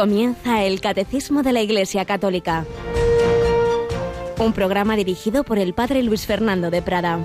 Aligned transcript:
Comienza 0.00 0.64
el 0.64 0.80
Catecismo 0.80 1.42
de 1.42 1.52
la 1.52 1.60
Iglesia 1.60 2.06
Católica. 2.06 2.64
Un 4.38 4.54
programa 4.54 4.96
dirigido 4.96 5.44
por 5.44 5.58
el 5.58 5.74
Padre 5.74 6.02
Luis 6.02 6.24
Fernando 6.24 6.70
de 6.70 6.80
Prada. 6.80 7.22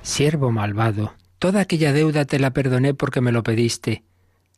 Siervo 0.00 0.50
malvado, 0.50 1.12
toda 1.38 1.60
aquella 1.60 1.92
deuda 1.92 2.24
te 2.24 2.38
la 2.38 2.54
perdoné 2.54 2.94
porque 2.94 3.20
me 3.20 3.30
lo 3.30 3.42
pediste. 3.42 4.04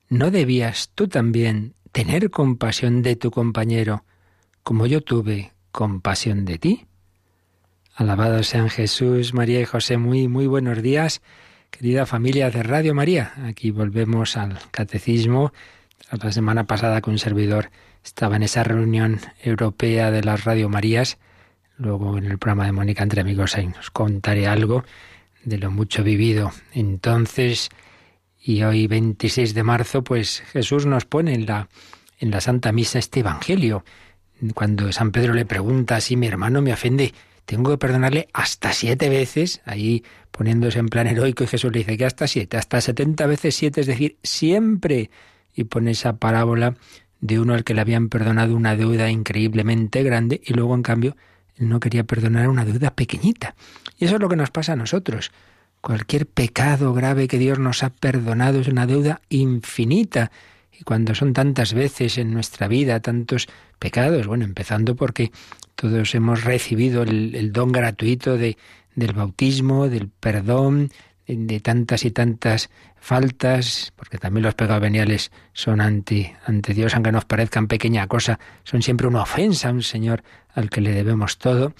¿No 0.08 0.30
debías 0.30 0.92
tú 0.94 1.08
también 1.08 1.74
tener 1.96 2.28
compasión 2.28 3.00
de 3.00 3.16
tu 3.16 3.30
compañero, 3.30 4.04
como 4.62 4.84
yo 4.84 5.00
tuve 5.00 5.54
compasión 5.72 6.44
de 6.44 6.58
ti? 6.58 6.86
Alabados 7.94 8.48
sean 8.48 8.68
Jesús, 8.68 9.32
María 9.32 9.62
y 9.62 9.64
José. 9.64 9.96
Muy, 9.96 10.28
muy 10.28 10.46
buenos 10.46 10.82
días, 10.82 11.22
querida 11.70 12.04
familia 12.04 12.50
de 12.50 12.62
Radio 12.62 12.94
María. 12.94 13.32
Aquí 13.46 13.70
volvemos 13.70 14.36
al 14.36 14.58
catecismo. 14.72 15.54
La 16.10 16.32
semana 16.32 16.64
pasada 16.64 17.00
que 17.00 17.08
un 17.08 17.18
servidor 17.18 17.70
estaba 18.04 18.36
en 18.36 18.42
esa 18.42 18.62
reunión 18.62 19.18
europea 19.42 20.10
de 20.10 20.22
las 20.22 20.44
Radio 20.44 20.68
Marías. 20.68 21.16
Luego 21.78 22.18
en 22.18 22.26
el 22.26 22.36
programa 22.36 22.66
de 22.66 22.72
Mónica 22.72 23.04
Entre 23.04 23.22
Amigos 23.22 23.56
ahí 23.56 23.72
os 23.80 23.90
contaré 23.90 24.46
algo 24.46 24.84
de 25.44 25.56
lo 25.56 25.70
mucho 25.70 26.04
vivido. 26.04 26.52
Entonces, 26.74 27.70
y 28.46 28.62
hoy 28.62 28.86
26 28.86 29.54
de 29.54 29.62
marzo, 29.64 30.04
pues 30.04 30.40
Jesús 30.52 30.86
nos 30.86 31.04
pone 31.04 31.34
en 31.34 31.46
la, 31.46 31.68
en 32.20 32.30
la 32.30 32.40
Santa 32.40 32.70
Misa 32.70 33.00
este 33.00 33.20
Evangelio. 33.20 33.84
Cuando 34.54 34.92
San 34.92 35.10
Pedro 35.10 35.34
le 35.34 35.44
pregunta 35.44 36.00
si 36.00 36.14
mi 36.14 36.28
hermano 36.28 36.62
me 36.62 36.72
ofende, 36.72 37.12
tengo 37.44 37.72
que 37.72 37.78
perdonarle 37.78 38.28
hasta 38.32 38.72
siete 38.72 39.08
veces, 39.08 39.62
ahí 39.64 40.04
poniéndose 40.30 40.78
en 40.78 40.86
plan 40.86 41.08
heroico, 41.08 41.42
y 41.42 41.48
Jesús 41.48 41.72
le 41.72 41.80
dice 41.80 41.96
que 41.96 42.04
hasta 42.04 42.28
siete, 42.28 42.56
hasta 42.56 42.80
setenta 42.80 43.26
veces 43.26 43.56
siete, 43.56 43.80
es 43.80 43.88
decir, 43.88 44.16
siempre. 44.22 45.10
Y 45.52 45.64
pone 45.64 45.90
esa 45.90 46.18
parábola 46.18 46.76
de 47.20 47.40
uno 47.40 47.52
al 47.52 47.64
que 47.64 47.74
le 47.74 47.80
habían 47.80 48.08
perdonado 48.08 48.54
una 48.54 48.76
deuda 48.76 49.10
increíblemente 49.10 50.04
grande 50.04 50.40
y 50.44 50.54
luego, 50.54 50.76
en 50.76 50.82
cambio, 50.82 51.16
no 51.58 51.80
quería 51.80 52.04
perdonar 52.04 52.48
una 52.48 52.64
deuda 52.64 52.94
pequeñita. 52.94 53.56
Y 53.98 54.04
eso 54.04 54.14
es 54.14 54.20
lo 54.20 54.28
que 54.28 54.36
nos 54.36 54.52
pasa 54.52 54.74
a 54.74 54.76
nosotros. 54.76 55.32
Cualquier 55.86 56.26
pecado 56.26 56.92
grave 56.94 57.28
que 57.28 57.38
Dios 57.38 57.60
nos 57.60 57.84
ha 57.84 57.90
perdonado 57.90 58.58
es 58.58 58.66
una 58.66 58.88
deuda 58.88 59.20
infinita. 59.28 60.32
Y 60.76 60.82
cuando 60.82 61.14
son 61.14 61.32
tantas 61.32 61.74
veces 61.74 62.18
en 62.18 62.34
nuestra 62.34 62.66
vida 62.66 62.98
tantos 62.98 63.46
pecados, 63.78 64.26
bueno, 64.26 64.44
empezando 64.44 64.96
porque 64.96 65.30
todos 65.76 66.12
hemos 66.16 66.42
recibido 66.42 67.04
el, 67.04 67.52
don 67.52 67.70
gratuito 67.70 68.36
de, 68.36 68.56
del 68.96 69.12
bautismo, 69.12 69.88
del 69.88 70.08
perdón, 70.08 70.90
de, 71.28 71.60
tantas 71.60 72.04
y 72.04 72.10
tantas 72.10 72.68
faltas, 72.96 73.92
porque 73.94 74.18
también 74.18 74.42
los 74.42 74.56
pecados 74.56 74.82
veniales 74.82 75.30
son 75.52 75.80
ante, 75.80 76.36
ante 76.46 76.74
Dios, 76.74 76.96
aunque 76.96 77.12
nos 77.12 77.26
parezcan 77.26 77.68
pequeña 77.68 78.08
cosa, 78.08 78.40
son 78.64 78.82
siempre 78.82 79.06
una 79.06 79.22
ofensa 79.22 79.68
a 79.68 79.72
un 79.72 79.84
Señor 79.84 80.24
al 80.52 80.68
que 80.68 80.80
le 80.80 80.90
debemos 80.90 81.38
todo. 81.38 81.74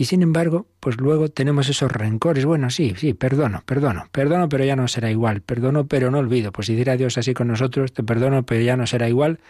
Y 0.00 0.06
sin 0.06 0.22
embargo, 0.22 0.66
pues 0.80 0.96
luego 0.96 1.28
tenemos 1.28 1.68
esos 1.68 1.92
rencores. 1.92 2.46
Bueno, 2.46 2.70
sí, 2.70 2.94
sí, 2.96 3.12
perdono, 3.12 3.62
perdono, 3.66 4.06
perdono, 4.10 4.48
pero 4.48 4.64
ya 4.64 4.74
no 4.74 4.88
será 4.88 5.10
igual. 5.10 5.42
Perdono, 5.42 5.88
pero 5.88 6.10
no 6.10 6.20
olvido. 6.20 6.52
Pues 6.52 6.68
si 6.68 6.74
diera 6.74 6.96
Dios 6.96 7.18
así 7.18 7.34
con 7.34 7.48
nosotros, 7.48 7.92
te 7.92 8.02
perdono, 8.02 8.46
pero 8.46 8.62
ya 8.62 8.78
no 8.78 8.86
será 8.86 9.10
igual, 9.10 9.40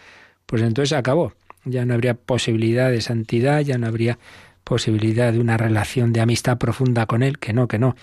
pues 0.45 0.61
entonces 0.61 0.91
acabó. 0.91 1.31
Ya 1.63 1.85
no 1.85 1.93
habría 1.93 2.15
posibilidad 2.15 2.91
de 2.91 2.99
santidad, 2.99 3.61
ya 3.61 3.77
no 3.77 3.87
habría 3.87 4.19
posibilidad 4.65 5.31
de 5.31 5.39
una 5.39 5.55
relación 5.55 6.11
de 6.11 6.19
amistad 6.19 6.57
profunda 6.57 7.05
con 7.05 7.23
Él, 7.23 7.39
que 7.39 7.53
no, 7.53 7.69
que 7.69 7.79
no 7.79 7.95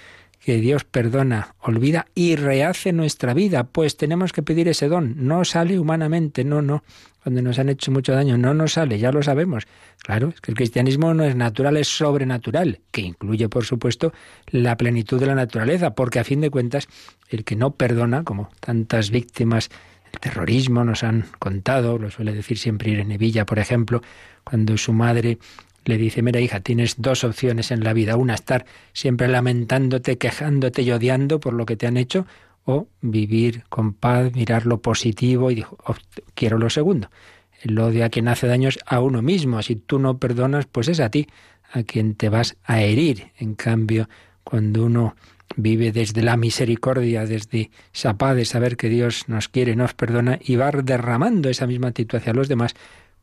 que 0.42 0.56
Dios 0.56 0.84
perdona, 0.84 1.54
olvida 1.60 2.06
y 2.14 2.36
rehace 2.36 2.94
nuestra 2.94 3.34
vida, 3.34 3.64
pues 3.64 3.98
tenemos 3.98 4.32
que 4.32 4.42
pedir 4.42 4.68
ese 4.68 4.88
don. 4.88 5.14
No 5.18 5.44
sale 5.44 5.78
humanamente, 5.78 6.44
no, 6.44 6.62
no. 6.62 6.82
Cuando 7.28 7.42
nos 7.42 7.58
han 7.58 7.68
hecho 7.68 7.92
mucho 7.92 8.14
daño, 8.14 8.38
no 8.38 8.54
nos 8.54 8.72
sale, 8.72 8.98
ya 8.98 9.12
lo 9.12 9.22
sabemos. 9.22 9.66
Claro, 9.98 10.28
es 10.28 10.40
que 10.40 10.50
el 10.50 10.56
cristianismo 10.56 11.12
no 11.12 11.24
es 11.24 11.36
natural, 11.36 11.76
es 11.76 11.86
sobrenatural, 11.86 12.80
que 12.90 13.02
incluye, 13.02 13.50
por 13.50 13.66
supuesto, 13.66 14.14
la 14.46 14.78
plenitud 14.78 15.20
de 15.20 15.26
la 15.26 15.34
naturaleza, 15.34 15.94
porque 15.94 16.20
a 16.20 16.24
fin 16.24 16.40
de 16.40 16.48
cuentas, 16.48 16.88
el 17.28 17.44
que 17.44 17.54
no 17.54 17.72
perdona, 17.72 18.24
como 18.24 18.48
tantas 18.60 19.10
víctimas 19.10 19.68
del 20.10 20.20
terrorismo 20.20 20.84
nos 20.84 21.04
han 21.04 21.26
contado, 21.38 21.98
lo 21.98 22.10
suele 22.10 22.32
decir 22.32 22.56
siempre 22.56 22.92
Irene 22.92 23.18
Villa, 23.18 23.44
por 23.44 23.58
ejemplo, 23.58 24.00
cuando 24.42 24.78
su 24.78 24.94
madre 24.94 25.36
le 25.84 25.98
dice, 25.98 26.22
mira 26.22 26.40
hija, 26.40 26.60
tienes 26.60 26.94
dos 26.96 27.24
opciones 27.24 27.70
en 27.72 27.84
la 27.84 27.92
vida. 27.92 28.16
Una, 28.16 28.36
estar 28.36 28.64
siempre 28.94 29.28
lamentándote, 29.28 30.16
quejándote 30.16 30.80
y 30.80 30.92
odiando 30.92 31.40
por 31.40 31.52
lo 31.52 31.66
que 31.66 31.76
te 31.76 31.86
han 31.86 31.98
hecho, 31.98 32.26
o 32.70 32.86
vivir 33.00 33.64
con 33.70 33.94
paz, 33.94 34.34
mirar 34.34 34.66
lo 34.66 34.82
positivo 34.82 35.50
y 35.50 35.54
dijo, 35.54 35.78
quiero 36.34 36.58
lo 36.58 36.68
segundo. 36.68 37.10
El 37.62 37.78
odio 37.78 38.04
a 38.04 38.10
quien 38.10 38.28
hace 38.28 38.46
daños 38.46 38.78
a 38.84 39.00
uno 39.00 39.22
mismo. 39.22 39.62
Si 39.62 39.74
tú 39.74 39.98
no 39.98 40.18
perdonas, 40.18 40.66
pues 40.66 40.88
es 40.88 41.00
a 41.00 41.08
ti 41.08 41.28
a 41.72 41.82
quien 41.82 42.14
te 42.14 42.28
vas 42.28 42.58
a 42.64 42.82
herir. 42.82 43.32
En 43.38 43.54
cambio, 43.54 44.10
cuando 44.44 44.84
uno 44.84 45.16
vive 45.56 45.92
desde 45.92 46.22
la 46.22 46.36
misericordia, 46.36 47.24
desde 47.24 47.70
esa 47.94 48.18
paz 48.18 48.36
de 48.36 48.44
saber 48.44 48.76
que 48.76 48.90
Dios 48.90 49.30
nos 49.30 49.48
quiere, 49.48 49.74
nos 49.74 49.94
perdona 49.94 50.38
y 50.38 50.56
va 50.56 50.70
derramando 50.70 51.48
esa 51.48 51.66
misma 51.66 51.88
actitud 51.88 52.18
hacia 52.18 52.34
los 52.34 52.48
demás, 52.48 52.74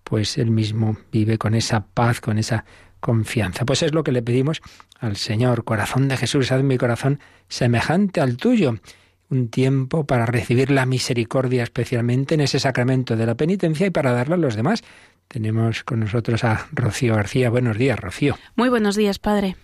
pues 0.03 0.39
él 0.39 0.49
mismo 0.49 0.97
vive 1.11 1.37
con 1.37 1.53
esa 1.53 1.85
paz, 1.85 2.19
con 2.19 2.39
esa 2.39 2.65
confianza. 2.99 3.63
Pues 3.63 3.83
es 3.83 3.93
lo 3.93 4.03
que 4.03 4.11
le 4.11 4.23
pedimos 4.23 4.63
al 4.99 5.17
Señor. 5.17 5.65
Corazón 5.65 6.07
de 6.07 6.17
Jesús, 6.17 6.51
haz 6.51 6.63
mi 6.63 6.79
corazón 6.79 7.19
semejante 7.47 8.21
al 8.21 8.37
tuyo. 8.37 8.79
Un 9.35 9.49
tiempo 9.49 10.05
para 10.05 10.25
recibir 10.25 10.71
la 10.71 10.85
misericordia 10.85 11.63
especialmente 11.63 12.35
en 12.35 12.39
ese 12.39 12.57
sacramento 12.57 13.17
de 13.17 13.25
la 13.25 13.35
penitencia 13.35 13.85
y 13.85 13.89
para 13.89 14.13
darla 14.13 14.35
a 14.35 14.37
los 14.37 14.55
demás. 14.55 14.81
Tenemos 15.27 15.83
con 15.83 15.99
nosotros 15.99 16.45
a 16.45 16.67
Rocío 16.71 17.15
García. 17.15 17.49
Buenos 17.49 17.77
días, 17.77 17.99
Rocío. 17.99 18.37
Muy 18.55 18.69
buenos 18.69 18.95
días, 18.95 19.19
Padre. 19.19 19.57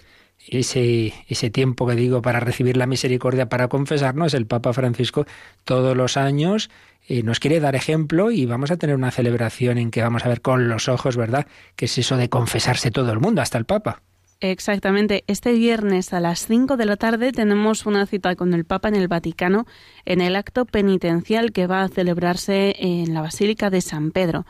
Ese, 0.45 1.13
ese 1.29 1.49
tiempo 1.51 1.87
que 1.87 1.95
digo 1.95 2.21
para 2.21 2.41
recibir 2.41 2.75
la 2.75 2.85
misericordia, 2.85 3.47
para 3.47 3.69
confesarnos, 3.69 4.33
el 4.33 4.45
Papa 4.45 4.73
Francisco 4.73 5.25
todos 5.63 5.95
los 5.95 6.17
años 6.17 6.69
eh, 7.07 7.23
nos 7.23 7.39
quiere 7.39 7.61
dar 7.61 7.75
ejemplo 7.75 8.29
y 8.29 8.45
vamos 8.45 8.71
a 8.71 8.77
tener 8.77 8.97
una 8.97 9.11
celebración 9.11 9.77
en 9.77 9.89
que 9.89 10.01
vamos 10.01 10.25
a 10.25 10.29
ver 10.29 10.41
con 10.41 10.67
los 10.67 10.89
ojos, 10.89 11.15
¿verdad?, 11.15 11.47
que 11.77 11.85
es 11.85 11.97
eso 11.97 12.17
de 12.17 12.27
confesarse 12.27 12.91
todo 12.91 13.13
el 13.13 13.21
mundo, 13.21 13.41
hasta 13.41 13.57
el 13.57 13.63
Papa. 13.63 14.01
Exactamente. 14.41 15.23
Este 15.27 15.53
viernes 15.53 16.13
a 16.13 16.19
las 16.19 16.47
5 16.47 16.75
de 16.75 16.85
la 16.85 16.97
tarde 16.97 17.31
tenemos 17.31 17.85
una 17.85 18.07
cita 18.07 18.35
con 18.35 18.55
el 18.55 18.65
Papa 18.65 18.89
en 18.89 18.95
el 18.95 19.07
Vaticano 19.07 19.67
en 20.03 20.19
el 20.19 20.35
acto 20.35 20.65
penitencial 20.65 21.51
que 21.51 21.67
va 21.67 21.83
a 21.83 21.89
celebrarse 21.89 22.75
en 22.79 23.13
la 23.13 23.21
Basílica 23.21 23.69
de 23.69 23.81
San 23.81 24.09
Pedro. 24.09 24.47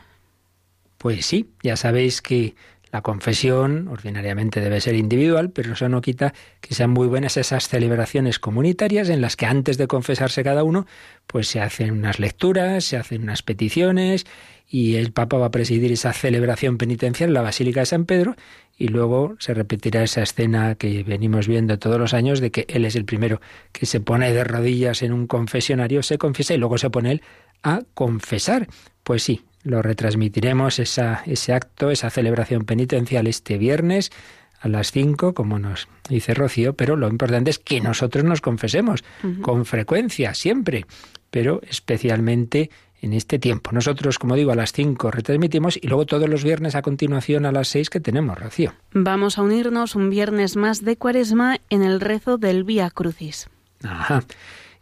Pues 0.96 1.26
sí, 1.26 1.50
ya 1.62 1.76
sabéis 1.76 2.22
que 2.22 2.54
la 2.90 3.02
confesión 3.02 3.88
ordinariamente 3.88 4.60
debe 4.60 4.80
ser 4.80 4.94
individual, 4.94 5.50
pero 5.50 5.72
eso 5.72 5.88
no 5.88 6.00
quita 6.00 6.32
que 6.60 6.74
sean 6.74 6.90
muy 6.90 7.06
buenas 7.06 7.38
esas 7.38 7.68
celebraciones 7.68 8.38
comunitarias 8.38 9.08
en 9.08 9.20
las 9.20 9.36
que 9.36 9.46
antes 9.46 9.78
de 9.78 9.88
confesarse 9.88 10.44
cada 10.44 10.62
uno, 10.62 10.86
pues 11.26 11.48
se 11.48 11.60
hacen 11.60 11.90
unas 11.92 12.18
lecturas, 12.18 12.84
se 12.84 12.98
hacen 12.98 13.22
unas 13.22 13.42
peticiones 13.42 14.26
y 14.68 14.96
el 14.96 15.12
Papa 15.12 15.38
va 15.38 15.46
a 15.46 15.50
presidir 15.50 15.90
esa 15.92 16.12
celebración 16.12 16.76
penitencial 16.76 17.30
en 17.30 17.34
la 17.34 17.42
Basílica 17.42 17.80
de 17.80 17.86
San 17.86 18.04
Pedro 18.04 18.36
y 18.82 18.88
luego 18.88 19.36
se 19.38 19.54
repetirá 19.54 20.02
esa 20.02 20.22
escena 20.22 20.74
que 20.74 21.04
venimos 21.04 21.46
viendo 21.46 21.78
todos 21.78 22.00
los 22.00 22.14
años 22.14 22.40
de 22.40 22.50
que 22.50 22.66
él 22.68 22.84
es 22.84 22.96
el 22.96 23.04
primero 23.04 23.40
que 23.70 23.86
se 23.86 24.00
pone 24.00 24.32
de 24.32 24.42
rodillas 24.42 25.02
en 25.02 25.12
un 25.12 25.28
confesionario, 25.28 26.02
se 26.02 26.18
confiesa 26.18 26.54
y 26.54 26.58
luego 26.58 26.78
se 26.78 26.90
pone 26.90 27.12
él 27.12 27.22
a 27.62 27.82
confesar. 27.94 28.66
Pues 29.04 29.22
sí, 29.22 29.44
lo 29.62 29.82
retransmitiremos 29.82 30.80
esa, 30.80 31.22
ese 31.26 31.52
acto, 31.52 31.92
esa 31.92 32.10
celebración 32.10 32.64
penitencial 32.64 33.28
este 33.28 33.56
viernes 33.56 34.10
a 34.58 34.66
las 34.66 34.90
5, 34.90 35.32
como 35.32 35.60
nos 35.60 35.86
dice 36.08 36.34
Rocío, 36.34 36.74
pero 36.74 36.96
lo 36.96 37.08
importante 37.08 37.50
es 37.50 37.60
que 37.60 37.80
nosotros 37.80 38.24
nos 38.24 38.40
confesemos 38.40 39.04
con 39.42 39.64
frecuencia, 39.64 40.34
siempre, 40.34 40.86
pero 41.30 41.60
especialmente 41.70 42.68
en 43.02 43.12
este 43.12 43.38
tiempo. 43.38 43.72
Nosotros, 43.72 44.18
como 44.18 44.36
digo, 44.36 44.52
a 44.52 44.54
las 44.54 44.72
5 44.72 45.10
retransmitimos 45.10 45.76
y 45.76 45.88
luego 45.88 46.06
todos 46.06 46.28
los 46.28 46.44
viernes 46.44 46.76
a 46.76 46.82
continuación 46.82 47.44
a 47.44 47.52
las 47.52 47.68
6 47.68 47.90
que 47.90 48.00
tenemos, 48.00 48.38
Rocío. 48.38 48.72
Vamos 48.92 49.36
a 49.36 49.42
unirnos 49.42 49.96
un 49.96 50.08
viernes 50.08 50.56
más 50.56 50.84
de 50.84 50.96
Cuaresma 50.96 51.58
en 51.68 51.82
el 51.82 52.00
rezo 52.00 52.38
del 52.38 52.64
Vía 52.64 52.90
Crucis. 52.90 53.50
Ajá. 53.82 54.24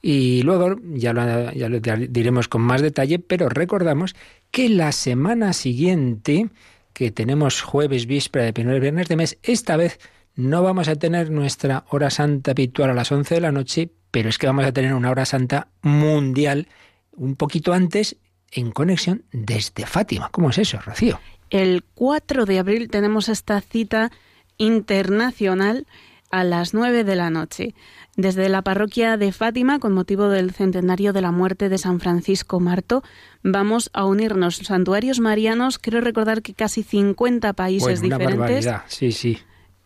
Y 0.03 0.43
luego 0.43 0.77
ya 0.95 1.13
lo, 1.13 1.53
ya 1.53 1.69
lo 1.69 1.81
diremos 1.81 2.49
con 2.49 2.63
más 2.63 2.83
detalle, 2.83 3.19
pero 3.19 3.49
recordamos 3.49 4.15
que 4.51 4.69
la 4.69 4.93
semana 4.93 5.53
siguiente, 5.55 6.51
que 6.93 7.11
tenemos 7.11 7.63
jueves, 7.63 8.07
víspera 8.07 8.45
de 8.45 8.53
primer 8.53 8.81
viernes 8.81 9.09
de 9.09 9.17
mes, 9.17 9.39
esta 9.43 9.77
vez 9.77 9.99
no 10.37 10.63
vamos 10.63 10.89
a 10.89 10.97
tener 10.97 11.31
nuestra 11.31 11.85
hora 11.89 12.11
santa 12.11 12.53
habitual 12.53 12.91
a 12.91 12.95
las 12.95 13.13
11 13.13 13.35
de 13.35 13.41
la 13.41 13.53
noche, 13.53 13.91
pero 14.11 14.29
es 14.29 14.39
que 14.39 14.47
vamos 14.47 14.65
a 14.65 14.73
tener 14.73 14.95
una 14.95 15.11
hora 15.11 15.25
santa 15.25 15.69
mundial 15.83 16.69
un 17.13 17.37
poquito 17.37 17.73
antes 17.73 18.17
en 18.53 18.71
conexión 18.71 19.25
desde 19.33 19.87
Fátima. 19.87 20.29
¿Cómo 20.31 20.51
es 20.51 20.59
eso, 20.59 20.79
Rocío? 20.81 21.21
El 21.51 21.85
4 21.95 22.45
de 22.45 22.59
abril 22.59 22.89
tenemos 22.89 23.29
esta 23.29 23.61
cita 23.61 24.11
internacional 24.59 25.87
a 26.31 26.45
las 26.45 26.75
9 26.75 27.05
de 27.05 27.17
la 27.17 27.31
noche. 27.31 27.75
Desde 28.17 28.49
la 28.49 28.63
parroquia 28.63 29.17
de 29.17 29.33
Fátima, 29.33 29.79
con 29.79 29.93
motivo 29.93 30.29
del 30.29 30.53
centenario 30.53 31.13
de 31.13 31.23
la 31.23 31.33
muerte 31.33 31.69
de 31.69 31.79
San 31.79 32.01
Francisco 32.01 32.61
Marto, 32.61 33.03
vamos 33.43 33.91
a 33.93 34.05
unirnos 34.05 34.57
santuarios 34.57 35.21
marianos. 35.21 35.79
Quiero 35.79 36.01
recordar 36.01 36.43
que 36.43 36.55
casi 36.55 36.83
50 36.83 37.53
países 37.55 38.01
diferentes. 38.01 38.69
Sí, 38.87 39.13
sí. 39.13 39.39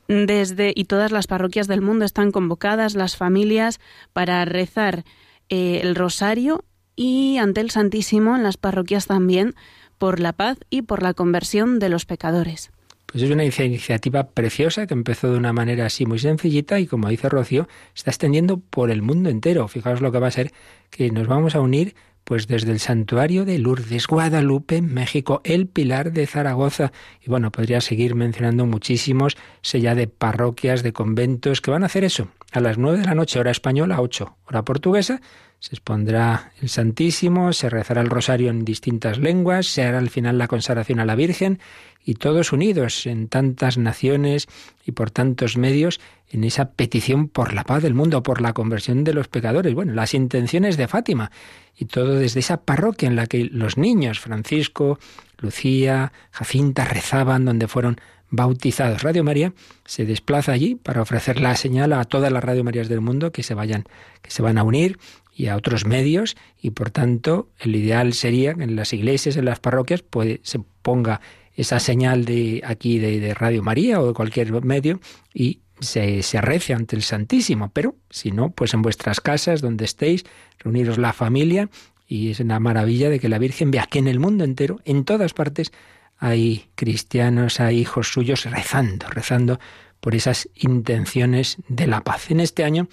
Desde 0.09 0.73
y 0.75 0.85
todas 0.85 1.13
las 1.13 1.27
parroquias 1.27 1.67
del 1.67 1.81
mundo 1.81 2.05
están 2.05 2.31
convocadas, 2.31 2.95
las 2.95 3.17
familias, 3.17 3.81
para 4.13 4.45
rezar 4.45 5.05
eh, 5.49 5.81
el 5.83 5.95
rosario 5.95 6.65
y 6.97 7.39
ante 7.39 7.61
el 7.61 7.71
Santísimo 7.71 8.37
en 8.37 8.43
las 8.43 8.57
parroquias 8.57 9.07
también 9.07 9.55
por 9.99 10.21
la 10.21 10.33
paz 10.33 10.59
y 10.71 10.83
por 10.83 11.03
la 11.03 11.15
conversión 11.15 11.79
de 11.79 11.89
los 11.89 12.05
pecadores. 12.05 12.71
Pues 13.07 13.23
es 13.23 13.31
una 13.31 13.45
iniciativa 13.45 14.29
preciosa 14.31 14.87
que 14.87 14.95
empezó 14.95 15.31
de 15.31 15.39
una 15.39 15.53
manera 15.53 15.87
así 15.87 16.05
muy 16.05 16.19
sencillita 16.19 16.81
y 16.81 16.87
como 16.87 17.09
dice 17.09 17.29
Rocío, 17.29 17.69
está 17.95 18.11
extendiendo 18.11 18.59
por 18.59 18.91
el 18.91 19.03
mundo 19.03 19.31
entero. 19.31 19.69
Fijaos 19.69 20.01
lo 20.01 20.11
que 20.11 20.19
va 20.19 20.27
a 20.27 20.33
ser 20.33 20.53
que 20.91 21.11
nos 21.11 21.29
vamos 21.29 21.55
a 21.55 21.61
unir 21.61 21.95
pues 22.25 22.47
desde 22.47 22.73
el 22.73 22.81
santuario 22.81 23.45
de 23.45 23.59
Lourdes, 23.59 24.07
Guadalupe, 24.07 24.81
México, 24.83 25.43
el 25.45 25.67
Pilar 25.69 26.13
de 26.13 26.27
Zaragoza. 26.27 26.91
Y 27.21 27.29
bueno, 27.29 27.53
podría 27.53 27.81
seguir 27.81 28.15
mencionando 28.15 28.67
muchísimos, 28.67 29.37
sella 29.61 29.95
de 29.95 30.09
parroquias, 30.09 30.83
de 30.83 30.93
conventos, 30.93 31.61
que 31.61 31.71
van 31.71 31.83
a 31.83 31.87
hacer 31.87 32.03
eso. 32.03 32.29
A 32.51 32.61
las 32.61 32.79
nueve 32.79 32.99
de 32.99 33.05
la 33.05 33.15
noche, 33.15 33.39
hora 33.39 33.51
española, 33.51 34.01
ocho, 34.01 34.37
hora 34.47 34.65
portuguesa, 34.65 35.21
se 35.65 35.77
expondrá 35.77 36.53
el 36.61 36.69
Santísimo, 36.69 37.55
se 37.55 37.71
rezará 37.71 38.03
el 38.03 38.11
rosario 38.11 38.51
en 38.51 38.67
distintas 38.67 39.17
lenguas, 39.17 39.65
se 39.65 39.83
hará 39.83 39.97
al 39.97 40.11
final 40.11 40.37
la 40.37 40.47
consagración 40.47 41.01
a 41.01 41.07
la 41.07 41.15
Virgen 41.15 41.59
y 42.05 42.17
todos 42.17 42.53
unidos 42.53 43.07
en 43.07 43.29
tantas 43.29 43.79
naciones 43.79 44.47
y 44.85 44.93
por 44.93 45.11
tantos 45.11 45.57
medios 45.57 46.03
en 46.29 46.45
esa 46.45 46.73
petición 46.73 47.29
por 47.29 47.55
la 47.55 47.65
paz 47.65 47.83
del 47.83 47.95
mundo, 47.95 48.23
por 48.23 48.43
la 48.43 48.53
conversión 48.53 49.05
de 49.05 49.15
los 49.15 49.29
pecadores. 49.29 49.73
Bueno, 49.73 49.95
las 49.95 50.13
intenciones 50.13 50.77
de 50.77 50.87
Fátima 50.87 51.31
y 51.79 51.87
todo 51.87 52.17
desde 52.17 52.41
esa 52.41 52.59
parroquia 52.59 53.09
en 53.09 53.17
la 53.17 53.27
que 53.27 53.45
los 53.45 53.79
niños, 53.79 54.21
Francisco, 54.21 54.99
Lucía, 55.39 56.13
Jacinta, 56.31 56.85
rezaban, 56.85 57.47
donde 57.47 57.69
fueron 57.69 57.97
bautizados. 58.29 59.03
Radio 59.03 59.25
María 59.25 59.55
se 59.87 60.05
desplaza 60.05 60.53
allí 60.53 60.75
para 60.75 61.01
ofrecer 61.01 61.41
la 61.41 61.57
señal 61.57 61.95
a 61.95 62.05
todas 62.05 62.31
las 62.31 62.45
Radio 62.45 62.65
Marías 62.65 62.89
del 62.91 63.01
mundo 63.01 63.33
que 63.33 63.43
se 63.43 63.55
vayan, 63.55 63.85
que 64.21 64.31
se 64.31 64.43
van 64.43 64.59
a 64.59 64.63
unir 64.63 64.99
y 65.35 65.49
a 65.49 65.57
otros 65.57 65.85
medios 65.85 66.37
y 66.61 66.71
por 66.71 66.91
tanto 66.91 67.51
el 67.59 67.77
ideal 67.77 68.13
sería 68.13 68.55
que 68.55 68.63
en 68.65 68.77
las 68.77 68.93
iglesias, 68.93 69.37
en 69.37 69.45
las 69.45 69.61
parroquias, 69.61 70.03
pues, 70.03 70.39
se 70.43 70.61
ponga 70.83 71.21
esa 71.57 71.81
señal 71.81 72.25
de 72.25 72.63
aquí 72.65 72.99
de, 72.99 73.35
Radio 73.35 73.63
María 73.63 74.01
o 74.01 74.09
de 74.09 74.15
cualquier 74.15 74.53
medio 74.65 75.01
y 75.33 75.61
se, 75.81 76.23
se 76.23 76.39
arrece 76.39 76.75
ante 76.75 76.97
el 76.97 77.03
Santísimo. 77.03 77.71
Pero 77.73 77.97
si 78.11 78.33
no, 78.33 78.51
pues 78.51 78.75
en 78.75 78.83
vuestras 78.83 79.21
casas, 79.21 79.61
donde 79.61 79.85
estéis, 79.85 80.25
reuniros 80.59 80.99
la 80.99 81.13
familia 81.13 81.69
y 82.07 82.31
es 82.31 82.41
una 82.41 82.61
maravilla 82.61 83.09
de 83.09 83.21
que 83.21 83.29
la 83.29 83.39
Virgen 83.39 83.71
vea 83.71 83.87
que 83.87 83.99
en 83.99 84.09
el 84.09 84.21
mundo 84.21 84.45
entero, 84.45 84.81
en 84.85 85.05
todas 85.05 85.33
partes, 85.33 85.73
hay 86.19 86.67
cristianos, 86.75 87.61
hay 87.61 87.79
hijos 87.79 88.09
suyos 88.09 88.45
rezando, 88.45 89.09
rezando 89.09 89.59
por 90.01 90.15
esas 90.15 90.49
intenciones 90.55 91.57
de 91.69 91.87
la 91.87 92.03
paz. 92.03 92.31
En 92.31 92.41
este 92.41 92.65
año 92.65 92.89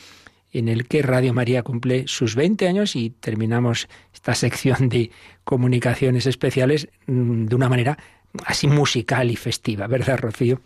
en 0.51 0.67
el 0.67 0.87
que 0.87 1.01
Radio 1.01 1.33
María 1.33 1.63
cumple 1.63 2.05
sus 2.07 2.35
20 2.35 2.67
años 2.67 2.95
y 2.95 3.09
terminamos 3.09 3.87
esta 4.13 4.35
sección 4.35 4.89
de 4.89 5.11
comunicaciones 5.43 6.25
especiales 6.25 6.89
mm, 7.07 7.45
de 7.45 7.55
una 7.55 7.69
manera 7.69 7.97
así 8.45 8.67
musical 8.67 9.31
y 9.31 9.35
festiva, 9.35 9.87
¿verdad, 9.87 10.19
Rocío? 10.19 10.61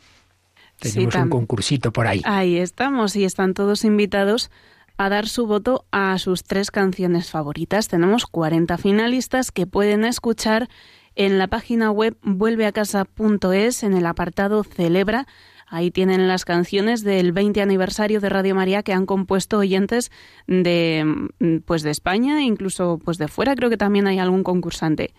Tenemos 0.79 1.15
un 1.15 1.29
concursito 1.29 1.93
por 1.93 2.07
ahí. 2.07 2.21
Ahí 2.25 2.57
estamos 2.57 3.15
y 3.15 3.23
están 3.23 3.53
todos 3.53 3.85
invitados 3.85 4.51
a 4.97 5.09
dar 5.09 5.27
su 5.27 5.45
voto 5.47 5.85
a 5.91 6.17
sus 6.19 6.43
tres 6.43 6.71
canciones 6.71 7.29
favoritas. 7.29 7.87
Tenemos 7.87 8.25
40 8.25 8.77
finalistas 8.77 9.51
que 9.51 9.67
pueden 9.67 10.05
escuchar 10.05 10.69
en 11.15 11.37
la 11.37 11.47
página 11.47 11.91
web 11.91 12.17
vuelveacasa.es 12.21 13.83
en 13.83 13.93
el 13.93 14.05
apartado 14.05 14.63
Celebra 14.63 15.27
Ahí 15.75 15.91
tienen 15.91 16.29
las 16.29 16.45
canciones 16.45 17.03
del 17.03 17.33
20 17.33 17.61
aniversario 17.61 18.21
de 18.21 18.29
Radio 18.29 18.55
María 18.55 18.81
que 18.81 18.93
han 18.93 19.05
compuesto 19.05 19.57
oyentes 19.57 20.09
de 20.47 21.03
mm, 21.39 21.57
pues 21.65 21.83
de 21.83 21.91
España, 21.91 22.41
incluso 22.43 22.97
pues 23.03 23.17
de 23.17 23.27
fuera, 23.27 23.57
creo 23.57 23.69
que 23.69 23.75
también 23.75 24.07
hay 24.07 24.17
algún 24.17 24.43
concursante. 24.43 25.13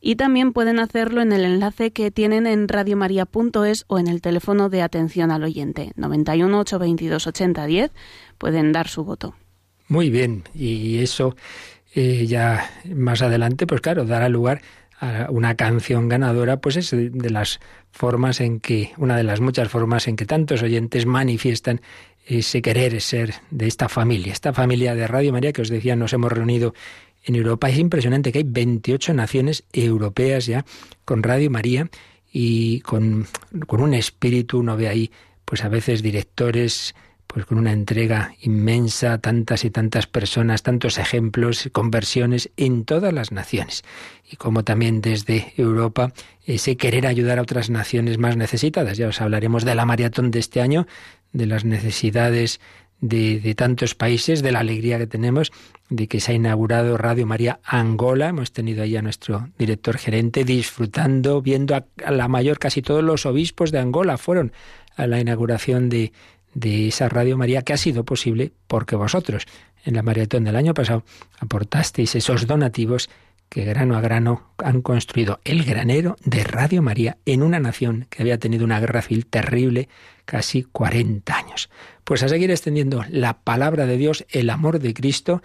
Y 0.00 0.14
también 0.14 0.52
pueden 0.52 0.78
hacerlo 0.78 1.22
en 1.22 1.32
el 1.32 1.44
enlace 1.44 1.90
que 1.90 2.12
tienen 2.12 2.46
en 2.46 2.68
radiomaria.es 2.68 3.84
o 3.88 3.98
en 3.98 4.06
el 4.06 4.20
teléfono 4.20 4.68
de 4.68 4.82
atención 4.82 5.32
al 5.32 5.42
oyente 5.42 5.90
91 5.96 6.56
822 6.56 7.26
8010. 7.26 7.90
Pueden 8.38 8.70
dar 8.70 8.86
su 8.86 9.02
voto. 9.02 9.34
Muy 9.88 10.10
bien, 10.10 10.44
y 10.54 10.98
eso 10.98 11.34
eh, 11.96 12.26
ya 12.28 12.70
más 12.94 13.22
adelante, 13.22 13.66
pues 13.66 13.80
claro, 13.80 14.04
dará 14.04 14.28
lugar 14.28 14.62
una 15.28 15.54
canción 15.56 16.08
ganadora, 16.08 16.58
pues 16.58 16.76
es 16.76 16.90
de 16.90 17.30
las 17.30 17.60
formas 17.92 18.40
en 18.40 18.60
que, 18.60 18.92
una 18.96 19.16
de 19.16 19.24
las 19.24 19.40
muchas 19.40 19.68
formas 19.68 20.08
en 20.08 20.16
que 20.16 20.24
tantos 20.24 20.62
oyentes 20.62 21.06
manifiestan 21.06 21.80
ese 22.26 22.62
querer 22.62 23.00
ser 23.00 23.34
de 23.50 23.66
esta 23.66 23.88
familia, 23.88 24.32
esta 24.32 24.52
familia 24.52 24.94
de 24.94 25.06
Radio 25.06 25.32
María 25.32 25.52
que 25.52 25.62
os 25.62 25.68
decía, 25.68 25.96
nos 25.96 26.12
hemos 26.12 26.32
reunido 26.32 26.74
en 27.24 27.34
Europa. 27.34 27.68
Es 27.68 27.78
impresionante 27.78 28.32
que 28.32 28.38
hay 28.38 28.46
28 28.46 29.14
naciones 29.14 29.64
europeas 29.72 30.46
ya 30.46 30.64
con 31.04 31.22
Radio 31.22 31.50
María 31.50 31.88
y 32.32 32.80
con, 32.80 33.26
con 33.66 33.80
un 33.80 33.94
espíritu, 33.94 34.58
uno 34.58 34.76
ve 34.76 34.88
ahí, 34.88 35.10
pues 35.44 35.64
a 35.64 35.68
veces 35.68 36.02
directores 36.02 36.94
pues 37.36 37.44
con 37.44 37.58
una 37.58 37.72
entrega 37.72 38.34
inmensa, 38.40 39.18
tantas 39.18 39.66
y 39.66 39.70
tantas 39.70 40.06
personas, 40.06 40.62
tantos 40.62 40.96
ejemplos, 40.96 41.68
conversiones 41.70 42.50
en 42.56 42.86
todas 42.86 43.12
las 43.12 43.30
naciones. 43.30 43.84
Y 44.26 44.36
como 44.36 44.64
también 44.64 45.02
desde 45.02 45.52
Europa 45.58 46.14
ese 46.46 46.78
querer 46.78 47.06
ayudar 47.06 47.38
a 47.38 47.42
otras 47.42 47.68
naciones 47.68 48.16
más 48.16 48.38
necesitadas. 48.38 48.96
Ya 48.96 49.08
os 49.08 49.20
hablaremos 49.20 49.66
de 49.66 49.74
la 49.74 49.84
maratón 49.84 50.30
de 50.30 50.38
este 50.38 50.62
año, 50.62 50.86
de 51.34 51.44
las 51.44 51.66
necesidades 51.66 52.58
de, 53.02 53.38
de, 53.38 53.54
tantos 53.54 53.94
países, 53.94 54.42
de 54.42 54.52
la 54.52 54.60
alegría 54.60 54.96
que 54.96 55.06
tenemos 55.06 55.52
de 55.90 56.08
que 56.08 56.20
se 56.20 56.32
ha 56.32 56.34
inaugurado 56.36 56.96
Radio 56.96 57.26
María 57.26 57.60
Angola. 57.64 58.30
Hemos 58.30 58.50
tenido 58.52 58.82
ahí 58.82 58.96
a 58.96 59.02
nuestro 59.02 59.50
director 59.58 59.98
gerente 59.98 60.44
disfrutando, 60.44 61.42
viendo 61.42 61.74
a 61.74 62.10
la 62.10 62.28
mayor, 62.28 62.58
casi 62.58 62.80
todos 62.80 63.04
los 63.04 63.26
obispos 63.26 63.72
de 63.72 63.80
Angola 63.80 64.16
fueron 64.16 64.52
a 64.96 65.06
la 65.06 65.20
inauguración 65.20 65.90
de, 65.90 66.12
de 66.56 66.88
esa 66.88 67.10
Radio 67.10 67.36
María 67.36 67.60
que 67.60 67.74
ha 67.74 67.76
sido 67.76 68.04
posible 68.04 68.50
porque 68.66 68.96
vosotros 68.96 69.46
en 69.84 69.94
la 69.94 70.02
maratón 70.02 70.44
del 70.44 70.56
año 70.56 70.72
pasado 70.72 71.04
aportasteis 71.38 72.14
esos 72.14 72.46
donativos 72.46 73.10
que 73.50 73.64
grano 73.64 73.96
a 73.96 74.00
grano 74.00 74.54
han 74.56 74.80
construido 74.80 75.38
el 75.44 75.64
granero 75.64 76.16
de 76.24 76.44
Radio 76.44 76.80
María 76.80 77.18
en 77.26 77.42
una 77.42 77.60
nación 77.60 78.06
que 78.08 78.22
había 78.22 78.38
tenido 78.38 78.64
una 78.64 78.80
guerra 78.80 79.02
civil 79.02 79.26
terrible 79.26 79.90
casi 80.24 80.62
40 80.62 81.36
años. 81.36 81.68
Pues 82.04 82.22
a 82.22 82.28
seguir 82.28 82.50
extendiendo 82.50 83.04
la 83.10 83.34
palabra 83.34 83.84
de 83.84 83.98
Dios, 83.98 84.24
el 84.30 84.48
amor 84.48 84.80
de 84.80 84.94
Cristo, 84.94 85.42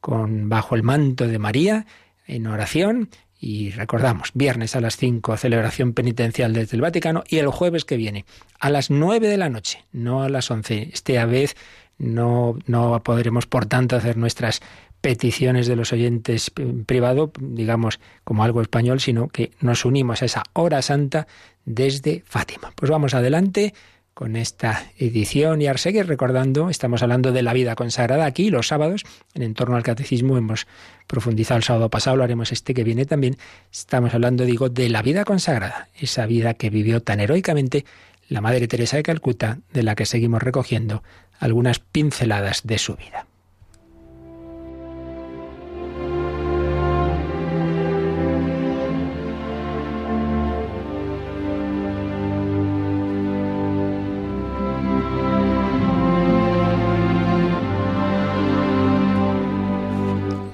con 0.00 0.48
bajo 0.48 0.74
el 0.74 0.82
manto 0.82 1.28
de 1.28 1.38
María, 1.38 1.86
en 2.26 2.46
oración 2.46 3.10
y 3.40 3.70
recordamos, 3.70 4.30
viernes 4.34 4.76
a 4.76 4.80
las 4.80 4.96
5, 4.96 5.36
celebración 5.36 5.92
penitencial 5.92 6.52
desde 6.52 6.76
el 6.76 6.82
Vaticano, 6.82 7.24
y 7.28 7.38
el 7.38 7.48
jueves 7.48 7.84
que 7.84 7.96
viene, 7.96 8.24
a 8.58 8.70
las 8.70 8.90
9 8.90 9.28
de 9.28 9.36
la 9.36 9.48
noche, 9.48 9.84
no 9.92 10.22
a 10.22 10.28
las 10.28 10.50
11. 10.50 10.90
Esta 10.92 11.26
vez 11.26 11.56
no, 11.98 12.58
no 12.66 13.02
podremos, 13.02 13.46
por 13.46 13.66
tanto, 13.66 13.96
hacer 13.96 14.16
nuestras 14.16 14.60
peticiones 15.00 15.66
de 15.66 15.76
los 15.76 15.92
oyentes 15.92 16.50
privado, 16.86 17.30
digamos, 17.38 18.00
como 18.24 18.42
algo 18.42 18.62
español, 18.62 19.00
sino 19.00 19.28
que 19.28 19.52
nos 19.60 19.84
unimos 19.84 20.22
a 20.22 20.24
esa 20.24 20.44
hora 20.54 20.80
santa 20.80 21.26
desde 21.66 22.22
Fátima. 22.24 22.72
Pues 22.74 22.90
vamos 22.90 23.12
adelante 23.12 23.74
con 24.14 24.36
esta 24.36 24.86
edición 24.96 25.60
y 25.60 25.66
a 25.66 25.76
seguir 25.76 26.06
recordando, 26.06 26.70
estamos 26.70 27.02
hablando 27.02 27.32
de 27.32 27.42
la 27.42 27.52
vida 27.52 27.74
consagrada 27.74 28.24
aquí 28.24 28.48
los 28.48 28.68
sábados, 28.68 29.04
en 29.34 29.42
entorno 29.42 29.76
al 29.76 29.82
catecismo 29.82 30.38
hemos 30.38 30.68
profundizado 31.08 31.58
el 31.58 31.64
sábado 31.64 31.90
pasado, 31.90 32.16
lo 32.16 32.24
haremos 32.24 32.52
este 32.52 32.74
que 32.74 32.84
viene 32.84 33.06
también, 33.06 33.36
estamos 33.72 34.14
hablando, 34.14 34.44
digo, 34.44 34.68
de 34.68 34.88
la 34.88 35.02
vida 35.02 35.24
consagrada, 35.24 35.88
esa 35.98 36.26
vida 36.26 36.54
que 36.54 36.70
vivió 36.70 37.02
tan 37.02 37.18
heroicamente 37.18 37.84
la 38.28 38.40
Madre 38.40 38.68
Teresa 38.68 38.96
de 38.96 39.02
Calcuta, 39.02 39.58
de 39.72 39.82
la 39.82 39.96
que 39.96 40.06
seguimos 40.06 40.42
recogiendo 40.42 41.02
algunas 41.40 41.80
pinceladas 41.80 42.62
de 42.64 42.78
su 42.78 42.94
vida. 42.96 43.26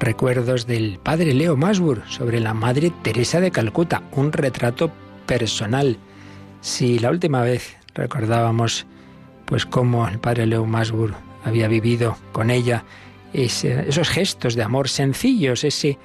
Recuerdos 0.00 0.66
del 0.66 0.98
padre 0.98 1.34
Leo 1.34 1.56
Masbur 1.56 2.02
sobre 2.08 2.40
la 2.40 2.54
Madre 2.54 2.90
Teresa 3.02 3.38
de 3.40 3.50
Calcuta, 3.50 4.02
un 4.12 4.32
retrato 4.32 4.90
personal. 5.26 5.98
Si 6.62 6.98
la 6.98 7.10
última 7.10 7.42
vez 7.42 7.76
recordábamos 7.94 8.86
pues 9.44 9.66
cómo 9.66 10.08
el 10.08 10.18
padre 10.18 10.46
Leo 10.46 10.64
Masburg 10.64 11.14
había 11.44 11.68
vivido 11.68 12.16
con 12.32 12.50
ella 12.50 12.84
esos 13.32 14.08
gestos 14.08 14.54
de 14.54 14.62
amor 14.62 14.88
sencillos, 14.88 15.64
ese, 15.64 15.98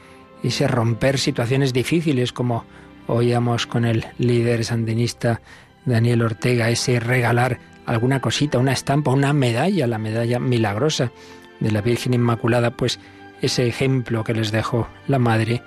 ese 0.44 0.68
romper 0.68 1.18
situaciones 1.18 1.74
difíciles 1.74 2.34
como 2.34 2.66
oíamos 3.08 3.66
con 3.66 3.86
el 3.86 4.06
líder 4.18 4.66
sandinista 4.66 5.42
Daniel 5.86 6.22
Ortega, 6.22 6.70
ese 6.70 7.00
regalar 7.00 7.60
alguna 7.86 8.20
cosita, 8.20 8.60
una 8.60 8.74
estampa, 8.74 9.12
una 9.12 9.32
medalla, 9.34 9.88
la 9.88 10.00
medalla 10.00 10.40
milagrosa 10.40 11.12
de 11.60 11.72
la 11.72 11.82
Virgen 11.82 12.14
Inmaculada, 12.14 12.72
pues 12.72 13.00
ese 13.42 13.68
ejemplo 13.68 14.24
que 14.24 14.34
les 14.34 14.52
dejó 14.52 14.88
la 15.08 15.20
Madre, 15.20 15.62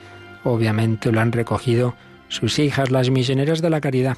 obviamente 0.45 1.13
lo 1.13 1.21
han 1.21 1.33
recogido 1.33 1.95
sus 2.29 2.59
hijas, 2.59 2.91
las 2.91 3.11
misioneras 3.11 3.63
de 3.63 3.71
la 3.71 3.81
caridad. 3.81 4.17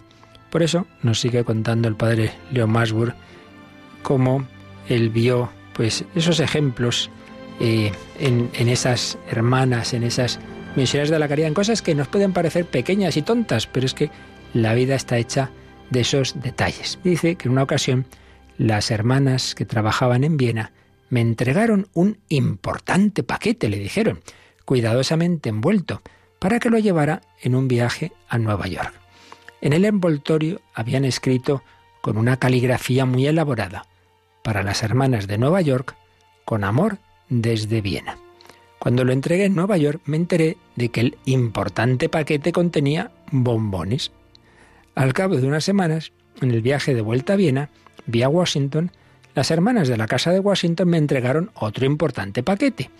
Por 0.51 0.63
eso 0.63 0.87
nos 1.03 1.21
sigue 1.21 1.45
contando 1.45 1.89
el 1.89 1.95
padre 1.95 2.33
Leo 2.51 2.67
Masburg 2.67 3.15
cómo 4.03 4.47
él 4.89 5.11
vio 5.11 5.51
pues 5.75 6.05
esos 6.15 6.41
ejemplos 6.41 7.11
eh, 7.61 7.93
en, 8.19 8.51
en, 8.55 8.69
esas 8.69 9.19
hermanas, 9.31 9.95
en 9.95 10.03
esas 10.03 10.41
misioneras 10.75 11.11
de 11.11 11.19
la 11.19 11.29
caridad, 11.29 11.49
en 11.49 11.55
cosas 11.55 11.83
que 11.83 11.95
nos 11.95 12.09
pueden 12.09 12.33
parecer 12.33 12.65
pequeñas 12.65 13.17
y 13.17 13.23
tontas, 13.23 13.67
pero 13.67 13.87
es 13.87 13.95
que 13.95 14.11
la 14.55 14.75
vida 14.75 14.95
está 14.95 15.19
hecha 15.19 15.51
de 15.91 16.01
esos 16.01 16.41
detalles. 16.41 16.99
Dice 17.05 17.37
que 17.37 17.49
en 17.49 17.53
una 17.53 17.63
ocasión 17.63 18.07
las 18.59 18.91
hermanas 18.91 19.55
que 19.55 19.65
trabajaban 19.65 20.25
en 20.25 20.37
Viena 20.37 20.73
me 21.11 21.21
entregaron 21.21 21.89
un 21.93 22.19
importante 22.29 23.23
paquete, 23.23 23.69
le 23.69 23.79
dijeron, 23.79 24.21
cuidadosamente 24.65 25.51
envuelto, 25.51 26.01
para 26.39 26.59
que 26.59 26.71
lo 26.71 26.79
llevara 26.79 27.21
en 27.43 27.55
un 27.55 27.69
viaje 27.69 28.13
a 28.29 28.39
Nueva 28.39 28.67
York. 28.67 28.95
En 29.61 29.75
el 29.75 29.85
envoltorio 29.85 30.63
habían 30.73 31.05
escrito 31.05 31.63
con 32.01 32.17
una 32.17 32.39
caligrafía 32.39 33.05
muy 33.05 33.27
elaborada, 33.27 33.85
para 34.43 34.63
las 34.63 34.83
hermanas 34.83 35.27
de 35.27 35.37
Nueva 35.37 35.61
York, 35.61 35.95
con 36.47 36.65
amor 36.65 36.99
desde 37.29 37.83
Viena. 37.83 38.17
Cuando 38.79 39.05
lo 39.05 39.13
entregué 39.13 39.45
en 39.45 39.55
Nueva 39.55 39.77
York 39.77 40.01
me 40.07 40.17
enteré 40.17 40.57
de 40.77 40.89
que 40.89 41.01
el 41.01 41.19
importante 41.27 42.09
paquete 42.09 42.53
contenía 42.53 43.11
bombones. 43.31 44.13
Al 44.95 45.13
cabo 45.13 45.37
de 45.37 45.47
unas 45.47 45.65
semanas, 45.65 46.13
en 46.41 46.53
el 46.53 46.63
viaje 46.63 46.95
de 46.95 47.03
vuelta 47.03 47.35
a 47.35 47.37
Viena, 47.37 47.69
vía 48.07 48.31
Washington, 48.31 48.91
las 49.35 49.51
hermanas 49.51 49.89
de 49.89 49.97
la 49.97 50.07
Casa 50.07 50.33
de 50.33 50.41
Washington 50.41 50.89
me 50.89 50.99
entregaron 50.99 51.51
otro 51.55 51.87
importante 51.87 52.43
paquete. 52.43 52.91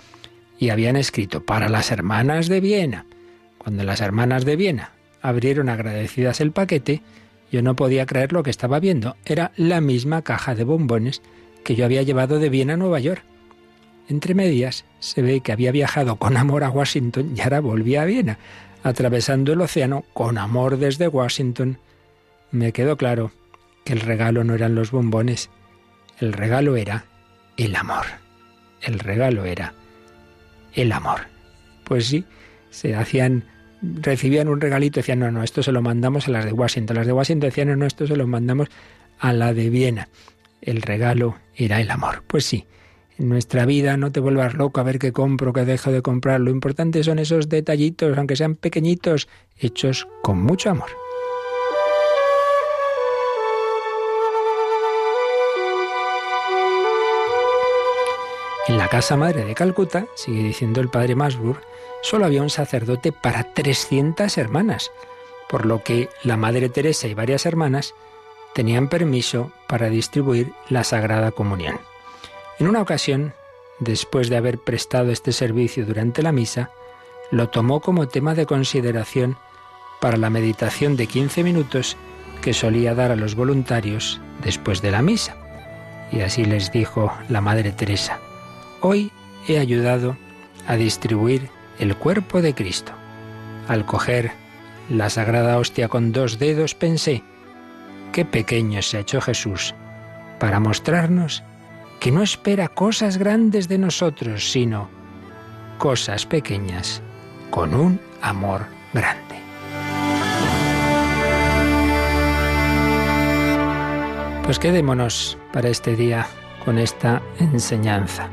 Y 0.59 0.71
habían 0.71 0.97
escrito 0.97 1.45
para 1.45 1.69
las 1.69 1.91
hermanas 1.91 2.49
de 2.49 2.61
Viena. 2.61 3.07
Cuando 3.59 3.83
las 3.83 4.01
hermanas 4.01 4.45
de 4.45 4.57
Viena 4.57 4.93
abrieron 5.23 5.69
agradecidas 5.69 6.41
el 6.41 6.53
paquete, 6.53 7.03
yo 7.51 7.63
no 7.63 7.75
podía 7.75 8.07
creer 8.07 8.33
lo 8.33 8.43
que 8.43 8.51
estaba 8.51 8.79
viendo. 8.79 9.17
Era 9.25 9.53
la 9.57 9.81
misma 9.81 10.23
caja 10.23 10.55
de 10.55 10.65
bombones 10.65 11.23
que 11.65 11.75
yo 11.75 11.85
había 11.85 12.03
llevado 12.03 12.39
de 12.39 12.49
Viena 12.49 12.75
a 12.75 12.77
Nueva 12.77 13.01
York. 13.01 13.23
Entre 14.09 14.35
medias 14.35 14.85
se 14.99 15.23
ve 15.23 15.41
que 15.41 15.53
había 15.53 15.73
viajado 15.73 16.17
con 16.17 16.37
amor 16.37 16.65
a 16.65 16.71
Washington 16.71 17.35
y 17.37 17.41
ahora 17.41 17.61
volvía 17.61 18.03
a 18.03 18.07
Viena, 18.07 18.39
atravesando 18.83 19.53
el 19.53 19.61
océano 19.61 20.05
con 20.13 20.39
amor 20.39 20.79
desde 20.79 21.09
Washington. 21.09 21.79
Me 22.51 22.73
quedó 22.73 22.97
claro 22.97 23.33
que 23.85 23.93
el 23.93 24.01
regalo 24.01 24.45
no 24.45 24.55
eran 24.55 24.75
los 24.75 24.91
bombones, 24.91 25.51
el 26.21 26.33
regalo 26.33 26.77
era 26.77 27.05
el 27.57 27.75
amor. 27.77 28.07
El 28.83 28.99
regalo 28.99 29.45
era 29.45 29.75
el 30.75 30.93
amor. 30.93 31.21
Pues 31.85 32.07
sí, 32.07 32.25
se 32.71 32.95
hacían, 32.95 33.45
recibían 33.83 34.49
un 34.49 34.61
regalito 34.61 35.01
decían, 35.01 35.19
no, 35.19 35.31
no, 35.31 35.43
esto 35.43 35.63
se 35.63 35.73
lo 35.73 35.83
mandamos 35.83 36.29
a 36.29 36.31
las 36.31 36.45
de 36.45 36.53
Washington. 36.53 36.97
Las 36.97 37.07
de 37.07 37.13
Washington 37.13 37.49
decían, 37.49 37.69
no, 37.69 37.77
no, 37.77 37.87
esto 37.87 38.07
se 38.07 38.17
lo 38.17 38.27
mandamos 38.27 38.69
a 39.19 39.33
la 39.33 39.53
de 39.53 39.71
Viena. 39.71 40.09
El 40.61 40.83
regalo 40.83 41.37
era 41.57 41.81
el 41.81 41.91
amor. 41.91 42.23
Pues 42.27 42.45
sí, 42.45 42.67
en 43.19 43.29
nuestra 43.29 43.67
vida 43.67 43.97
no 43.97 44.13
te 44.13 44.21
vuelvas 44.21 44.55
loco 44.55 44.81
a 44.81 44.85
ver 44.85 44.99
qué 44.99 45.13
compro, 45.13 45.53
qué 45.53 45.65
dejo 45.65 45.91
de 45.91 46.03
comprar. 46.03 46.41
Lo 46.41 46.51
importante 46.51 47.03
son 47.03 47.19
esos 47.19 47.49
detallitos, 47.49 48.17
aunque 48.17 48.37
sean 48.37 48.57
pequeñitos, 48.57 49.29
hechos 49.59 50.07
con 50.23 50.43
mucho 50.43 50.71
amor. 50.71 50.91
En 58.71 58.79
la 58.79 58.87
casa 58.87 59.17
madre 59.17 59.45
de 59.45 59.57
Calcuta, 59.57 60.07
sigue 60.15 60.45
diciendo 60.45 60.81
el 60.81 60.89
padre 60.89 61.17
Masburg, 61.17 61.61
solo 62.03 62.25
había 62.25 62.41
un 62.41 62.51
sacerdote 62.51 63.11
para 63.11 63.53
300 63.53 64.39
hermanas, 64.39 64.93
por 65.49 65.67
lo 65.67 65.83
que 65.83 66.09
la 66.23 66.37
madre 66.37 66.69
Teresa 66.69 67.09
y 67.09 67.15
varias 67.15 67.47
hermanas 67.47 67.97
tenían 68.55 68.89
permiso 68.89 69.51
para 69.67 69.91
distribuir 69.91 70.53
la 70.69 70.85
Sagrada 70.85 71.33
Comunión. 71.33 71.81
En 72.61 72.69
una 72.69 72.81
ocasión, 72.81 73.35
después 73.81 74.31
de 74.31 74.37
haber 74.37 74.59
prestado 74.59 75.11
este 75.11 75.33
servicio 75.33 75.85
durante 75.85 76.23
la 76.23 76.31
misa, 76.31 76.71
lo 77.33 77.49
tomó 77.49 77.81
como 77.81 78.07
tema 78.07 78.37
de 78.37 78.47
consideración 78.47 79.37
para 80.01 80.17
la 80.17 80.31
meditación 80.31 80.95
de 80.97 81.09
15 81.09 81.43
minutos 81.43 81.97
que 82.41 82.55
solía 82.55 82.95
dar 82.95 83.11
a 83.11 83.17
los 83.17 83.35
voluntarios 83.35 84.21
después 84.45 84.81
de 84.81 84.93
la 84.93 85.03
misa. 85.03 85.37
Y 86.13 86.21
así 86.21 86.45
les 86.45 86.71
dijo 86.71 87.13
la 87.29 87.41
Madre 87.41 87.73
Teresa, 87.73 88.21
Hoy 88.83 89.13
he 89.47 89.59
ayudado 89.59 90.17
a 90.67 90.77
distribuir 90.77 91.51
el 91.79 91.97
cuerpo 91.97 92.41
de 92.41 92.55
Cristo. 92.55 92.93
Al 93.69 93.85
coger 93.85 94.33
la 94.89 95.11
sagrada 95.11 95.59
hostia 95.59 95.89
con 95.89 96.13
dos 96.13 96.39
dedos 96.39 96.75
pensé, 96.75 97.23
qué 98.13 98.25
pequeño 98.25 98.81
se 98.81 98.97
ha 98.97 99.01
hecho 99.01 99.21
Jesús 99.21 99.75
para 100.39 100.61
mostrarnos 100.61 101.43
que 102.01 102.11
no 102.11 102.23
espera 102.23 102.69
cosas 102.69 103.19
grandes 103.19 103.69
de 103.69 103.77
nosotros, 103.77 104.51
sino 104.51 104.89
cosas 105.77 106.25
pequeñas 106.25 107.03
con 107.51 107.75
un 107.75 108.01
amor 108.23 108.65
grande. 108.95 109.37
Pues 114.45 114.59
quedémonos 114.59 115.37
para 115.53 115.69
este 115.69 115.95
día 115.97 116.27
con 116.65 116.79
esta 116.79 117.21
enseñanza. 117.39 118.31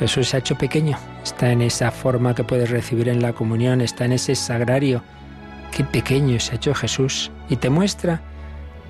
Jesús 0.00 0.30
se 0.30 0.36
ha 0.36 0.40
hecho 0.40 0.56
pequeño, 0.56 0.96
está 1.22 1.52
en 1.52 1.60
esa 1.60 1.90
forma 1.90 2.34
que 2.34 2.42
puedes 2.42 2.70
recibir 2.70 3.10
en 3.10 3.20
la 3.20 3.34
comunión, 3.34 3.82
está 3.82 4.06
en 4.06 4.12
ese 4.12 4.34
sagrario. 4.34 5.02
Qué 5.76 5.84
pequeño 5.84 6.40
se 6.40 6.52
ha 6.52 6.54
hecho 6.54 6.74
Jesús 6.74 7.30
y 7.50 7.56
te 7.56 7.68
muestra 7.68 8.22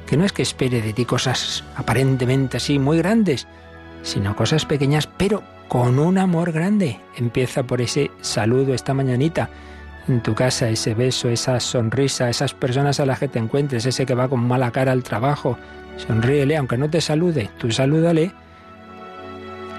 que 0.06 0.16
no 0.16 0.24
es 0.24 0.32
que 0.32 0.42
espere 0.42 0.80
de 0.80 0.92
ti 0.92 1.04
cosas 1.04 1.64
aparentemente 1.74 2.58
así 2.58 2.78
muy 2.78 2.98
grandes, 2.98 3.48
sino 4.02 4.36
cosas 4.36 4.64
pequeñas, 4.64 5.08
pero 5.08 5.42
con 5.66 5.98
un 5.98 6.16
amor 6.16 6.52
grande. 6.52 7.00
Empieza 7.16 7.64
por 7.64 7.80
ese 7.80 8.12
saludo 8.20 8.72
esta 8.72 8.94
mañanita 8.94 9.50
en 10.06 10.22
tu 10.22 10.36
casa, 10.36 10.68
ese 10.68 10.94
beso, 10.94 11.28
esa 11.28 11.58
sonrisa, 11.58 12.30
esas 12.30 12.54
personas 12.54 13.00
a 13.00 13.06
las 13.06 13.18
que 13.18 13.26
te 13.26 13.40
encuentres, 13.40 13.84
ese 13.84 14.06
que 14.06 14.14
va 14.14 14.28
con 14.28 14.46
mala 14.46 14.70
cara 14.70 14.92
al 14.92 15.02
trabajo. 15.02 15.58
Sonríele, 15.96 16.56
aunque 16.56 16.78
no 16.78 16.88
te 16.88 17.00
salude, 17.00 17.50
tú 17.58 17.72
salúdale 17.72 18.32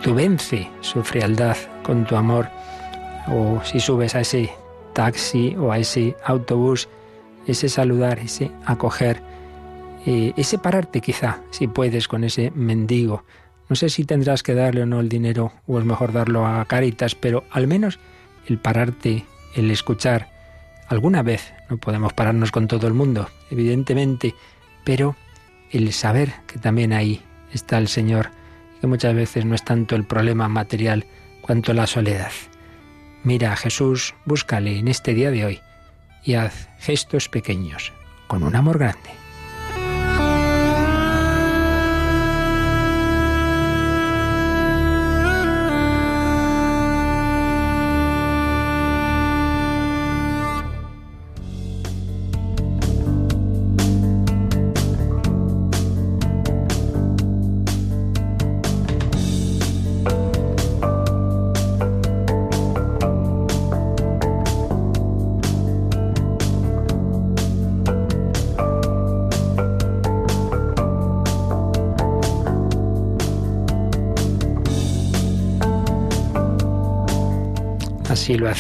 Tú 0.02 0.16
vence 0.16 0.68
su 0.82 1.04
frialdad 1.04 1.56
con 1.84 2.06
tu 2.06 2.16
amor. 2.16 2.50
O 3.28 3.62
si 3.64 3.80
subes 3.80 4.16
a 4.16 4.22
ese 4.22 4.50
taxi 4.94 5.56
o 5.56 5.72
a 5.72 5.78
ese 5.78 6.16
autobús, 6.26 6.90
ese 7.46 7.70
saludar, 7.70 8.18
ese 8.18 8.52
acoger, 8.66 9.22
eh, 10.08 10.34
ese 10.38 10.58
pararte 10.58 11.02
quizá, 11.02 11.42
si 11.52 11.68
puedes, 11.68 12.08
con 12.08 12.24
ese 12.24 12.52
mendigo. 12.56 13.24
No 13.70 13.76
sé 13.76 13.90
si 13.90 14.04
tendrás 14.04 14.42
que 14.42 14.56
darle 14.56 14.82
o 14.82 14.86
no 14.88 15.00
el 15.00 15.08
dinero 15.08 15.54
o 15.68 15.78
es 15.78 15.86
mejor 15.86 16.14
darlo 16.14 16.48
a 16.48 16.66
Caritas, 16.66 17.14
pero 17.14 17.44
al 17.52 17.68
menos 17.68 18.00
el 18.48 18.58
pararte, 18.58 19.26
el 19.56 19.70
escuchar. 19.70 20.30
Alguna 20.88 21.22
vez 21.22 21.54
no 21.70 21.78
podemos 21.78 22.12
pararnos 22.14 22.52
con 22.52 22.68
todo 22.68 22.88
el 22.88 22.96
mundo, 22.96 23.30
evidentemente, 23.52 24.34
pero 24.84 25.16
el 25.70 25.94
saber 25.94 26.34
que 26.48 26.58
también 26.58 26.92
ahí 26.92 27.22
está 27.54 27.78
el 27.78 27.88
Señor 27.88 28.32
que 28.82 28.88
muchas 28.88 29.16
veces 29.16 29.46
no 29.46 29.56
es 29.56 29.64
tanto 29.64 29.96
el 29.96 30.04
problema 30.04 30.50
material 30.50 31.06
cuanto 31.42 31.74
la 31.74 31.88
soledad. 31.88 32.32
Mira 33.24 33.54
a 33.54 33.56
Jesús, 33.56 34.16
búscale 34.26 34.80
en 34.80 34.88
este 34.88 35.14
día 35.14 35.32
de 35.32 35.46
hoy 35.46 35.60
y 36.24 36.34
haz 36.34 36.68
gestos 36.80 37.30
pequeños 37.30 37.94
con 38.28 38.44
un 38.44 38.56
amor 38.56 38.80
grande. 38.80 39.21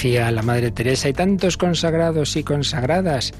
Hacía 0.01 0.31
la 0.31 0.41
Madre 0.41 0.71
Teresa 0.71 1.09
y 1.09 1.13
tantos 1.13 1.57
consagrados 1.57 2.35
y 2.35 2.43
consagradas 2.43 3.33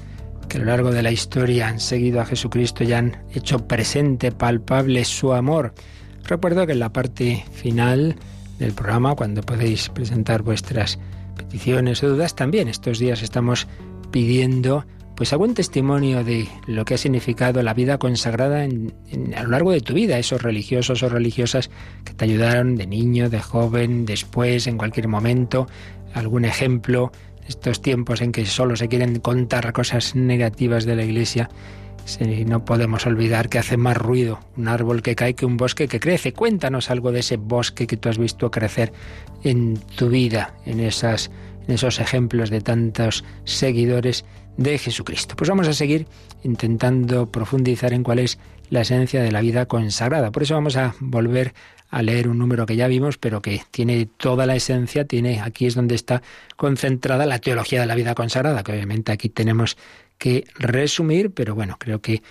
que 0.48 0.58
a 0.58 0.60
lo 0.60 0.66
largo 0.66 0.92
de 0.92 1.02
la 1.02 1.10
historia 1.10 1.66
han 1.66 1.80
seguido 1.80 2.20
a 2.20 2.24
Jesucristo 2.24 2.84
y 2.84 2.92
han 2.92 3.20
hecho 3.34 3.66
presente, 3.66 4.30
palpable 4.30 5.04
su 5.04 5.32
amor. 5.32 5.74
Recuerdo 6.22 6.64
que 6.64 6.74
en 6.74 6.78
la 6.78 6.92
parte 6.92 7.44
final 7.50 8.14
del 8.60 8.74
programa, 8.74 9.16
cuando 9.16 9.42
podéis 9.42 9.88
presentar 9.88 10.42
vuestras 10.42 11.00
peticiones 11.36 12.00
o 12.04 12.10
dudas, 12.10 12.36
también 12.36 12.68
estos 12.68 13.00
días 13.00 13.24
estamos 13.24 13.66
pidiendo 14.12 14.86
pues 15.22 15.32
algún 15.32 15.54
testimonio 15.54 16.24
de 16.24 16.48
lo 16.66 16.84
que 16.84 16.94
ha 16.94 16.98
significado 16.98 17.62
la 17.62 17.74
vida 17.74 17.96
consagrada 17.98 18.64
a 18.64 19.42
lo 19.44 19.48
largo 19.50 19.70
de 19.70 19.80
tu 19.80 19.94
vida, 19.94 20.18
esos 20.18 20.42
religiosos 20.42 21.04
o 21.04 21.08
religiosas 21.08 21.70
que 22.04 22.12
te 22.12 22.24
ayudaron 22.24 22.74
de 22.74 22.88
niño, 22.88 23.30
de 23.30 23.38
joven, 23.38 24.04
después, 24.04 24.66
en 24.66 24.76
cualquier 24.76 25.06
momento, 25.06 25.68
algún 26.12 26.44
ejemplo, 26.44 27.12
estos 27.46 27.80
tiempos 27.80 28.20
en 28.20 28.32
que 28.32 28.44
solo 28.46 28.74
se 28.74 28.88
quieren 28.88 29.20
contar 29.20 29.72
cosas 29.72 30.16
negativas 30.16 30.86
de 30.86 30.96
la 30.96 31.04
Iglesia, 31.04 31.50
no 32.44 32.64
podemos 32.64 33.06
olvidar 33.06 33.48
que 33.48 33.60
hace 33.60 33.76
más 33.76 33.96
ruido 33.96 34.40
un 34.56 34.66
árbol 34.66 35.02
que 35.02 35.14
cae 35.14 35.34
que 35.34 35.46
un 35.46 35.56
bosque 35.56 35.86
que 35.86 36.00
crece. 36.00 36.32
Cuéntanos 36.32 36.90
algo 36.90 37.12
de 37.12 37.20
ese 37.20 37.36
bosque 37.36 37.86
que 37.86 37.96
tú 37.96 38.08
has 38.08 38.18
visto 38.18 38.50
crecer 38.50 38.92
en 39.44 39.78
tu 39.94 40.08
vida, 40.08 40.56
en, 40.66 40.80
esas, 40.80 41.30
en 41.66 41.74
esos 41.74 42.00
ejemplos 42.00 42.50
de 42.50 42.60
tantos 42.60 43.24
seguidores 43.44 44.24
de 44.56 44.78
Jesucristo. 44.78 45.36
Pues 45.36 45.48
vamos 45.48 45.68
a 45.68 45.72
seguir 45.72 46.06
intentando 46.42 47.30
profundizar 47.30 47.92
en 47.92 48.02
cuál 48.02 48.18
es 48.18 48.38
la 48.70 48.82
esencia 48.82 49.22
de 49.22 49.32
la 49.32 49.40
vida 49.40 49.66
consagrada. 49.66 50.30
Por 50.32 50.42
eso 50.42 50.54
vamos 50.54 50.76
a 50.76 50.94
volver 51.00 51.54
a 51.90 52.00
leer 52.02 52.28
un 52.28 52.38
número 52.38 52.64
que 52.64 52.74
ya 52.74 52.88
vimos, 52.88 53.18
pero 53.18 53.42
que 53.42 53.62
tiene 53.70 54.06
toda 54.06 54.46
la 54.46 54.56
esencia, 54.56 55.04
tiene 55.04 55.40
aquí 55.40 55.66
es 55.66 55.74
donde 55.74 55.94
está 55.94 56.22
concentrada 56.56 57.26
la 57.26 57.38
teología 57.38 57.82
de 57.82 57.86
la 57.86 57.94
vida 57.94 58.14
consagrada, 58.14 58.62
que 58.62 58.72
obviamente 58.72 59.12
aquí 59.12 59.28
tenemos 59.28 59.76
que 60.16 60.44
resumir, 60.54 61.32
pero 61.32 61.54
bueno, 61.54 61.76
creo 61.78 62.00
que 62.00 62.22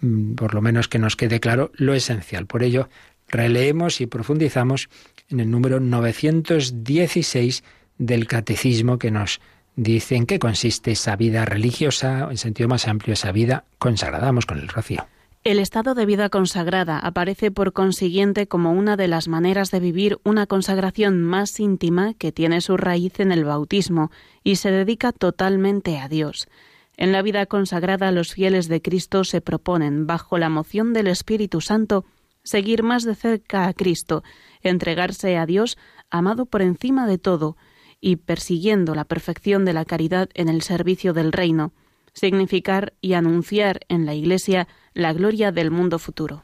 mm, 0.00 0.34
por 0.36 0.54
lo 0.54 0.62
menos 0.62 0.88
que 0.88 0.98
nos 0.98 1.16
quede 1.16 1.38
claro 1.38 1.70
lo 1.74 1.92
esencial. 1.92 2.46
Por 2.46 2.62
ello, 2.62 2.88
releemos 3.28 4.00
y 4.00 4.06
profundizamos 4.06 4.88
en 5.28 5.40
el 5.40 5.50
número 5.50 5.80
916 5.80 7.62
del 8.00 8.26
catecismo 8.26 8.98
que 8.98 9.10
nos 9.10 9.40
dice 9.76 10.16
en 10.16 10.26
qué 10.26 10.38
consiste 10.38 10.90
esa 10.90 11.16
vida 11.16 11.44
religiosa, 11.44 12.28
en 12.30 12.38
sentido 12.38 12.68
más 12.68 12.88
amplio, 12.88 13.12
esa 13.12 13.30
vida 13.30 13.64
consagrada. 13.78 14.26
Vamos 14.26 14.46
con 14.46 14.58
el 14.58 14.68
rocío. 14.68 15.06
El 15.44 15.58
estado 15.58 15.94
de 15.94 16.04
vida 16.06 16.28
consagrada 16.28 16.98
aparece 16.98 17.50
por 17.50 17.72
consiguiente 17.72 18.46
como 18.46 18.72
una 18.72 18.96
de 18.96 19.08
las 19.08 19.28
maneras 19.28 19.70
de 19.70 19.80
vivir 19.80 20.18
una 20.24 20.46
consagración 20.46 21.22
más 21.22 21.60
íntima 21.60 22.14
que 22.14 22.32
tiene 22.32 22.60
su 22.60 22.76
raíz 22.76 23.20
en 23.20 23.32
el 23.32 23.44
bautismo 23.44 24.10
y 24.44 24.56
se 24.56 24.70
dedica 24.70 25.12
totalmente 25.12 25.98
a 25.98 26.08
Dios. 26.08 26.48
En 26.96 27.12
la 27.12 27.22
vida 27.22 27.46
consagrada 27.46 28.12
los 28.12 28.34
fieles 28.34 28.68
de 28.68 28.82
Cristo 28.82 29.24
se 29.24 29.40
proponen, 29.40 30.06
bajo 30.06 30.36
la 30.36 30.50
moción 30.50 30.92
del 30.92 31.06
Espíritu 31.06 31.62
Santo, 31.62 32.04
seguir 32.42 32.82
más 32.82 33.04
de 33.04 33.14
cerca 33.14 33.66
a 33.66 33.72
Cristo, 33.72 34.22
entregarse 34.62 35.38
a 35.38 35.46
Dios, 35.46 35.78
amado 36.10 36.44
por 36.44 36.60
encima 36.60 37.06
de 37.06 37.16
todo, 37.16 37.56
y 38.00 38.16
persiguiendo 38.16 38.94
la 38.94 39.04
perfección 39.04 39.64
de 39.64 39.72
la 39.72 39.84
caridad 39.84 40.28
en 40.34 40.48
el 40.48 40.62
servicio 40.62 41.12
del 41.12 41.32
reino, 41.32 41.72
significar 42.12 42.94
y 43.00 43.12
anunciar 43.14 43.80
en 43.88 44.06
la 44.06 44.14
Iglesia 44.14 44.68
la 44.94 45.12
gloria 45.12 45.52
del 45.52 45.70
mundo 45.70 45.98
futuro. 45.98 46.42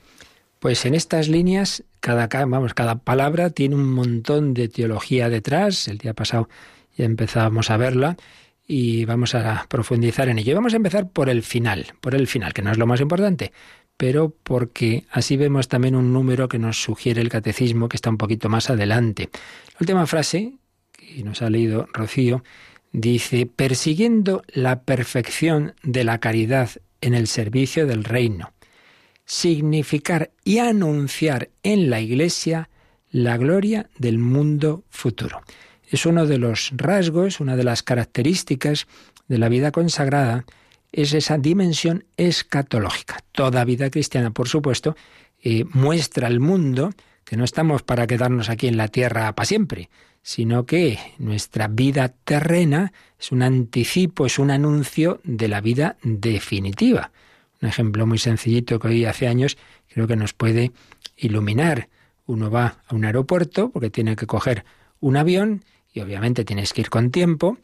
Pues 0.58 0.84
en 0.86 0.94
estas 0.94 1.28
líneas, 1.28 1.84
cada, 2.00 2.26
vamos, 2.26 2.74
cada 2.74 2.98
palabra 2.98 3.50
tiene 3.50 3.74
un 3.74 3.92
montón 3.92 4.54
de 4.54 4.68
teología 4.68 5.28
detrás. 5.28 5.88
El 5.88 5.98
día 5.98 6.14
pasado 6.14 6.48
ya 6.96 7.04
empezábamos 7.04 7.70
a 7.70 7.76
verla 7.76 8.16
y 8.66 9.04
vamos 9.04 9.34
a 9.34 9.66
profundizar 9.68 10.28
en 10.28 10.38
ello. 10.38 10.54
Vamos 10.54 10.72
a 10.72 10.76
empezar 10.76 11.10
por 11.10 11.28
el 11.28 11.42
final, 11.42 11.86
por 12.00 12.14
el 12.14 12.26
final, 12.26 12.52
que 12.52 12.62
no 12.62 12.72
es 12.72 12.78
lo 12.78 12.86
más 12.86 13.00
importante, 13.00 13.52
pero 13.96 14.34
porque 14.42 15.04
así 15.10 15.36
vemos 15.36 15.68
también 15.68 15.94
un 15.94 16.12
número 16.12 16.48
que 16.48 16.58
nos 16.58 16.82
sugiere 16.82 17.20
el 17.20 17.28
catecismo 17.28 17.88
que 17.88 17.96
está 17.96 18.10
un 18.10 18.18
poquito 18.18 18.48
más 18.48 18.70
adelante. 18.70 19.28
La 19.74 19.78
última 19.80 20.06
frase 20.06 20.54
que 20.96 21.22
nos 21.22 21.42
ha 21.42 21.50
leído 21.50 21.88
Rocío 21.92 22.42
dice, 22.92 23.46
persiguiendo 23.46 24.42
la 24.48 24.82
perfección 24.82 25.74
de 25.82 26.04
la 26.04 26.18
caridad 26.18 26.70
en 27.00 27.14
el 27.14 27.26
servicio 27.26 27.86
del 27.86 28.04
reino, 28.04 28.52
significar 29.24 30.30
y 30.44 30.58
anunciar 30.58 31.50
en 31.62 31.90
la 31.90 32.00
Iglesia 32.00 32.70
la 33.10 33.36
gloria 33.36 33.90
del 33.98 34.18
mundo 34.18 34.84
futuro. 34.88 35.42
Es 35.88 36.06
uno 36.06 36.26
de 36.26 36.38
los 36.38 36.72
rasgos, 36.74 37.40
una 37.40 37.56
de 37.56 37.64
las 37.64 37.82
características 37.82 38.86
de 39.28 39.38
la 39.38 39.48
vida 39.48 39.72
consagrada, 39.72 40.44
es 40.92 41.12
esa 41.12 41.38
dimensión 41.38 42.04
escatológica. 42.16 43.18
Toda 43.32 43.64
vida 43.64 43.90
cristiana, 43.90 44.30
por 44.30 44.48
supuesto, 44.48 44.96
eh, 45.42 45.64
muestra 45.72 46.26
al 46.26 46.40
mundo 46.40 46.90
que 47.24 47.36
no 47.36 47.44
estamos 47.44 47.82
para 47.82 48.06
quedarnos 48.06 48.48
aquí 48.48 48.68
en 48.68 48.76
la 48.76 48.88
tierra 48.88 49.34
para 49.34 49.46
siempre, 49.46 49.90
sino 50.26 50.66
que 50.66 50.98
nuestra 51.18 51.68
vida 51.68 52.08
terrena 52.08 52.92
es 53.16 53.30
un 53.30 53.44
anticipo, 53.44 54.26
es 54.26 54.40
un 54.40 54.50
anuncio 54.50 55.20
de 55.22 55.46
la 55.46 55.60
vida 55.60 55.98
definitiva. 56.02 57.12
Un 57.62 57.68
ejemplo 57.68 58.08
muy 58.08 58.18
sencillito 58.18 58.80
que 58.80 58.88
hoy 58.88 59.04
hace 59.04 59.28
años 59.28 59.56
creo 59.88 60.08
que 60.08 60.16
nos 60.16 60.32
puede 60.34 60.72
iluminar. 61.16 61.88
Uno 62.26 62.50
va 62.50 62.78
a 62.88 62.96
un 62.96 63.04
aeropuerto 63.04 63.70
porque 63.70 63.88
tiene 63.88 64.16
que 64.16 64.26
coger 64.26 64.64
un 64.98 65.16
avión 65.16 65.64
y 65.92 66.00
obviamente 66.00 66.44
tienes 66.44 66.72
que 66.72 66.80
ir 66.80 66.90
con 66.90 67.12
tiempo 67.12 67.58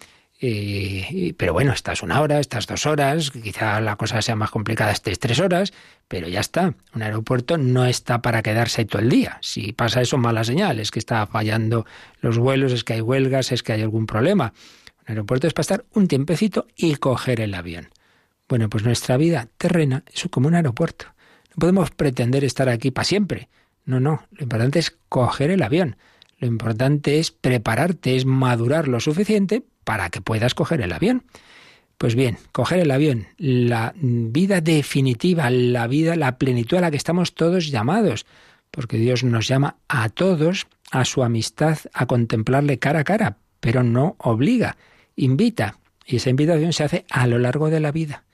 eh, 0.45 1.35
pero 1.37 1.53
bueno, 1.53 1.73
estás 1.73 2.03
una 2.03 2.21
hora, 2.21 2.41
estás 2.41 2.67
dos 2.67 2.85
horas, 2.85 3.31
quizá 3.31 3.81
la 3.81 3.95
cosa 3.95 4.21
sea 4.23 4.35
más 4.35 4.51
complicada, 4.51 4.91
estés 4.91 5.21
tres 5.21 5.39
horas, 5.39 5.73
pero 6.09 6.27
ya 6.27 6.41
está. 6.41 6.75
Un 6.93 7.03
aeropuerto 7.03 7.59
no 7.59 7.87
está 7.87 8.23
para 8.23 8.43
quedarse 8.43 8.85
todo 8.85 9.01
el 9.01 9.09
día. 9.09 9.39
Si 9.41 9.73
pasa 9.73 10.01
eso, 10.01 10.19
mala 10.19 10.43
señal, 10.43 10.81
es 10.81 10.91
que 10.91 10.99
está 10.99 11.25
fallando 11.29 11.87
los 12.21 12.39
vuelos, 12.39 12.73
es 12.73 12.83
que 12.83 12.95
hay 12.95 13.01
huelgas, 13.01 13.53
es 13.53 13.63
que 13.63 13.73
hay 13.73 13.83
algún 13.83 14.07
problema. 14.07 14.53
Un 15.03 15.13
aeropuerto 15.13 15.47
es 15.47 15.55
para 15.55 15.63
estar 15.63 15.85
un 15.93 16.09
tiempecito 16.09 16.67
y 16.75 16.97
coger 16.97 17.41
el 17.41 17.55
avión. 17.55 17.91
Bueno, 18.49 18.69
pues 18.69 18.83
nuestra 18.83 19.17
vida 19.17 19.49
terrena 19.59 20.03
es 20.13 20.27
como 20.29 20.49
un 20.49 20.57
aeropuerto. 20.57 21.07
No 21.51 21.61
podemos 21.61 21.93
pretender 21.93 22.43
estar 22.43 22.69
aquí 22.69 22.91
para 22.91 23.05
siempre. 23.05 23.49
No, 23.85 24.01
no, 24.01 24.27
lo 24.33 24.43
importante 24.43 24.81
es 24.81 24.97
coger 25.09 25.53
el 25.53 25.63
avión. 25.63 25.97
Lo 26.39 26.49
importante 26.49 27.21
es 27.21 27.31
prepararte, 27.31 28.17
es 28.17 28.25
madurar 28.25 28.89
lo 28.89 28.99
suficiente 28.99 29.63
para 29.85 30.11
que 30.11 30.21
puedas 30.21 30.55
coger 30.55 30.81
el 30.81 30.93
avión. 30.93 31.25
Pues 31.99 32.15
bien, 32.15 32.39
coger 32.51 32.81
el 32.81 32.91
avión, 32.91 33.29
la 33.39 33.95
vida 33.97 34.61
definitiva, 34.61 35.51
la 35.51 35.87
vida, 35.87 36.17
la 36.17 36.37
plenitud 36.37 36.79
a 36.79 36.81
la 36.81 36.91
que 36.91 36.97
estamos 36.97 37.35
todos 37.35 37.71
llamados, 37.71 38.27
porque 38.71 38.97
Dios 38.97 39.23
nos 39.23 39.47
llama 39.47 39.77
a 39.89 40.09
todos 40.09 40.67
a 40.91 41.05
su 41.05 41.23
amistad, 41.23 41.79
a 41.93 42.07
contemplarle 42.07 42.79
cara 42.79 43.01
a 43.01 43.05
cara, 43.05 43.37
pero 43.61 43.83
no 43.83 44.17
obliga, 44.19 44.77
invita. 45.17 45.79
Y 46.05 46.17
esa 46.17 46.31
invitación 46.31 46.73
se 46.73 46.85
hace 46.85 47.07
a 47.09 47.27
lo 47.27 47.39
largo 47.39 47.71
de 47.71 47.81
la 47.81 47.93
vida. 47.93 48.25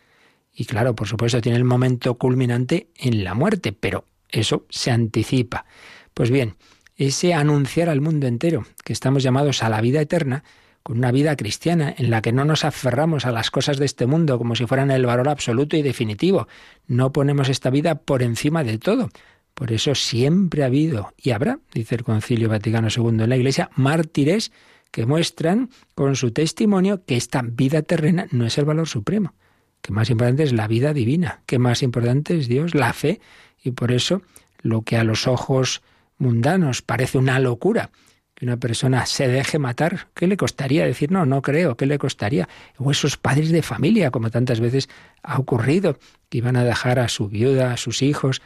Y 0.55 0.65
claro, 0.65 0.95
por 0.95 1.07
supuesto, 1.07 1.41
tiene 1.41 1.59
el 1.59 1.65
momento 1.65 2.15
culminante 2.15 2.89
en 2.97 3.23
la 3.23 3.35
muerte, 3.35 3.73
pero 3.73 4.05
eso 4.29 4.65
se 4.71 4.91
anticipa. 4.91 5.67
Pues 6.15 6.31
bien, 6.31 6.57
ese 6.97 7.35
anunciar 7.35 7.89
al 7.89 8.01
mundo 8.01 8.27
entero 8.27 8.67
que 8.85 8.93
estamos 8.93 9.23
llamados 9.23 9.63
a 9.63 9.69
la 9.69 9.81
vida 9.81 10.01
eterna, 10.01 10.43
con 10.89 10.97
una 10.97 11.13
vida 11.13 11.37
cristiana 11.37 11.95
en 11.99 12.09
la 12.09 12.23
que 12.23 12.33
no 12.33 12.47
nos 12.47 12.65
aferramos 12.65 13.27
a 13.27 13.31
las 13.31 13.51
cosas 13.51 13.77
de 13.77 13.85
este 13.85 14.07
mundo 14.07 14.39
como 14.39 14.55
si 14.57 14.65
fueran 14.65 14.91
el 14.91 15.05
valor 15.05 15.29
absoluto 15.29 15.77
y 15.77 15.83
definitivo. 15.83 16.49
No 16.87 17.13
ponemos 17.13 17.51
esta 17.51 17.69
vida 17.69 17.97
por 17.97 18.23
encima 18.23 18.65
de 18.65 18.79
todo. 18.79 19.11
Por 19.53 19.71
eso 19.71 19.95
siempre 19.95 20.63
ha 20.63 20.67
habido 20.67 21.13
y 21.19 21.33
habrá, 21.33 21.59
dice 21.75 21.97
el 21.97 22.05
Concilio 22.05 22.49
Vaticano 22.49 22.89
II 22.89 23.23
en 23.23 23.29
la 23.29 23.37
Iglesia, 23.37 23.69
mártires 23.77 24.51
que 24.91 25.05
muestran 25.05 25.69
con 25.95 26.17
su 26.17 26.31
testimonio 26.31 27.05
que 27.05 27.19
esta 27.19 27.43
vida 27.43 27.83
terrena 27.83 28.27
no 28.31 28.47
es 28.47 28.57
el 28.57 28.65
valor 28.65 28.89
supremo, 28.89 29.35
que 29.83 29.93
más 29.93 30.09
importante 30.09 30.43
es 30.43 30.55
la 30.55 30.69
vida 30.69 30.95
divina, 30.95 31.43
que 31.45 31.59
más 31.59 31.83
importante 31.83 32.39
es 32.39 32.49
Dios, 32.49 32.75
la 32.75 32.95
fe, 32.95 33.21
y 33.63 33.73
por 33.73 33.93
eso 33.93 34.23
lo 34.63 34.81
que 34.81 34.97
a 34.97 35.05
los 35.05 35.27
ojos 35.27 35.83
mundanos 36.17 36.81
parece 36.81 37.19
una 37.19 37.39
locura, 37.41 37.91
que 38.39 38.45
una 38.45 38.57
persona 38.57 39.05
se 39.05 39.27
deje 39.27 39.59
matar, 39.59 40.11
¿qué 40.15 40.29
le 40.29 40.37
costaría 40.37 40.87
decir 40.87 41.11
no, 41.11 41.27
no 41.27 41.43
creo? 41.43 41.77
¿Qué 41.77 41.87
le 41.87 41.99
costaría? 41.99 42.49
O 42.77 42.93
esos 42.93 43.17
padres 43.17 43.51
de 43.51 43.63
familia, 43.63 44.13
como 44.13 44.31
tantas 44.31 44.61
veces 44.61 44.89
ha 45.25 45.41
ocurrido, 45.41 45.99
que 46.29 46.39
iban 46.39 46.55
a 46.55 46.63
dejar 46.63 47.01
a 47.01 47.09
su 47.09 47.29
viuda, 47.29 47.73
a 47.73 47.77
sus 47.77 48.01
hijos. 48.01 48.41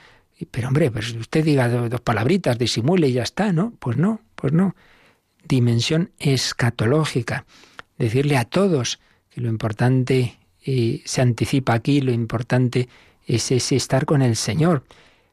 Pero 0.51 0.69
hombre, 0.69 0.91
pues 0.91 1.13
usted 1.15 1.45
diga 1.45 1.69
dos 1.69 2.01
palabritas, 2.01 2.57
disimule 2.57 3.09
y 3.09 3.13
ya 3.13 3.23
está, 3.23 3.53
¿no? 3.53 3.75
Pues 3.81 3.99
no, 3.99 4.23
pues 4.35 4.55
no. 4.55 4.75
Dimensión 5.47 6.11
escatológica. 6.19 7.45
Decirle 7.99 8.39
a 8.39 8.47
todos 8.47 8.99
que 9.29 9.43
lo 9.43 9.51
importante 9.51 10.39
eh, 10.65 11.03
se 11.05 11.21
anticipa 11.21 11.75
aquí, 11.75 12.01
lo 12.01 12.13
importante 12.13 12.89
es 13.27 13.53
ese 13.53 13.77
estar 13.77 14.07
con 14.07 14.23
el 14.23 14.37
Señor. 14.37 14.85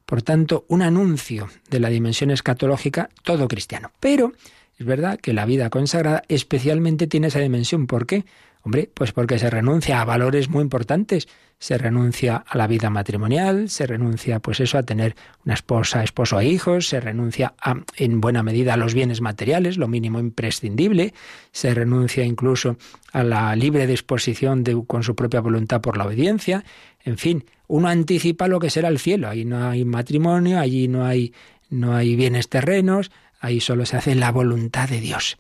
Por 0.10 0.24
tanto, 0.24 0.66
un 0.70 0.82
anuncio 0.82 1.50
de 1.70 1.80
la 1.80 1.90
dimensión 1.90 2.32
escatológica 2.32 3.10
todo 3.22 3.48
cristiano. 3.48 3.92
Pero 4.00 4.34
Es 4.80 4.86
verdad 4.86 5.20
que 5.20 5.34
la 5.34 5.46
vida 5.46 5.70
consagrada 5.70 6.24
especialmente 6.30 7.06
tiene 7.06 7.28
esa 7.28 7.40
dimensión. 7.40 7.86
¿Por 7.86 8.08
qué? 8.08 8.26
Hombre, 8.64 8.90
pues 8.92 9.12
porque 9.12 9.38
se 9.38 9.50
renuncia 9.50 10.02
a 10.02 10.06
valores 10.06 10.50
muy 10.50 10.64
importantes. 10.64 11.28
Se 11.60 11.78
renuncia 11.78 12.38
a 12.38 12.58
la 12.58 12.66
vida 12.66 12.90
matrimonial, 12.90 13.70
se 13.70 13.86
renuncia, 13.86 14.40
pues 14.40 14.62
eso, 14.62 14.80
a 14.80 14.84
tener 14.84 15.16
una 15.46 15.54
esposa, 15.54 16.04
esposo 16.04 16.40
e 16.40 16.48
hijos, 16.48 16.88
se 16.88 17.02
renuncia 17.02 17.54
en 17.98 18.20
buena 18.20 18.42
medida 18.42 18.74
a 18.74 18.78
los 18.78 18.96
bienes 18.96 19.22
materiales, 19.22 19.78
lo 19.78 19.88
mínimo 19.88 20.20
imprescindible, 20.20 21.14
se 21.52 21.74
renuncia 21.74 22.24
incluso 22.24 22.78
a 23.12 23.24
la 23.24 23.56
libre 23.56 23.86
disposición 23.86 24.64
de, 24.64 24.82
con 24.88 25.04
su 25.04 25.14
propia 25.14 25.42
voluntad 25.42 25.82
por 25.82 25.98
la 25.98 26.06
obediencia. 26.06 26.64
En 27.04 27.18
fin, 27.18 27.44
uno 27.70 27.88
anticipa 27.88 28.50
lo 28.50 28.60
que 28.60 28.70
será 28.70 28.90
el 28.90 29.00
cielo. 29.00 29.30
Ahí 29.30 29.46
no 29.46 29.70
hay 29.70 29.86
matrimonio, 29.86 30.60
allí 30.60 30.90
no 30.90 31.06
hay, 31.06 31.34
no 31.70 31.96
hay 31.96 32.18
bienes 32.18 32.50
terrenos, 32.50 33.12
ahí 33.40 33.62
solo 33.62 33.86
se 33.86 33.96
hace 33.96 34.16
la 34.16 34.32
voluntad 34.34 34.90
de 34.90 35.00
Dios 35.00 35.38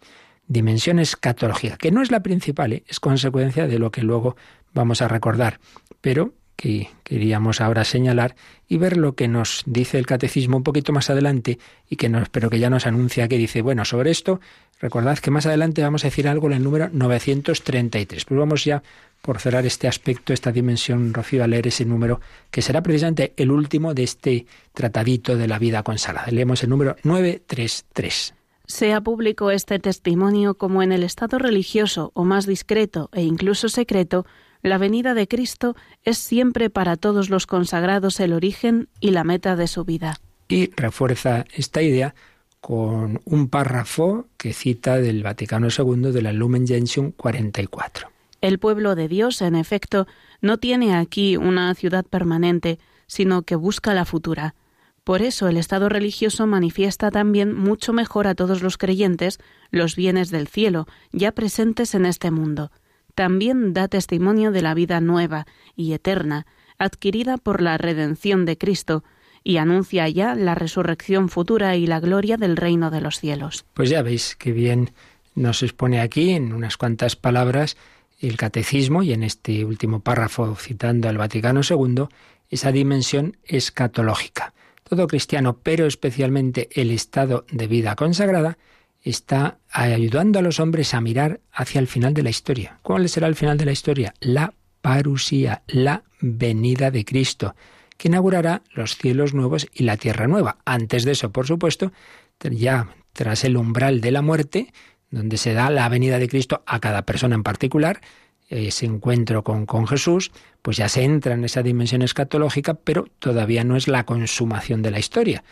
dimensión 0.49 0.97
escatológica, 0.99 1.77
que 1.77 1.91
no 1.91 2.01
es 2.01 2.11
la 2.11 2.21
principal, 2.21 2.73
¿eh? 2.73 2.83
es 2.87 2.99
consecuencia 2.99 3.67
de 3.67 3.79
lo 3.79 3.91
que 3.91 4.01
luego 4.01 4.35
vamos 4.73 5.01
a 5.01 5.07
recordar, 5.07 5.59
pero 6.01 6.33
que 6.59 6.89
queríamos 7.05 7.61
ahora 7.61 7.85
señalar 7.85 8.35
y 8.67 8.75
ver 8.75 8.97
lo 8.97 9.15
que 9.15 9.29
nos 9.29 9.63
dice 9.65 9.97
el 9.97 10.05
catecismo 10.05 10.57
un 10.57 10.63
poquito 10.63 10.91
más 10.91 11.09
adelante 11.09 11.57
y 11.89 11.95
que 11.95 12.11
pero 12.33 12.49
que 12.49 12.59
ya 12.59 12.69
nos 12.69 12.85
anuncia 12.85 13.29
que 13.29 13.37
dice, 13.37 13.61
bueno, 13.61 13.85
sobre 13.85 14.11
esto, 14.11 14.41
recordad 14.81 15.17
que 15.19 15.31
más 15.31 15.45
adelante 15.45 15.81
vamos 15.81 16.03
a 16.03 16.07
decir 16.07 16.27
algo 16.27 16.47
en 16.47 16.53
el 16.53 16.63
número 16.63 16.89
933. 16.91 18.25
Pues 18.25 18.37
vamos 18.37 18.65
ya 18.65 18.83
por 19.21 19.39
cerrar 19.39 19.65
este 19.65 19.87
aspecto, 19.87 20.33
esta 20.33 20.51
dimensión, 20.51 21.13
Rocío, 21.13 21.45
a 21.45 21.47
leer 21.47 21.67
ese 21.67 21.85
número 21.85 22.19
que 22.51 22.61
será 22.61 22.83
precisamente 22.83 23.31
el 23.37 23.51
último 23.51 23.93
de 23.93 24.03
este 24.03 24.45
tratadito 24.73 25.37
de 25.37 25.47
la 25.47 25.59
vida 25.59 25.83
consagrada. 25.83 26.29
Leemos 26.29 26.61
el 26.63 26.71
número 26.71 26.97
933. 27.03 28.33
Sea 28.65 28.99
público 28.99 29.49
este 29.49 29.79
testimonio 29.79 30.55
como 30.55 30.83
en 30.83 30.91
el 30.91 31.03
estado 31.03 31.39
religioso 31.39 32.11
o 32.15 32.25
más 32.25 32.45
discreto 32.45 33.09
e 33.13 33.21
incluso 33.21 33.69
secreto, 33.69 34.25
la 34.61 34.77
venida 34.77 35.13
de 35.13 35.27
Cristo 35.27 35.75
es 36.03 36.17
siempre 36.17 36.69
para 36.69 36.97
todos 36.97 37.29
los 37.29 37.47
consagrados 37.47 38.19
el 38.19 38.33
origen 38.33 38.89
y 38.99 39.11
la 39.11 39.23
meta 39.23 39.55
de 39.55 39.67
su 39.67 39.85
vida. 39.85 40.19
Y 40.47 40.71
refuerza 40.75 41.45
esta 41.53 41.81
idea 41.81 42.15
con 42.59 43.21
un 43.25 43.49
párrafo 43.49 44.27
que 44.37 44.53
cita 44.53 44.97
del 44.97 45.23
Vaticano 45.23 45.67
II 45.75 46.11
de 46.11 46.21
la 46.21 46.33
Lumen 46.33 46.67
Gentium 46.67 47.11
44. 47.11 48.09
El 48.41 48.59
pueblo 48.59 48.95
de 48.95 49.07
Dios, 49.07 49.41
en 49.41 49.55
efecto, 49.55 50.07
no 50.41 50.57
tiene 50.57 50.95
aquí 50.95 51.37
una 51.37 51.73
ciudad 51.75 52.05
permanente, 52.05 52.79
sino 53.07 53.43
que 53.43 53.55
busca 53.55 53.93
la 53.93 54.05
futura. 54.05 54.55
Por 55.03 55.21
eso 55.21 55.47
el 55.47 55.57
Estado 55.57 55.89
religioso 55.89 56.45
manifiesta 56.47 57.11
también 57.11 57.53
mucho 57.53 57.93
mejor 57.93 58.27
a 58.27 58.35
todos 58.35 58.61
los 58.61 58.77
creyentes 58.77 59.39
los 59.71 59.95
bienes 59.95 60.29
del 60.29 60.47
cielo, 60.47 60.87
ya 61.11 61.31
presentes 61.31 61.95
en 61.95 62.05
este 62.05 62.31
mundo. 62.31 62.71
También 63.15 63.73
da 63.73 63.87
testimonio 63.87 64.51
de 64.51 64.61
la 64.61 64.73
vida 64.73 65.01
nueva 65.01 65.45
y 65.75 65.93
eterna, 65.93 66.45
adquirida 66.77 67.37
por 67.37 67.61
la 67.61 67.77
redención 67.77 68.45
de 68.45 68.57
Cristo, 68.57 69.03
y 69.43 69.57
anuncia 69.57 70.07
ya 70.09 70.35
la 70.35 70.55
resurrección 70.55 71.29
futura 71.29 71.75
y 71.75 71.87
la 71.87 71.99
gloria 71.99 72.37
del 72.37 72.57
reino 72.57 72.91
de 72.91 73.01
los 73.01 73.19
cielos. 73.19 73.65
Pues 73.73 73.89
ya 73.89 74.01
veis 74.01 74.35
que 74.35 74.51
bien 74.51 74.91
nos 75.35 75.63
expone 75.63 76.01
aquí 76.01 76.31
en 76.31 76.53
unas 76.53 76.77
cuantas 76.77 77.15
palabras 77.15 77.77
el 78.19 78.35
catecismo 78.35 79.01
y 79.01 79.13
en 79.13 79.23
este 79.23 79.63
último 79.63 80.01
párrafo 80.01 80.55
citando 80.55 81.07
al 81.07 81.17
Vaticano 81.17 81.61
II 81.67 82.07
esa 82.49 82.71
dimensión 82.71 83.37
escatológica. 83.45 84.53
Todo 84.83 85.07
cristiano, 85.07 85.59
pero 85.61 85.85
especialmente 85.85 86.67
el 86.73 86.91
estado 86.91 87.45
de 87.51 87.67
vida 87.67 87.95
consagrada, 87.95 88.57
está 89.03 89.59
ayudando 89.71 90.39
a 90.39 90.41
los 90.41 90.59
hombres 90.59 90.93
a 90.93 91.01
mirar 91.01 91.39
hacia 91.51 91.79
el 91.79 91.87
final 91.87 92.13
de 92.13 92.23
la 92.23 92.29
historia. 92.29 92.79
¿Cuál 92.81 93.07
será 93.09 93.27
el 93.27 93.35
final 93.35 93.57
de 93.57 93.65
la 93.65 93.71
historia? 93.71 94.13
La 94.19 94.53
parusía, 94.81 95.63
la 95.67 96.03
venida 96.21 96.91
de 96.91 97.05
Cristo, 97.05 97.55
que 97.97 98.07
inaugurará 98.07 98.61
los 98.73 98.97
cielos 98.97 99.33
nuevos 99.33 99.67
y 99.73 99.83
la 99.83 99.97
tierra 99.97 100.27
nueva. 100.27 100.57
Antes 100.65 101.05
de 101.05 101.11
eso, 101.11 101.31
por 101.31 101.47
supuesto, 101.47 101.91
ya 102.39 102.89
tras 103.13 103.43
el 103.43 103.57
umbral 103.57 104.01
de 104.01 104.11
la 104.11 104.21
muerte, 104.21 104.73
donde 105.11 105.37
se 105.37 105.53
da 105.53 105.69
la 105.69 105.89
venida 105.89 106.19
de 106.19 106.29
Cristo 106.29 106.63
a 106.65 106.79
cada 106.79 107.03
persona 107.03 107.35
en 107.35 107.43
particular, 107.43 108.01
ese 108.49 108.85
encuentro 108.85 109.43
con, 109.43 109.65
con 109.65 109.87
Jesús, 109.87 110.31
pues 110.61 110.77
ya 110.77 110.89
se 110.89 111.03
entra 111.03 111.33
en 111.33 111.43
esa 111.43 111.61
dimensión 111.61 112.01
escatológica, 112.01 112.73
pero 112.73 113.07
todavía 113.19 113.63
no 113.63 113.75
es 113.75 113.87
la 113.87 114.05
consumación 114.05 114.81
de 114.81 114.91
la 114.91 114.99
historia, 114.99 115.43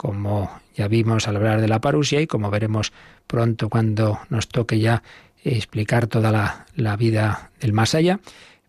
como 0.00 0.62
ya 0.74 0.88
vimos 0.88 1.28
al 1.28 1.36
hablar 1.36 1.60
de 1.60 1.68
la 1.68 1.82
parusia 1.82 2.22
y 2.22 2.26
como 2.26 2.48
veremos 2.48 2.90
pronto 3.26 3.68
cuando 3.68 4.18
nos 4.30 4.48
toque 4.48 4.78
ya 4.78 5.02
explicar 5.44 6.06
toda 6.06 6.32
la, 6.32 6.64
la 6.74 6.96
vida 6.96 7.50
del 7.60 7.74
más 7.74 7.94
allá, 7.94 8.18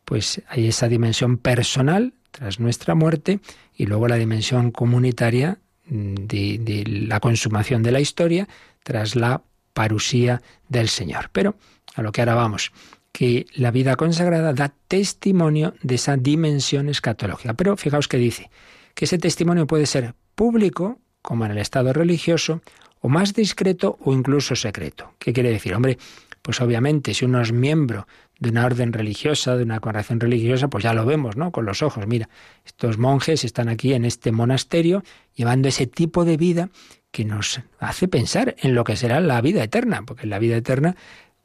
pues 0.04 0.42
hay 0.50 0.68
esa 0.68 0.90
dimensión 0.90 1.38
personal 1.38 2.16
tras 2.32 2.60
nuestra 2.60 2.96
muerte 2.96 3.40
y 3.74 3.86
luego 3.86 4.10
la 4.10 4.18
dimensión 4.18 4.72
comunitaria 4.72 5.60
de, 5.86 6.58
de, 6.60 6.84
la 6.86 7.22
consumación 7.22 7.82
de 7.82 7.94
la 7.94 8.02
historia 8.02 8.50
tras 8.84 9.16
la 9.16 9.42
parusía 9.72 10.42
del 10.68 10.90
Señor. 10.90 11.30
Pero 11.32 11.56
a 11.96 12.02
lo 12.02 12.12
que 12.12 12.20
ahora 12.20 12.36
vamos 12.36 12.74
que 13.14 13.46
la 13.56 13.72
vida 13.72 13.96
consagrada 13.96 14.52
da 14.52 14.74
testimonio 14.90 15.76
de 15.82 15.96
esa 15.96 16.18
dimensión 16.18 16.90
escatológica. 16.90 17.54
Pero 17.54 17.78
fijaos 17.78 18.10
que 18.10 18.18
dice 18.18 18.52
que 18.96 19.06
ese 19.06 19.18
testimonio 19.18 19.66
puede 19.66 19.86
ser 19.86 20.14
público, 20.36 21.00
como 21.22 21.46
en 21.46 21.52
el 21.52 21.58
estado 21.58 21.94
religioso, 21.94 22.62
o 23.00 23.10
más 23.10 23.34
discreto 23.34 23.98
o 24.04 24.14
incluso 24.14 24.56
secreto. 24.56 25.14
¿Qué 25.20 25.34
quiere 25.34 25.50
decir? 25.50 25.74
Hombre, 25.74 25.98
pues 26.42 26.62
obviamente 26.62 27.14
si 27.14 27.26
uno 27.26 27.42
es 27.42 27.52
miembro 27.52 28.08
de 28.40 28.50
una 28.50 28.66
orden 28.66 28.92
religiosa, 28.94 29.56
de 29.56 29.64
una 29.64 29.80
congregación 29.80 30.20
religiosa, 30.20 30.68
pues 30.68 30.84
ya 30.84 30.94
lo 30.94 31.06
vemos, 31.06 31.38
¿no? 31.38 31.52
Con 31.52 31.66
los 31.66 31.84
ojos. 31.84 32.08
Mira, 32.08 32.30
estos 32.66 32.98
monjes 32.98 33.44
están 33.44 33.70
aquí 33.70 33.94
en 33.94 34.06
este 34.06 34.32
monasterio 34.32 35.04
llevando 35.36 35.68
ese 35.68 35.86
tipo 35.86 36.26
de 36.26 36.38
vida 36.38 36.70
que 37.12 37.26
nos 37.26 37.62
hace 37.80 38.08
pensar 38.08 38.56
en 38.60 38.74
lo 38.74 38.84
que 38.84 38.96
será 38.96 39.20
la 39.20 39.42
vida 39.42 39.64
eterna, 39.64 40.04
porque 40.06 40.26
la 40.26 40.40
vida 40.40 40.56
eterna 40.58 40.96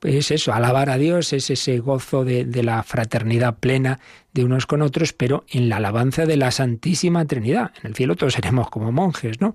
es 0.07 0.31
eso, 0.31 0.53
alabar 0.53 0.91
a 0.91 0.99
Dios, 0.99 1.33
es 1.33 1.51
ese 1.51 1.79
gozo 1.79 2.25
de, 2.25 2.45
de, 2.45 2.63
la 2.63 2.83
fraternidad 2.83 3.59
plena 3.59 4.01
de 4.33 4.45
unos 4.45 4.67
con 4.67 4.83
otros, 4.83 5.13
pero 5.13 5.45
en 5.49 5.69
la 5.69 5.77
alabanza 5.77 6.27
de 6.27 6.37
la 6.37 6.51
Santísima 6.51 7.25
Trinidad. 7.25 7.73
En 7.83 7.89
el 7.89 7.95
cielo 7.95 8.17
todos 8.17 8.33
seremos 8.35 8.71
como 8.71 8.93
monjes, 8.93 9.41
¿no? 9.41 9.55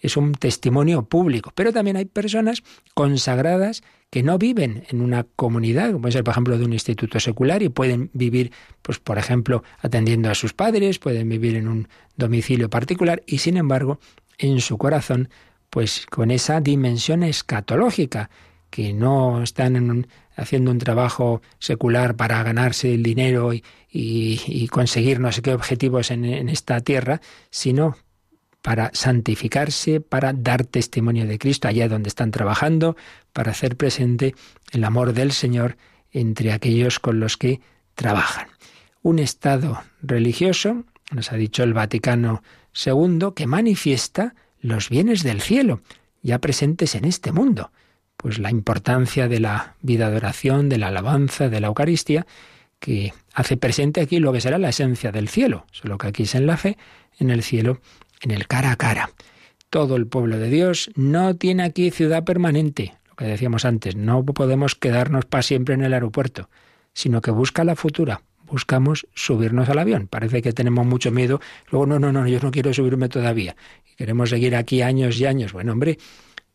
Es 0.00 0.16
un 0.16 0.32
testimonio 0.32 1.02
público, 1.02 1.52
pero 1.54 1.72
también 1.72 1.96
hay 1.96 2.06
personas 2.06 2.62
consagradas 2.94 3.82
que 4.10 4.22
no 4.22 4.38
viven 4.38 4.84
en 4.88 5.02
una 5.02 5.24
comunidad, 5.36 5.92
como 5.92 6.08
es 6.08 6.14
el, 6.14 6.24
por 6.24 6.32
ejemplo, 6.32 6.58
de 6.58 6.64
un 6.64 6.72
instituto 6.72 7.20
secular, 7.20 7.62
y 7.62 7.68
pueden 7.68 8.10
vivir, 8.12 8.50
pues, 8.82 8.98
por 8.98 9.18
ejemplo, 9.18 9.62
atendiendo 9.80 10.30
a 10.30 10.34
sus 10.34 10.52
padres, 10.52 10.98
pueden 10.98 11.28
vivir 11.28 11.54
en 11.54 11.68
un 11.68 11.88
domicilio 12.16 12.68
particular, 12.70 13.22
y 13.26 13.38
sin 13.38 13.56
embargo, 13.56 14.00
en 14.38 14.60
su 14.60 14.78
corazón, 14.78 15.28
pues 15.68 16.06
con 16.06 16.30
esa 16.32 16.60
dimensión 16.60 17.22
escatológica, 17.22 18.30
que 18.70 18.92
no 18.92 19.42
están 19.42 20.06
haciendo 20.36 20.70
un 20.70 20.78
trabajo 20.78 21.42
secular 21.58 22.16
para 22.16 22.42
ganarse 22.42 22.94
el 22.94 23.02
dinero 23.02 23.52
y, 23.52 24.68
conseguir 24.70 25.20
no 25.20 25.32
sé 25.32 25.42
qué 25.42 25.52
objetivos 25.52 26.10
en, 26.10 26.24
en 26.24 26.48
esta 26.48 26.80
tierra, 26.80 27.20
sino 27.50 27.96
para 28.62 28.90
santificarse, 28.94 30.00
para 30.00 30.32
dar 30.32 30.64
testimonio 30.64 31.26
de 31.26 31.38
Cristo 31.38 31.68
allá 31.68 31.88
donde 31.88 32.08
están 32.08 32.30
trabajando, 32.30 32.96
para 33.32 33.50
hacer 33.50 33.76
presente 33.76 34.34
el 34.72 34.84
amor 34.84 35.12
del 35.12 35.32
Señor 35.32 35.76
entre 36.12 36.52
aquellos 36.52 36.98
con 37.00 37.20
los 37.20 37.36
que 37.36 37.60
trabajan. 37.94 38.48
Un 39.02 39.18
estado 39.18 39.82
religioso, 40.02 40.84
nos 41.10 41.32
ha 41.32 41.36
dicho 41.36 41.62
el 41.62 41.72
Vaticano 41.72 42.42
II, 42.84 43.30
que 43.34 43.46
manifiesta 43.46 44.34
los 44.60 44.88
bienes 44.88 45.22
del 45.22 45.40
cielo, 45.40 45.80
ya 46.22 46.38
presentes 46.38 46.94
en 46.94 47.06
este 47.06 47.32
mundo 47.32 47.70
pues 48.20 48.38
la 48.38 48.50
importancia 48.50 49.28
de 49.28 49.40
la 49.40 49.76
vida 49.80 50.10
de 50.10 50.16
oración, 50.16 50.68
de 50.68 50.76
la 50.76 50.88
alabanza, 50.88 51.48
de 51.48 51.60
la 51.60 51.68
Eucaristía, 51.68 52.26
que 52.78 53.14
hace 53.32 53.56
presente 53.56 54.00
aquí 54.00 54.18
lo 54.18 54.32
que 54.32 54.42
será 54.42 54.58
la 54.58 54.68
esencia 54.68 55.10
del 55.10 55.28
cielo, 55.28 55.66
solo 55.72 55.96
que 55.96 56.08
aquí 56.08 56.22
es 56.24 56.34
en 56.34 56.46
la 56.46 56.58
fe, 56.58 56.76
en 57.18 57.30
el 57.30 57.42
cielo, 57.42 57.80
en 58.20 58.30
el 58.30 58.46
cara 58.46 58.72
a 58.72 58.76
cara. 58.76 59.10
Todo 59.70 59.96
el 59.96 60.06
pueblo 60.06 60.38
de 60.38 60.50
Dios 60.50 60.90
no 60.96 61.34
tiene 61.36 61.62
aquí 61.62 61.90
ciudad 61.90 62.24
permanente, 62.24 62.94
lo 63.08 63.16
que 63.16 63.24
decíamos 63.24 63.64
antes, 63.64 63.96
no 63.96 64.22
podemos 64.24 64.74
quedarnos 64.74 65.24
para 65.24 65.42
siempre 65.42 65.74
en 65.74 65.82
el 65.82 65.94
aeropuerto, 65.94 66.50
sino 66.92 67.22
que 67.22 67.30
busca 67.30 67.64
la 67.64 67.76
futura, 67.76 68.20
buscamos 68.46 69.06
subirnos 69.14 69.68
al 69.70 69.78
avión. 69.78 70.08
Parece 70.08 70.42
que 70.42 70.52
tenemos 70.52 70.84
mucho 70.84 71.10
miedo. 71.10 71.40
Luego, 71.70 71.86
no, 71.86 71.98
no, 71.98 72.12
no, 72.12 72.26
yo 72.26 72.40
no 72.40 72.50
quiero 72.50 72.74
subirme 72.74 73.08
todavía. 73.08 73.56
Queremos 73.96 74.30
seguir 74.30 74.56
aquí 74.56 74.82
años 74.82 75.18
y 75.20 75.26
años. 75.26 75.52
Bueno, 75.52 75.72
hombre, 75.72 75.98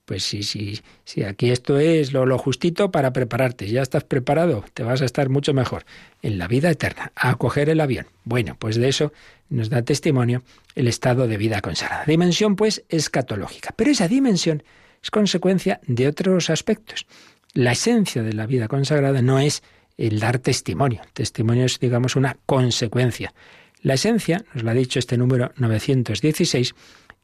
pues 0.05 0.23
sí, 0.23 0.43
sí, 0.43 0.81
sí, 1.03 1.23
aquí 1.23 1.49
esto 1.49 1.79
es 1.79 2.13
lo, 2.13 2.37
justito 2.37 2.91
para 2.91 3.11
prepararte. 3.11 3.67
Ya 3.67 3.81
estás 3.81 4.03
preparado, 4.03 4.63
te 4.73 4.83
vas 4.83 5.01
a 5.01 5.05
estar 5.05 5.29
mucho 5.29 5.53
mejor 5.53 5.85
en 6.21 6.37
la 6.37 6.47
vida 6.47 6.69
eterna, 6.69 7.11
a 7.15 7.35
coger 7.35 7.69
el 7.69 7.81
avión. 7.81 8.07
Bueno, 8.23 8.55
pues 8.59 8.75
de 8.75 8.87
eso 8.87 9.11
nos 9.49 9.69
da 9.69 9.81
testimonio 9.81 10.43
el 10.75 10.87
estado 10.87 11.27
de 11.27 11.37
vida 11.37 11.61
consagrada. 11.61 12.05
Dimensión, 12.05 12.55
pues, 12.55 12.83
escatológica. 12.89 13.73
Pero 13.75 13.91
esa 13.91 14.07
dimensión 14.07 14.63
es 15.01 15.11
consecuencia 15.11 15.79
de 15.87 16.07
otros 16.07 16.49
aspectos. 16.49 17.05
La 17.53 17.71
esencia 17.71 18.21
de 18.21 18.33
la 18.33 18.45
vida 18.45 18.67
consagrada 18.67 19.21
no 19.21 19.39
es 19.39 19.63
el 19.97 20.19
dar 20.19 20.39
testimonio. 20.39 21.01
testimonio 21.13 21.65
es, 21.65 21.79
digamos, 21.79 22.15
una 22.15 22.37
consecuencia. 22.45 23.33
La 23.81 23.93
esencia, 23.93 24.43
nos 24.53 24.63
lo 24.63 24.71
ha 24.71 24.73
dicho 24.73 24.99
este 24.99 25.17
número 25.17 25.51
916, 25.57 26.75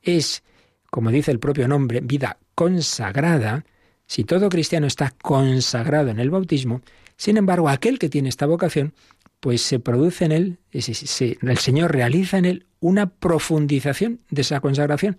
es, 0.04 0.44
como 0.92 1.10
dice 1.10 1.32
el 1.32 1.40
propio 1.40 1.68
nombre, 1.68 2.02
vida 2.02 2.38
consagrada. 2.54 3.66
Si 4.06 4.24
todo 4.24 4.50
cristiano 4.50 4.86
está 4.86 5.10
consagrado 5.10 6.10
en 6.10 6.20
el 6.20 6.30
bautismo, 6.30 6.82
sin 7.18 7.38
embargo, 7.38 7.70
aquel 7.70 7.98
que 7.98 8.10
tiene 8.10 8.30
esta 8.30 8.46
vocación, 8.46 8.94
pues 9.40 9.62
se 9.62 9.80
produce 9.80 10.26
en 10.26 10.32
él, 10.32 10.60
el 10.72 11.58
Señor 11.58 11.92
realiza 11.92 12.38
en 12.38 12.46
él 12.46 12.66
una 12.80 13.10
profundización 13.10 14.20
de 14.30 14.42
esa 14.42 14.60
consagración. 14.60 15.18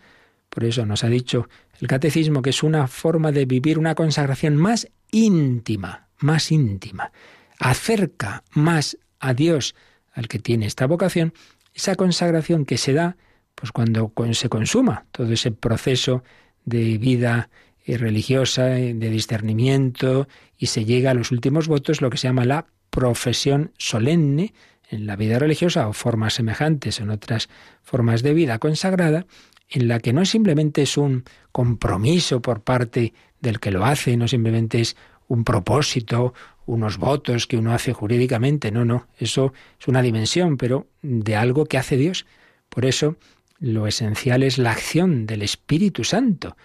Por 0.48 0.64
eso 0.64 0.87
nos 0.87 1.02
ha 1.02 1.08
dicho 1.08 1.48
el 1.80 1.88
catecismo 1.88 2.42
que 2.42 2.50
es 2.50 2.62
una 2.62 2.87
forma 2.87 3.32
de 3.32 3.46
vivir 3.46 3.78
una 3.78 3.94
consagración 3.94 4.56
más 4.56 4.87
íntima, 5.11 6.08
más 6.18 6.52
íntima 6.52 7.11
acerca 7.58 8.42
más 8.52 8.98
a 9.20 9.35
Dios 9.35 9.74
al 10.12 10.28
que 10.28 10.38
tiene 10.38 10.66
esta 10.66 10.87
vocación, 10.87 11.32
esa 11.74 11.94
consagración 11.94 12.66
que 12.66 12.76
se 12.76 12.92
da 12.92 13.16
pues 13.62 13.70
cuando 13.70 14.12
se 14.33 14.48
consuma 14.48 15.07
todo 15.12 15.33
ese 15.33 15.53
proceso 15.53 16.25
de 16.64 16.98
vida 16.98 17.48
eh, 17.87 17.96
religiosa, 17.96 18.77
eh, 18.77 18.92
de 18.92 19.09
discernimiento, 19.09 20.27
y 20.59 20.66
se 20.66 20.85
llega 20.85 21.12
a 21.12 21.14
los 21.14 21.31
últimos 21.31 21.68
votos, 21.68 22.01
lo 22.01 22.11
que 22.11 22.16
se 22.16 22.27
llama 22.27 22.44
la 22.44 22.66
profesión 22.90 23.70
solemne 23.79 24.53
en 24.90 25.07
la 25.07 25.14
vida 25.14 25.38
religiosa 25.38 25.87
o 25.87 25.92
formas 25.92 26.35
semejantes 26.35 26.98
en 26.98 27.11
otras 27.11 27.48
formas 27.85 28.25
de 28.25 28.35
vida 28.35 28.59
consagrada, 28.59 29.27
en 29.70 29.87
la 29.87 30.01
que 30.01 30.12
no 30.12 30.25
simplemente 30.25 30.83
es 30.83 30.96
un 30.96 31.22
compromiso 31.53 32.42
por 32.42 32.62
parte 32.62 33.14
del 33.40 33.61
que 33.61 33.70
lo 33.70 33.85
hace, 33.85 34.16
no 34.16 34.27
simplemente 34.27 34.81
es 34.81 34.96
un 35.29 35.44
propósito, 35.44 36.35
unos 36.66 36.98
votos 36.98 37.46
que 37.46 37.59
uno 37.59 37.72
hace 37.72 37.92
jurídicamente, 37.92 38.72
no, 38.72 38.85
no, 38.85 39.07
eso 39.18 39.53
es 39.79 39.87
una 39.87 40.03
dimensión, 40.03 40.57
pero 40.57 40.88
de 41.01 41.37
algo 41.37 41.66
que 41.66 41.79
hace 41.79 41.96
Dios. 41.96 42.27
Por 42.68 42.87
eso 42.87 43.14
lo 43.62 43.87
esencial 43.87 44.42
es 44.42 44.59
la 44.59 44.72
acción 44.72 45.25
del 45.25 45.40
Espíritu 45.40 46.03
Santo. 46.03 46.57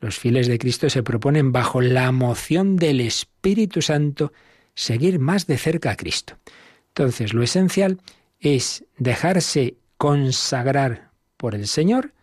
Los 0.00 0.18
fieles 0.18 0.48
de 0.48 0.58
Cristo 0.58 0.88
se 0.88 1.02
proponen 1.02 1.52
bajo 1.52 1.82
la 1.82 2.10
moción 2.10 2.76
del 2.76 3.02
Espíritu 3.02 3.82
Santo 3.82 4.32
seguir 4.74 5.18
más 5.18 5.46
de 5.46 5.58
cerca 5.58 5.90
a 5.90 5.96
Cristo. 5.96 6.38
Entonces, 6.88 7.34
lo 7.34 7.42
esencial 7.42 8.00
es 8.40 8.86
dejarse 8.96 9.76
consagrar 9.98 11.10
por 11.36 11.54
el 11.54 11.66
Señor, 11.66 12.14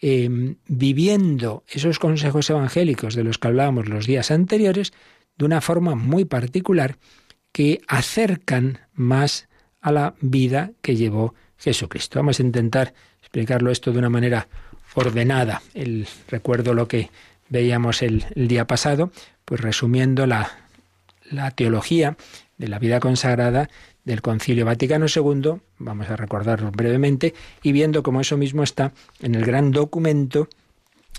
em, 0.00 0.56
viviendo 0.66 1.62
esos 1.68 1.98
consejos 1.98 2.48
evangélicos 2.48 3.14
de 3.14 3.24
los 3.24 3.36
que 3.36 3.48
hablábamos 3.48 3.90
los 3.90 4.06
días 4.06 4.30
anteriores, 4.30 4.94
de 5.36 5.44
una 5.44 5.60
forma 5.60 5.94
muy 5.96 6.24
particular 6.24 6.96
que 7.52 7.82
acercan 7.88 8.78
más 8.94 9.50
a 9.82 9.92
la 9.92 10.14
vida 10.22 10.72
que 10.80 10.96
llevó 10.96 11.34
Jesucristo. 11.58 12.20
Vamos 12.20 12.40
a 12.40 12.42
intentar 12.42 12.94
explicarlo 13.30 13.70
esto 13.70 13.92
de 13.92 13.98
una 14.00 14.08
manera 14.10 14.48
ordenada. 14.94 15.62
El, 15.72 16.08
recuerdo 16.28 16.74
lo 16.74 16.88
que 16.88 17.10
veíamos 17.48 18.02
el, 18.02 18.24
día 18.34 18.66
pasado, 18.66 19.12
pues 19.44 19.60
resumiendo 19.60 20.26
la, 20.26 20.50
la 21.30 21.52
teología 21.52 22.16
de 22.58 22.66
la 22.66 22.80
vida 22.80 22.98
consagrada 22.98 23.70
del 24.04 24.20
Concilio 24.20 24.64
Vaticano 24.64 25.06
II, 25.06 25.60
vamos 25.78 26.10
a 26.10 26.16
recordarlo 26.16 26.72
brevemente, 26.72 27.32
y 27.62 27.70
viendo 27.70 28.02
cómo 28.02 28.20
eso 28.20 28.36
mismo 28.36 28.64
está 28.64 28.92
en 29.20 29.36
el 29.36 29.44
gran 29.44 29.70
documento 29.70 30.48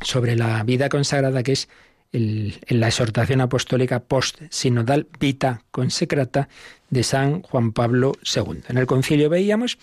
sobre 0.01 0.35
la 0.35 0.61
vida 0.63 0.89
consagrada 0.89 1.43
que 1.43 1.53
es 1.53 1.69
en 2.11 2.79
la 2.81 2.87
exhortación 2.87 3.39
apostólica 3.39 4.01
post-sinodal 4.01 5.07
Vita 5.17 5.61
Consecrata 5.71 6.49
de 6.89 7.03
San 7.03 7.41
Juan 7.41 7.71
Pablo 7.71 8.11
II. 8.35 8.63
En 8.67 8.77
el 8.77 8.85
concilio 8.85 9.29
veíamos 9.29 9.77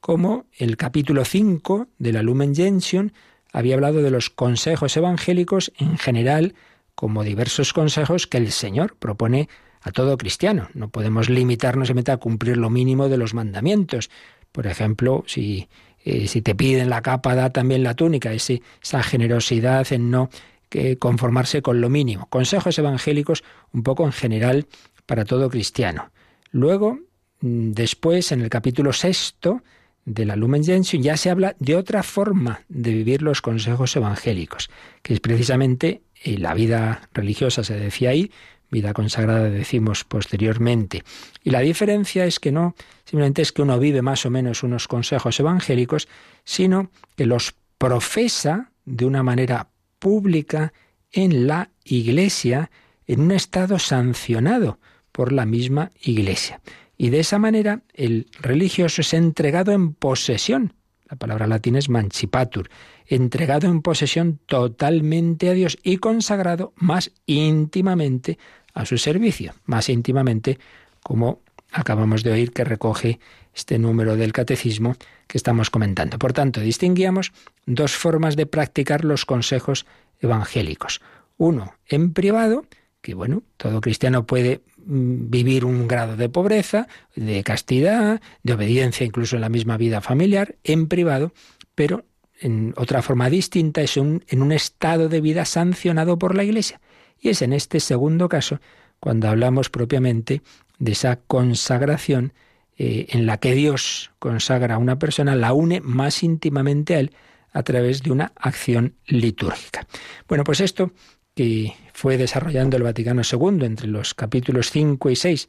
cómo 0.00 0.46
el 0.56 0.76
capítulo 0.76 1.24
5 1.24 1.88
de 1.98 2.12
la 2.12 2.22
Lumen 2.22 2.54
Gentium 2.54 3.10
había 3.52 3.74
hablado 3.74 4.02
de 4.02 4.10
los 4.10 4.30
consejos 4.30 4.96
evangélicos 4.96 5.72
en 5.78 5.98
general 5.98 6.54
como 6.94 7.24
diversos 7.24 7.72
consejos 7.72 8.26
que 8.26 8.38
el 8.38 8.52
Señor 8.52 8.96
propone 8.96 9.48
a 9.80 9.92
todo 9.92 10.18
cristiano. 10.18 10.68
No 10.74 10.88
podemos 10.88 11.28
limitarnos 11.28 11.90
a 11.90 12.16
cumplir 12.16 12.56
lo 12.56 12.70
mínimo 12.70 13.08
de 13.08 13.16
los 13.16 13.34
mandamientos. 13.34 14.10
Por 14.52 14.66
ejemplo, 14.66 15.24
si, 15.26 15.68
eh, 16.04 16.26
si 16.26 16.42
te 16.42 16.54
piden 16.54 16.90
la 16.90 17.02
capa, 17.02 17.34
da 17.34 17.50
también 17.50 17.82
la 17.82 17.94
túnica. 17.94 18.32
esa 18.32 19.02
generosidad 19.02 19.92
en 19.92 20.10
no 20.10 20.30
que 20.68 20.98
conformarse 20.98 21.62
con 21.62 21.80
lo 21.80 21.88
mínimo. 21.88 22.26
Consejos 22.26 22.78
evangélicos 22.78 23.44
un 23.72 23.82
poco 23.82 24.04
en 24.04 24.12
general 24.12 24.66
para 25.06 25.24
todo 25.24 25.48
cristiano. 25.48 26.10
Luego, 26.50 26.98
mm, 27.40 27.70
después, 27.72 28.32
en 28.32 28.40
el 28.42 28.50
capítulo 28.50 28.92
sexto 28.92 29.62
de 30.08 30.24
la 30.24 30.36
Lumen 30.36 30.64
Gentium, 30.64 31.02
ya 31.02 31.16
se 31.16 31.30
habla 31.30 31.54
de 31.58 31.76
otra 31.76 32.02
forma 32.02 32.62
de 32.68 32.92
vivir 32.92 33.22
los 33.22 33.42
consejos 33.42 33.94
evangélicos, 33.94 34.70
que 35.02 35.14
es 35.14 35.20
precisamente 35.20 36.02
eh, 36.24 36.38
la 36.38 36.54
vida 36.54 37.08
religiosa, 37.12 37.62
se 37.62 37.78
decía 37.78 38.10
ahí, 38.10 38.30
vida 38.70 38.94
consagrada 38.94 39.50
decimos 39.50 40.04
posteriormente. 40.04 41.04
Y 41.44 41.50
la 41.50 41.60
diferencia 41.60 42.24
es 42.24 42.40
que 42.40 42.52
no 42.52 42.74
simplemente 43.04 43.42
es 43.42 43.52
que 43.52 43.62
uno 43.62 43.78
vive 43.78 44.02
más 44.02 44.24
o 44.26 44.30
menos 44.30 44.62
unos 44.62 44.88
consejos 44.88 45.38
evangélicos, 45.40 46.08
sino 46.44 46.90
que 47.16 47.26
los 47.26 47.54
profesa 47.78 48.72
de 48.84 49.04
una 49.04 49.22
manera 49.22 49.68
pública 49.98 50.72
en 51.12 51.46
la 51.46 51.70
Iglesia, 51.84 52.70
en 53.06 53.20
un 53.20 53.32
estado 53.32 53.78
sancionado 53.78 54.78
por 55.12 55.32
la 55.32 55.46
misma 55.46 55.90
Iglesia. 56.00 56.60
Y 56.98 57.10
de 57.10 57.20
esa 57.20 57.38
manera 57.38 57.82
el 57.94 58.26
religioso 58.40 59.00
es 59.00 59.14
entregado 59.14 59.72
en 59.72 59.94
posesión. 59.94 60.74
La 61.08 61.16
palabra 61.16 61.46
latina 61.46 61.78
es 61.78 61.88
mancipatur, 61.88 62.68
entregado 63.06 63.68
en 63.68 63.80
posesión 63.80 64.40
totalmente 64.44 65.48
a 65.48 65.52
Dios 65.52 65.78
y 65.82 65.98
consagrado 65.98 66.74
más 66.76 67.12
íntimamente 67.24 68.38
a 68.74 68.84
su 68.84 68.98
servicio, 68.98 69.54
más 69.64 69.88
íntimamente 69.88 70.58
como 71.02 71.40
acabamos 71.72 72.22
de 72.24 72.32
oír 72.32 72.52
que 72.52 72.64
recoge 72.64 73.20
este 73.54 73.78
número 73.78 74.16
del 74.16 74.32
catecismo 74.32 74.96
que 75.26 75.38
estamos 75.38 75.70
comentando. 75.70 76.18
Por 76.18 76.32
tanto, 76.32 76.60
distinguíamos 76.60 77.32
dos 77.64 77.94
formas 77.94 78.36
de 78.36 78.46
practicar 78.46 79.04
los 79.04 79.24
consejos 79.24 79.86
evangélicos. 80.20 81.00
Uno, 81.36 81.74
en 81.86 82.12
privado, 82.12 82.66
que 83.00 83.14
bueno, 83.14 83.42
todo 83.56 83.80
cristiano 83.80 84.26
puede 84.26 84.62
vivir 84.88 85.66
un 85.66 85.86
grado 85.86 86.16
de 86.16 86.30
pobreza, 86.30 86.88
de 87.14 87.44
castidad, 87.44 88.22
de 88.42 88.52
obediencia 88.54 89.04
incluso 89.04 89.36
en 89.36 89.42
la 89.42 89.50
misma 89.50 89.76
vida 89.76 90.00
familiar, 90.00 90.56
en 90.64 90.88
privado, 90.88 91.32
pero 91.74 92.06
en 92.40 92.72
otra 92.76 93.02
forma 93.02 93.28
distinta 93.28 93.82
es 93.82 93.96
un, 93.96 94.24
en 94.28 94.42
un 94.42 94.52
estado 94.52 95.08
de 95.08 95.20
vida 95.20 95.44
sancionado 95.44 96.18
por 96.18 96.34
la 96.34 96.44
Iglesia. 96.44 96.80
Y 97.20 97.28
es 97.28 97.42
en 97.42 97.52
este 97.52 97.80
segundo 97.80 98.28
caso 98.28 98.60
cuando 98.98 99.28
hablamos 99.28 99.68
propiamente 99.68 100.42
de 100.78 100.92
esa 100.92 101.16
consagración 101.16 102.32
eh, 102.78 103.06
en 103.10 103.26
la 103.26 103.38
que 103.38 103.54
Dios 103.54 104.12
consagra 104.18 104.76
a 104.76 104.78
una 104.78 104.98
persona, 104.98 105.34
la 105.34 105.52
une 105.52 105.80
más 105.80 106.22
íntimamente 106.22 106.94
a 106.94 107.00
Él 107.00 107.12
a 107.52 107.62
través 107.62 108.02
de 108.02 108.12
una 108.12 108.32
acción 108.36 108.94
litúrgica. 109.06 109.86
Bueno, 110.28 110.44
pues 110.44 110.60
esto 110.60 110.92
que 111.34 111.74
fue 111.98 112.16
desarrollando 112.16 112.76
el 112.76 112.84
Vaticano 112.84 113.22
II 113.28 113.64
entre 113.64 113.88
los 113.88 114.14
capítulos 114.14 114.70
5 114.70 115.10
y 115.10 115.16
6 115.16 115.48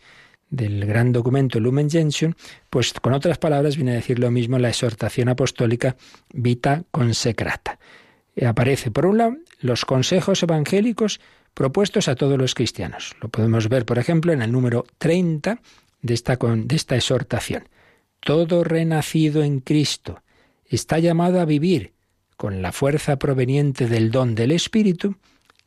del 0.50 0.84
gran 0.88 1.12
documento 1.12 1.60
Lumen 1.60 1.92
Gentium, 1.92 2.34
pues 2.72 2.92
con 2.94 3.14
otras 3.14 3.38
palabras 3.38 3.76
viene 3.76 3.92
a 3.92 3.94
decir 3.94 4.18
lo 4.18 4.32
mismo 4.32 4.58
la 4.58 4.70
exhortación 4.70 5.30
apostólica 5.30 5.96
Vita 6.34 6.86
Consecrata. 6.90 7.78
Eh, 8.36 8.48
aparece, 8.48 8.90
por 8.90 9.06
un 9.06 9.20
lado, 9.20 9.38
los 9.60 9.86
consejos 9.86 10.42
evangélicos 10.42 11.20
propuestos 11.54 12.08
a 12.08 12.16
todos 12.16 12.40
los 12.40 12.56
cristianos. 12.56 13.16
Lo 13.22 13.30
podemos 13.30 13.70
ver, 13.70 13.86
por 13.86 14.00
ejemplo, 14.00 14.34
en 14.34 14.42
el 14.42 14.52
número 14.52 14.88
30 14.98 15.62
de 16.02 16.14
esta, 16.16 16.36
de 16.36 16.76
esta 16.76 16.96
exhortación. 16.96 17.70
Todo 18.22 18.64
renacido 18.64 19.44
en 19.44 19.60
Cristo 19.60 20.24
está 20.66 20.98
llamado 20.98 21.42
a 21.42 21.46
vivir 21.46 21.94
con 22.38 22.64
la 22.64 22.72
fuerza 22.72 23.20
proveniente 23.20 23.88
del 23.88 24.10
don 24.10 24.34
del 24.34 24.50
Espíritu 24.50 25.16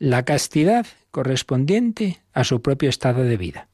la 0.03 0.25
castidad 0.25 0.85
correspondiente 1.11 2.19
a 2.33 2.43
su 2.43 2.61
propio 2.61 2.89
estado 2.89 3.23
de 3.23 3.37
vida, 3.37 3.69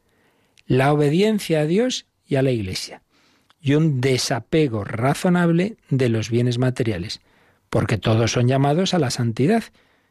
la 0.67 0.93
obediencia 0.93 1.61
a 1.61 1.65
Dios 1.65 2.05
y 2.23 2.35
a 2.35 2.43
la 2.43 2.51
Iglesia, 2.51 3.01
y 3.59 3.73
un 3.73 3.99
desapego 3.99 4.83
razonable 4.83 5.77
de 5.89 6.07
los 6.07 6.29
bienes 6.29 6.59
materiales, 6.59 7.19
porque 7.71 7.97
todos 7.97 8.31
son 8.33 8.47
llamados 8.47 8.93
a 8.93 8.99
la 8.99 9.09
santidad, 9.09 9.63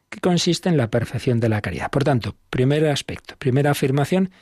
que 0.08 0.18
consiste 0.18 0.68
en 0.68 0.76
la 0.76 0.90
perfección 0.90 1.38
de 1.38 1.50
la 1.50 1.60
caridad. 1.60 1.88
Por 1.88 2.02
tanto, 2.02 2.34
primer 2.50 2.84
aspecto, 2.88 3.36
primera 3.38 3.70
afirmación 3.70 4.32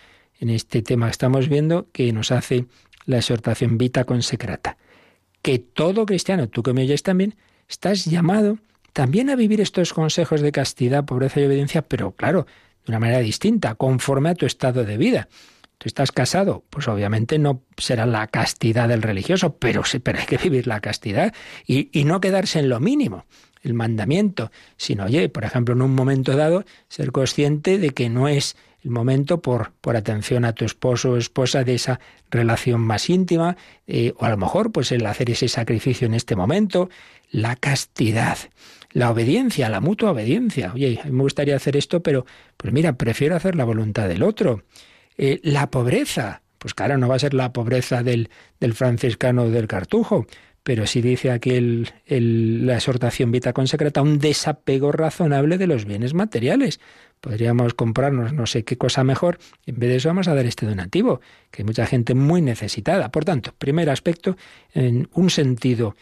en 0.40 0.48
este 0.48 0.80
tema 0.80 1.08
que 1.08 1.12
estamos 1.12 1.50
viendo 1.50 1.90
que 1.92 2.10
nos 2.10 2.32
hace 2.32 2.64
la 3.04 3.18
exhortación 3.18 3.76
Vita 3.76 4.04
Consecrata. 4.04 4.78
Que 5.42 5.58
todo 5.58 6.06
cristiano, 6.06 6.48
tú 6.48 6.62
que 6.62 6.72
me 6.72 6.84
oyes 6.84 7.02
también, 7.02 7.34
estás 7.68 8.06
llamado 8.06 8.56
también 8.96 9.28
a 9.28 9.36
vivir 9.36 9.60
estos 9.60 9.92
consejos 9.92 10.40
de 10.40 10.52
castidad, 10.52 11.04
pobreza 11.04 11.38
y 11.38 11.44
obediencia, 11.44 11.82
pero 11.82 12.12
claro, 12.12 12.46
de 12.86 12.92
una 12.92 12.98
manera 12.98 13.18
distinta, 13.18 13.74
conforme 13.74 14.30
a 14.30 14.34
tu 14.34 14.46
estado 14.46 14.84
de 14.84 14.96
vida. 14.96 15.28
Tú 15.76 15.86
estás 15.86 16.12
casado, 16.12 16.64
pues 16.70 16.88
obviamente 16.88 17.38
no 17.38 17.60
será 17.76 18.06
la 18.06 18.26
castidad 18.26 18.88
del 18.88 19.02
religioso, 19.02 19.58
pero, 19.58 19.82
pero 20.02 20.18
hay 20.18 20.24
que 20.24 20.38
vivir 20.38 20.66
la 20.66 20.80
castidad 20.80 21.34
y, 21.66 21.90
y 21.92 22.04
no 22.04 22.22
quedarse 22.22 22.58
en 22.58 22.70
lo 22.70 22.80
mínimo 22.80 23.26
el 23.60 23.74
mandamiento, 23.74 24.50
sino, 24.78 25.04
oye, 25.04 25.28
por 25.28 25.44
ejemplo, 25.44 25.74
en 25.74 25.82
un 25.82 25.94
momento 25.94 26.34
dado, 26.34 26.64
ser 26.88 27.12
consciente 27.12 27.76
de 27.76 27.90
que 27.90 28.08
no 28.08 28.28
es 28.28 28.56
el 28.82 28.90
momento 28.90 29.42
por, 29.42 29.72
por 29.82 29.96
atención 29.96 30.46
a 30.46 30.54
tu 30.54 30.64
esposo 30.64 31.10
o 31.10 31.16
esposa 31.18 31.64
de 31.64 31.74
esa 31.74 32.00
relación 32.30 32.80
más 32.80 33.10
íntima, 33.10 33.58
eh, 33.86 34.14
o 34.16 34.24
a 34.24 34.30
lo 34.30 34.38
mejor 34.38 34.72
pues 34.72 34.90
el 34.92 35.04
hacer 35.04 35.28
ese 35.30 35.48
sacrificio 35.48 36.06
en 36.06 36.14
este 36.14 36.34
momento, 36.34 36.88
la 37.30 37.56
castidad, 37.56 38.38
la 38.90 39.10
obediencia, 39.10 39.68
la 39.68 39.80
mutua 39.80 40.12
obediencia. 40.12 40.72
Oye, 40.74 41.00
a 41.02 41.06
mí 41.06 41.12
me 41.12 41.22
gustaría 41.22 41.56
hacer 41.56 41.76
esto, 41.76 42.02
pero 42.02 42.26
pues 42.56 42.72
mira, 42.72 42.94
prefiero 42.94 43.36
hacer 43.36 43.54
la 43.54 43.64
voluntad 43.64 44.08
del 44.08 44.22
otro. 44.22 44.62
Eh, 45.16 45.40
la 45.42 45.70
pobreza, 45.70 46.42
pues 46.58 46.74
claro, 46.74 46.98
no 46.98 47.08
va 47.08 47.16
a 47.16 47.20
ser 47.20 47.34
la 47.34 47.52
pobreza 47.52 48.02
del, 48.02 48.30
del 48.60 48.74
franciscano 48.74 49.48
del 49.48 49.66
cartujo, 49.66 50.26
pero 50.66 50.84
sí 50.84 51.00
dice 51.00 51.30
aquí 51.30 51.50
el, 51.50 52.66
la 52.66 52.74
exhortación 52.74 53.30
vita 53.30 53.52
consecrata 53.52 54.02
un 54.02 54.18
desapego 54.18 54.90
razonable 54.90 55.58
de 55.58 55.68
los 55.68 55.84
bienes 55.84 56.12
materiales. 56.12 56.80
Podríamos 57.20 57.72
comprarnos 57.74 58.32
no 58.32 58.46
sé 58.46 58.64
qué 58.64 58.76
cosa 58.76 59.04
mejor, 59.04 59.38
en 59.64 59.78
vez 59.78 59.90
de 59.90 59.96
eso 59.96 60.08
vamos 60.08 60.26
a 60.26 60.34
dar 60.34 60.44
este 60.44 60.66
donativo, 60.66 61.20
que 61.52 61.62
hay 61.62 61.66
mucha 61.66 61.86
gente 61.86 62.16
muy 62.16 62.42
necesitada. 62.42 63.12
Por 63.12 63.24
tanto, 63.24 63.54
primer 63.56 63.88
aspecto, 63.90 64.36
en 64.74 65.08
un 65.12 65.30
sentido 65.30 65.94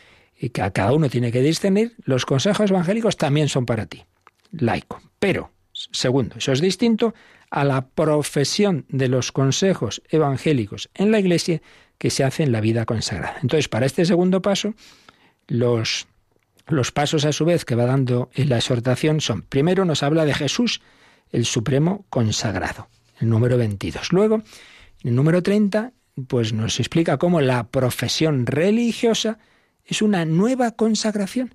que 0.52 0.62
a 0.62 0.70
cada 0.70 0.92
uno 0.92 1.08
tiene 1.08 1.32
que 1.32 1.40
discernir, 1.40 1.94
los 2.04 2.26
consejos 2.26 2.70
evangélicos 2.70 3.16
también 3.16 3.48
son 3.48 3.66
para 3.66 3.86
ti, 3.86 4.04
laico. 4.52 5.00
Pero, 5.18 5.50
segundo, 5.72 6.36
eso 6.38 6.52
es 6.52 6.60
distinto 6.60 7.14
a 7.50 7.64
la 7.64 7.86
profesión 7.86 8.84
de 8.88 9.08
los 9.08 9.32
consejos 9.32 10.02
evangélicos 10.08 10.90
en 10.94 11.10
la 11.10 11.20
Iglesia 11.20 11.62
que 11.98 12.10
se 12.10 12.24
hace 12.24 12.42
en 12.42 12.52
la 12.52 12.60
vida 12.60 12.84
consagrada. 12.84 13.38
Entonces, 13.42 13.68
para 13.68 13.86
este 13.86 14.04
segundo 14.04 14.42
paso, 14.42 14.74
los, 15.46 16.06
los 16.66 16.92
pasos 16.92 17.24
a 17.24 17.32
su 17.32 17.44
vez 17.44 17.64
que 17.64 17.76
va 17.76 17.86
dando 17.86 18.30
la 18.34 18.56
exhortación 18.56 19.20
son, 19.20 19.42
primero 19.42 19.84
nos 19.84 20.02
habla 20.02 20.24
de 20.24 20.34
Jesús, 20.34 20.80
el 21.30 21.44
Supremo 21.44 22.04
consagrado, 22.10 22.88
el 23.20 23.28
número 23.28 23.56
22. 23.56 24.12
Luego, 24.12 24.42
el 25.02 25.14
número 25.14 25.42
30, 25.42 25.92
pues 26.28 26.52
nos 26.52 26.80
explica 26.80 27.18
cómo 27.18 27.40
la 27.40 27.68
profesión 27.68 28.46
religiosa 28.46 29.38
es 29.84 30.02
una 30.02 30.24
nueva 30.24 30.72
consagración. 30.72 31.54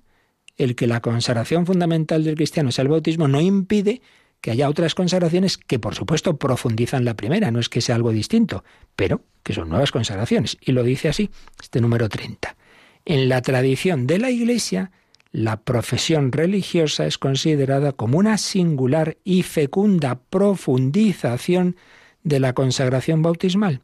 El 0.56 0.74
que 0.74 0.86
la 0.86 1.00
consagración 1.00 1.66
fundamental 1.66 2.24
del 2.24 2.36
cristiano 2.36 2.70
sea 2.70 2.82
el 2.82 2.88
bautismo 2.88 3.28
no 3.28 3.40
impide 3.40 4.02
que 4.40 4.50
haya 4.50 4.68
otras 4.68 4.94
consagraciones 4.94 5.58
que, 5.58 5.78
por 5.78 5.94
supuesto, 5.94 6.38
profundizan 6.38 7.04
la 7.04 7.14
primera, 7.14 7.50
no 7.50 7.60
es 7.60 7.68
que 7.68 7.80
sea 7.80 7.94
algo 7.94 8.10
distinto, 8.10 8.64
pero 8.96 9.22
que 9.42 9.52
son 9.52 9.68
nuevas 9.68 9.92
consagraciones. 9.92 10.56
Y 10.60 10.72
lo 10.72 10.82
dice 10.82 11.08
así, 11.08 11.30
este 11.60 11.80
número 11.80 12.08
30. 12.08 12.56
En 13.04 13.28
la 13.28 13.42
tradición 13.42 14.06
de 14.06 14.18
la 14.18 14.30
Iglesia, 14.30 14.92
la 15.32 15.62
profesión 15.62 16.32
religiosa 16.32 17.06
es 17.06 17.18
considerada 17.18 17.92
como 17.92 18.18
una 18.18 18.38
singular 18.38 19.18
y 19.24 19.42
fecunda 19.42 20.20
profundización 20.20 21.76
de 22.22 22.40
la 22.40 22.52
consagración 22.52 23.22
bautismal, 23.22 23.82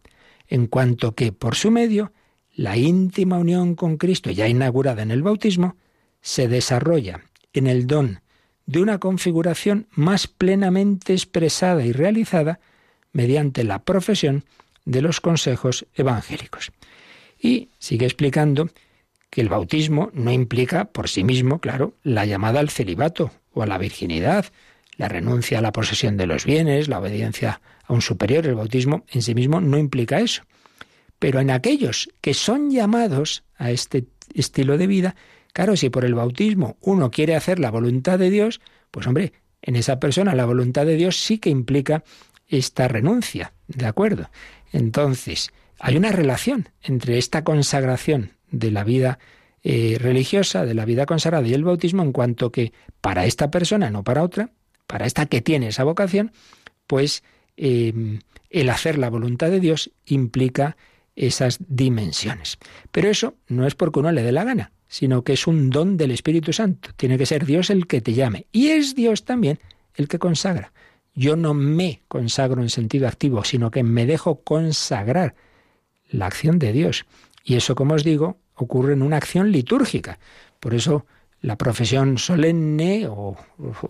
en 0.49 0.67
cuanto 0.67 1.15
que, 1.15 1.33
por 1.33 1.55
su 1.55 1.71
medio, 1.71 2.13
la 2.57 2.77
íntima 2.79 3.37
unión 3.37 3.75
con 3.75 3.99
Cristo, 3.99 4.31
ya 4.31 4.49
inaugurada 4.49 5.03
en 5.03 5.11
el 5.11 5.23
bautismo, 5.23 5.77
se 6.23 6.49
desarrolla 6.49 7.21
en 7.53 7.66
el 7.66 7.87
don 7.87 8.21
de 8.64 8.81
una 8.81 8.99
configuración 8.99 9.87
más 9.92 10.27
plenamente 10.27 11.12
expresada 11.12 11.85
y 11.85 11.92
realizada 11.92 12.59
mediante 13.12 13.62
la 13.62 13.85
profesión 13.85 14.45
de 14.87 15.03
los 15.03 15.21
consejos 15.21 15.87
evangélicos. 15.95 16.73
Y 17.38 17.69
sigue 17.79 18.07
explicando 18.07 18.71
que 19.29 19.42
el 19.42 19.49
bautismo 19.51 20.11
no 20.14 20.33
implica 20.33 20.87
por 20.87 21.09
sí 21.09 21.25
mismo, 21.25 21.61
claro, 21.61 21.95
la 22.03 22.25
llamada 22.25 22.61
al 22.61 22.71
celibato 22.71 23.31
o 23.53 23.62
a 23.62 23.66
la 23.66 23.79
virginidad, 23.79 24.47
la 24.97 25.09
renuncia 25.09 25.59
a 25.59 25.62
la 25.62 25.73
posesión 25.73 26.16
de 26.16 26.27
los 26.27 26.47
bienes, 26.47 26.88
la 26.88 27.01
obediencia 27.01 27.61
a 27.85 27.92
un 27.92 28.01
superior. 28.01 28.47
El 28.47 28.55
bautismo 28.55 29.05
en 29.11 29.21
sí 29.21 29.35
mismo 29.35 29.61
no 29.61 29.77
implica 29.77 30.21
eso. 30.21 30.42
Pero 31.19 31.41
en 31.41 31.51
aquellos 31.51 32.09
que 32.21 32.35
son 32.35 32.71
llamados 32.71 33.45
a 33.57 33.71
este 33.71 34.07
estilo 34.35 34.77
de 34.77 34.87
vida, 34.87 35.17
Claro, 35.57 35.75
si 35.75 35.89
por 35.89 36.05
el 36.05 36.15
bautismo 36.15 36.77
uno 36.83 37.11
quiere 37.11 37.35
hacer 37.35 37.59
la 37.59 37.71
voluntad 37.71 38.19
de 38.19 38.29
Dios, 38.29 38.61
pues 38.91 39.07
hombre, 39.07 39.33
en 39.63 39.75
esa 39.75 39.99
persona 39.99 40.35
la 40.35 40.45
voluntad 40.45 40.85
de 40.85 40.97
Dios 40.97 41.17
sí 41.17 41.39
que 41.39 41.49
implica 41.49 42.05
esta 42.47 42.89
renuncia, 42.89 43.55
¿de 43.67 43.87
acuerdo? 43.87 44.29
Entonces, 44.71 45.49
hay 45.79 45.97
una 45.97 46.13
relación 46.13 46.69
entre 46.83 47.17
esta 47.17 47.43
consagración 47.43 48.33
de 48.51 48.71
la 48.71 48.85
vida 48.85 49.19
eh, 49.63 49.97
religiosa, 49.99 50.67
de 50.67 50.75
la 50.75 50.85
vida 50.85 51.07
consagrada 51.07 51.49
y 51.49 51.55
el 51.55 51.65
bautismo, 51.65 52.03
en 52.03 52.13
cuanto 52.13 52.53
que 52.53 52.75
para 53.01 53.25
esta 53.25 53.51
persona, 53.51 53.89
no 53.89 54.05
para 54.05 54.25
otra, 54.25 54.51
para 54.87 55.07
esta 55.07 55.25
que 55.25 55.41
tiene 55.41 55.69
esa 55.69 55.85
vocación, 55.85 56.33
pues 56.87 57.23
em, 57.57 58.19
el 58.51 58.69
hacer 58.69 58.99
la 58.99 59.09
voluntad 59.09 59.51
de 59.51 59.61
Dios 59.61 59.91
implica 60.05 60.77
esas 61.17 61.59
dimensiones. 61.67 62.59
Pero 62.93 63.09
eso 63.09 63.35
no 63.49 63.67
es 63.67 63.75
porque 63.75 63.99
uno 63.99 64.13
le 64.13 64.23
dé 64.23 64.33
la 64.33 64.45
gana 64.45 64.73
sino 64.89 65.25
que 65.25 65.33
es 65.33 65.47
un 65.47 65.71
don 65.71 65.97
del 65.97 66.11
Espíritu 66.11 66.53
Santo. 66.53 66.91
Tiene 66.97 67.19
que 67.19 67.27
ser 67.27 67.45
Dios 67.45 67.71
el 67.71 67.87
que 67.87 68.01
te 68.01 68.15
llame. 68.15 68.47
Y 68.53 68.69
es 68.69 68.95
Dios 68.95 69.25
también 69.25 69.59
el 69.95 70.09
que 70.09 70.19
consagra. 70.19 70.73
Yo 71.15 71.37
no 71.37 71.55
me 71.55 72.03
consagro 72.09 72.63
en 72.63 72.69
sentido 72.69 73.09
activo, 73.09 73.43
sino 73.45 73.71
que 73.71 73.83
me 73.83 74.07
dejo 74.07 74.43
consagrar 74.43 75.35
la 76.11 76.27
acción 76.27 76.59
de 76.59 76.73
Dios. 76.73 77.07
Y 77.43 77.55
eso, 77.57 77.75
como 77.75 77.95
os 77.95 78.05
digo, 78.05 78.39
ocurre 78.55 78.93
en 78.93 79.03
una 79.03 79.17
acción 79.17 79.51
litúrgica. 79.51 80.19
Por 80.61 80.75
eso 80.75 81.07
la 81.41 81.57
profesión 81.57 82.19
solemne 82.19 83.07
o, 83.09 83.37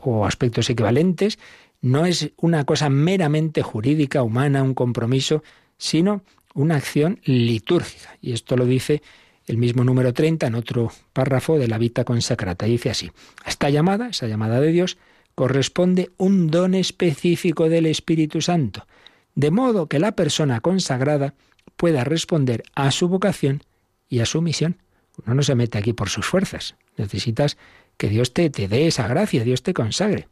o, 0.03 0.27
aspectos 0.27 0.71
equivalentes 0.71 1.39
no 1.81 2.07
es 2.07 2.33
una 2.37 2.65
cosa 2.65 2.89
meramente 2.89 3.63
jurídica, 3.63 4.23
humana, 4.23 4.63
un 4.63 4.75
compromiso, 4.75 5.43
sino 5.79 6.23
una 6.57 6.77
acción 6.77 7.21
litúrgica. 7.25 8.17
Y 8.21 8.33
esto 8.33 8.57
lo 8.57 8.67
dice 8.67 9.03
el 9.47 9.59
mismo 9.59 9.85
número 9.85 10.13
30 10.13 10.49
en 10.49 10.55
otro 10.57 10.91
párrafo 11.13 11.59
de 11.59 11.69
la 11.69 11.79
Vita 11.79 12.05
Consacrata. 12.05 12.67
Dice 12.67 12.91
así, 12.91 13.13
esta 13.47 13.71
llamada, 13.71 14.09
esa 14.09 14.27
llamada 14.27 14.61
de 14.61 14.73
Dios, 14.73 14.99
corresponde 15.35 16.11
un 16.17 16.51
don 16.51 16.75
específico 16.75 17.69
del 17.69 17.87
Espíritu 17.87 18.41
Santo, 18.41 18.87
de 19.35 19.51
modo 19.51 19.87
que 19.87 19.99
la 19.99 20.13
persona 20.13 20.61
consagrada 20.61 21.35
pueda 21.77 22.05
responder 22.05 22.65
a 22.75 22.91
su 22.91 23.09
vocación 23.09 23.63
y 24.09 24.21
a 24.21 24.27
su 24.27 24.41
misión. 24.41 24.79
Uno 25.25 25.35
no 25.35 25.43
se 25.43 25.55
mete 25.55 25.79
aquí 25.79 25.93
por 25.93 26.09
sus 26.09 26.27
fuerzas. 26.27 26.75
Necesitas 26.97 27.59
que 27.99 28.09
Dios 28.09 28.33
te, 28.33 28.49
te 28.51 28.67
dé 28.67 28.87
esa 28.87 29.07
gracia, 29.07 29.45
Dios 29.45 29.63
te 29.63 29.75
consagre. 29.75 30.29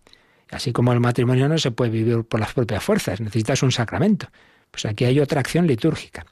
Así 0.51 0.73
como 0.73 0.93
el 0.93 1.01
matrimonio 1.01 1.49
no 1.49 1.59
se 1.59 1.71
puede 1.71 1.91
vivir 1.91 2.25
por 2.25 2.41
las 2.41 2.55
propias 2.55 2.83
fuerzas, 2.83 3.21
necesitas 3.21 3.63
un 3.63 3.73
sacramento. 3.73 4.29
Pues 4.75 4.87
aquí 4.87 5.05
hay 5.05 5.21
otra 5.21 5.39
acción 5.39 5.69
litúrgica. 5.69 6.27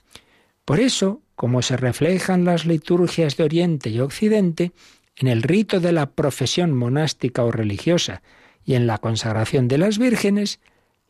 Por 0.65 0.81
eso, 0.81 1.23
como 1.37 1.63
se 1.63 1.77
reflejan 1.77 2.45
las 2.45 2.67
liturgias 2.67 3.37
de 3.37 3.45
Oriente 3.45 3.89
y 3.89 4.01
Occidente, 4.01 4.73
en 5.15 5.29
el 5.29 5.45
rito 5.45 5.79
de 5.79 5.93
la 5.93 6.11
profesión 6.11 6.73
monástica 6.73 7.45
o 7.45 7.53
religiosa 7.53 8.21
y 8.65 8.75
en 8.75 8.89
la 8.89 8.99
consagración 8.99 9.69
de 9.69 9.79
las 9.79 9.97
vírgenes, 9.97 10.59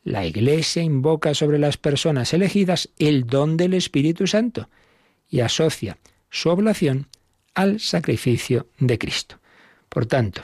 la 0.04 0.26
Iglesia 0.26 0.82
invoca 0.82 1.32
sobre 1.32 1.59
las 1.59 1.78
personas 1.78 2.34
elegidas 2.34 2.90
el 2.98 3.26
don 3.26 3.56
del 3.56 3.72
Espíritu 3.72 4.26
Santo 4.26 4.68
y 5.30 5.40
asocia 5.40 5.96
su 6.28 6.50
oblación 6.50 7.09
al 7.54 7.80
sacrificio 7.80 8.66
de 8.78 8.98
Cristo. 8.98 9.38
Por 9.88 10.04
tanto, 10.04 10.42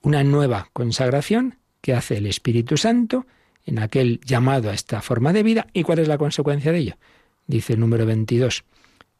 una 0.00 0.24
nueva 0.24 0.70
consagración 0.72 1.58
que 1.82 1.92
hace 1.92 2.16
el 2.16 2.24
Espíritu 2.24 2.78
Santo 2.78 3.26
en 3.70 3.78
aquel 3.78 4.20
llamado 4.24 4.68
a 4.70 4.74
esta 4.74 5.00
forma 5.00 5.32
de 5.32 5.42
vida. 5.42 5.66
¿Y 5.72 5.84
cuál 5.84 6.00
es 6.00 6.08
la 6.08 6.18
consecuencia 6.18 6.72
de 6.72 6.78
ello? 6.78 6.98
Dice 7.46 7.74
el 7.74 7.80
número 7.80 8.04
22. 8.04 8.64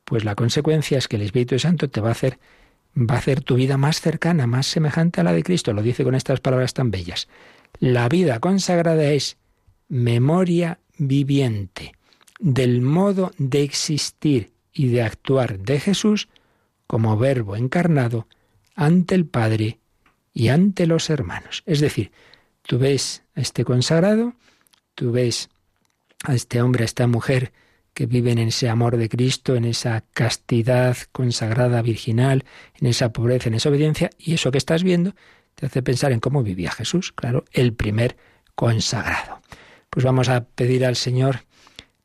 Pues 0.04 0.24
la 0.24 0.34
consecuencia 0.34 0.98
es 0.98 1.08
que 1.08 1.16
el 1.16 1.22
Espíritu 1.22 1.58
Santo 1.58 1.88
te 1.88 2.00
va 2.00 2.08
a 2.08 2.12
hacer 2.12 2.38
va 2.96 3.14
a 3.14 3.18
hacer 3.18 3.40
tu 3.40 3.54
vida 3.54 3.76
más 3.76 4.00
cercana, 4.00 4.48
más 4.48 4.66
semejante 4.66 5.20
a 5.20 5.24
la 5.24 5.32
de 5.32 5.44
Cristo. 5.44 5.72
Lo 5.72 5.82
dice 5.82 6.02
con 6.02 6.16
estas 6.16 6.40
palabras 6.40 6.74
tan 6.74 6.90
bellas. 6.90 7.28
La 7.78 8.08
vida 8.08 8.40
consagrada 8.40 9.04
es 9.12 9.36
memoria 9.88 10.80
viviente 10.98 11.92
del 12.40 12.80
modo 12.80 13.30
de 13.38 13.62
existir 13.62 14.50
y 14.72 14.88
de 14.88 15.02
actuar 15.02 15.60
de 15.60 15.78
Jesús 15.78 16.28
como 16.88 17.16
verbo 17.16 17.54
encarnado 17.54 18.26
ante 18.74 19.14
el 19.14 19.26
Padre 19.26 19.78
y 20.34 20.48
ante 20.48 20.86
los 20.86 21.10
hermanos. 21.10 21.62
Es 21.66 21.80
decir, 21.80 22.10
tú 22.62 22.78
ves 22.78 23.22
a 23.34 23.40
este 23.40 23.64
consagrado, 23.64 24.34
tú 24.94 25.12
ves 25.12 25.48
a 26.24 26.34
este 26.34 26.60
hombre, 26.62 26.84
a 26.84 26.86
esta 26.86 27.06
mujer 27.06 27.52
que 27.94 28.06
viven 28.06 28.38
en 28.38 28.48
ese 28.48 28.68
amor 28.68 28.96
de 28.96 29.08
Cristo, 29.08 29.56
en 29.56 29.64
esa 29.64 30.04
castidad 30.12 30.96
consagrada 31.12 31.82
virginal, 31.82 32.44
en 32.80 32.86
esa 32.86 33.12
pobreza, 33.12 33.48
en 33.48 33.54
esa 33.54 33.68
obediencia, 33.68 34.10
y 34.18 34.34
eso 34.34 34.50
que 34.50 34.58
estás 34.58 34.82
viendo 34.82 35.14
te 35.54 35.66
hace 35.66 35.82
pensar 35.82 36.12
en 36.12 36.20
cómo 36.20 36.42
vivía 36.42 36.70
Jesús, 36.70 37.12
claro, 37.12 37.44
el 37.52 37.74
primer 37.74 38.16
consagrado. 38.54 39.40
Pues 39.90 40.04
vamos 40.04 40.28
a 40.28 40.44
pedir 40.44 40.84
al 40.84 40.96
Señor 40.96 41.40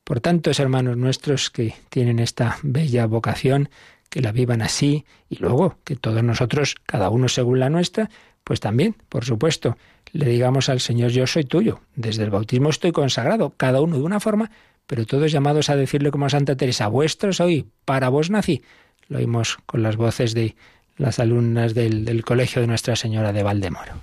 por 0.04 0.20
tantos 0.20 0.60
hermanos 0.60 0.98
nuestros 0.98 1.50
que 1.50 1.74
tienen 1.90 2.20
esta 2.20 2.58
bella 2.64 3.06
vocación, 3.08 3.70
que 4.10 4.22
la 4.22 4.32
vivan 4.32 4.62
así 4.62 5.06
y 5.30 5.38
luego 5.38 5.78
que 5.84 5.96
todos 5.96 6.24
nosotros, 6.24 6.76
cada 6.86 7.10
uno 7.10 7.28
según 7.28 7.60
la 7.60 7.70
nuestra, 7.70 8.10
pues 8.46 8.60
también, 8.62 8.96
por 9.10 9.26
supuesto, 9.26 9.76
le 10.14 10.28
digamos 10.28 10.70
al 10.70 10.80
Señor, 10.80 11.12
yo 11.12 11.28
soy 11.28 11.44
tuyo, 11.44 11.82
desde 11.96 12.24
el 12.24 12.30
bautismo 12.30 12.70
estoy 12.70 12.94
consagrado, 12.94 13.54
cada 13.58 13.82
uno 13.82 13.98
de 13.98 14.04
una 14.04 14.20
forma, 14.22 14.52
pero 14.86 15.06
todos 15.06 15.32
llamados 15.32 15.70
a 15.70 15.76
decirle 15.76 16.12
como 16.12 16.30
Santa 16.30 16.56
Teresa, 16.56 16.88
vuestro 16.88 17.34
soy, 17.34 17.66
para 17.86 18.08
vos 18.08 18.30
nací. 18.30 18.62
Lo 19.10 19.18
oímos 19.18 19.58
con 19.66 19.82
las 19.82 19.98
voces 19.98 20.36
de 20.36 20.56
las 20.96 21.20
alumnas 21.20 21.74
del, 21.74 22.06
del 22.06 22.24
Colegio 22.24 22.62
de 22.62 22.68
Nuestra 22.68 22.96
Señora 22.96 23.34
de 23.34 23.42
Valdemoro. 23.42 23.94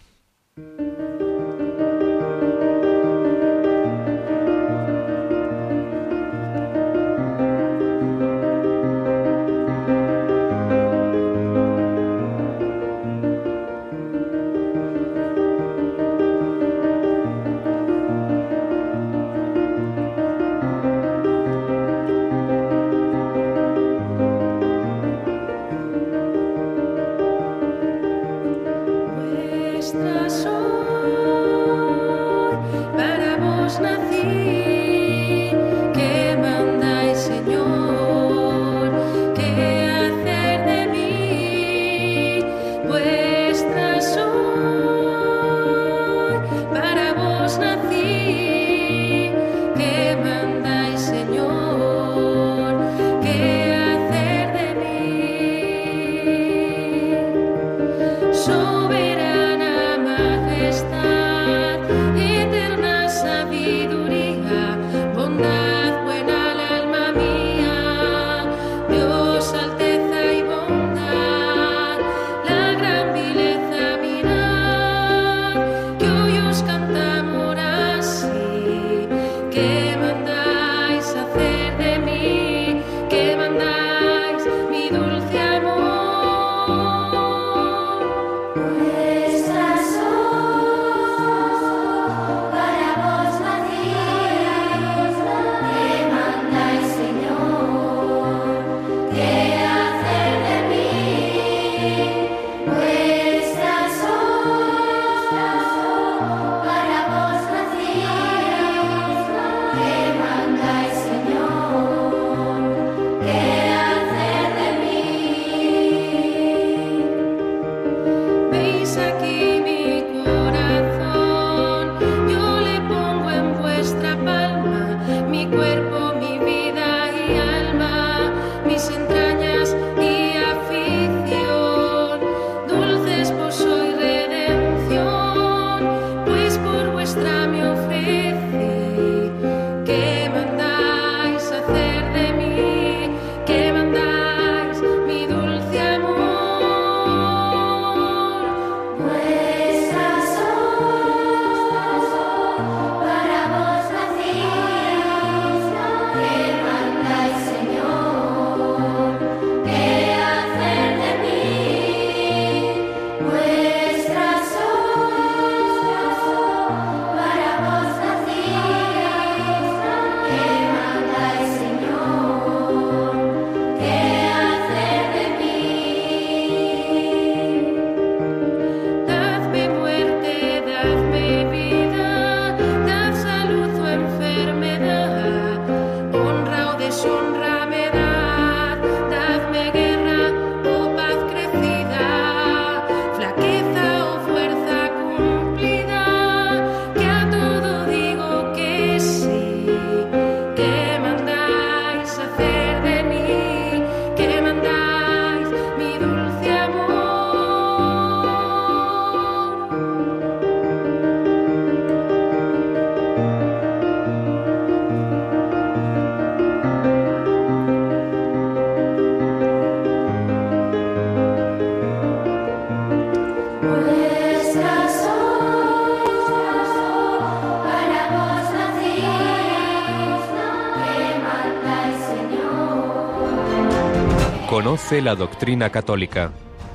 La 234.91 235.14
doctrina 235.14 235.70
católica. 235.70 236.33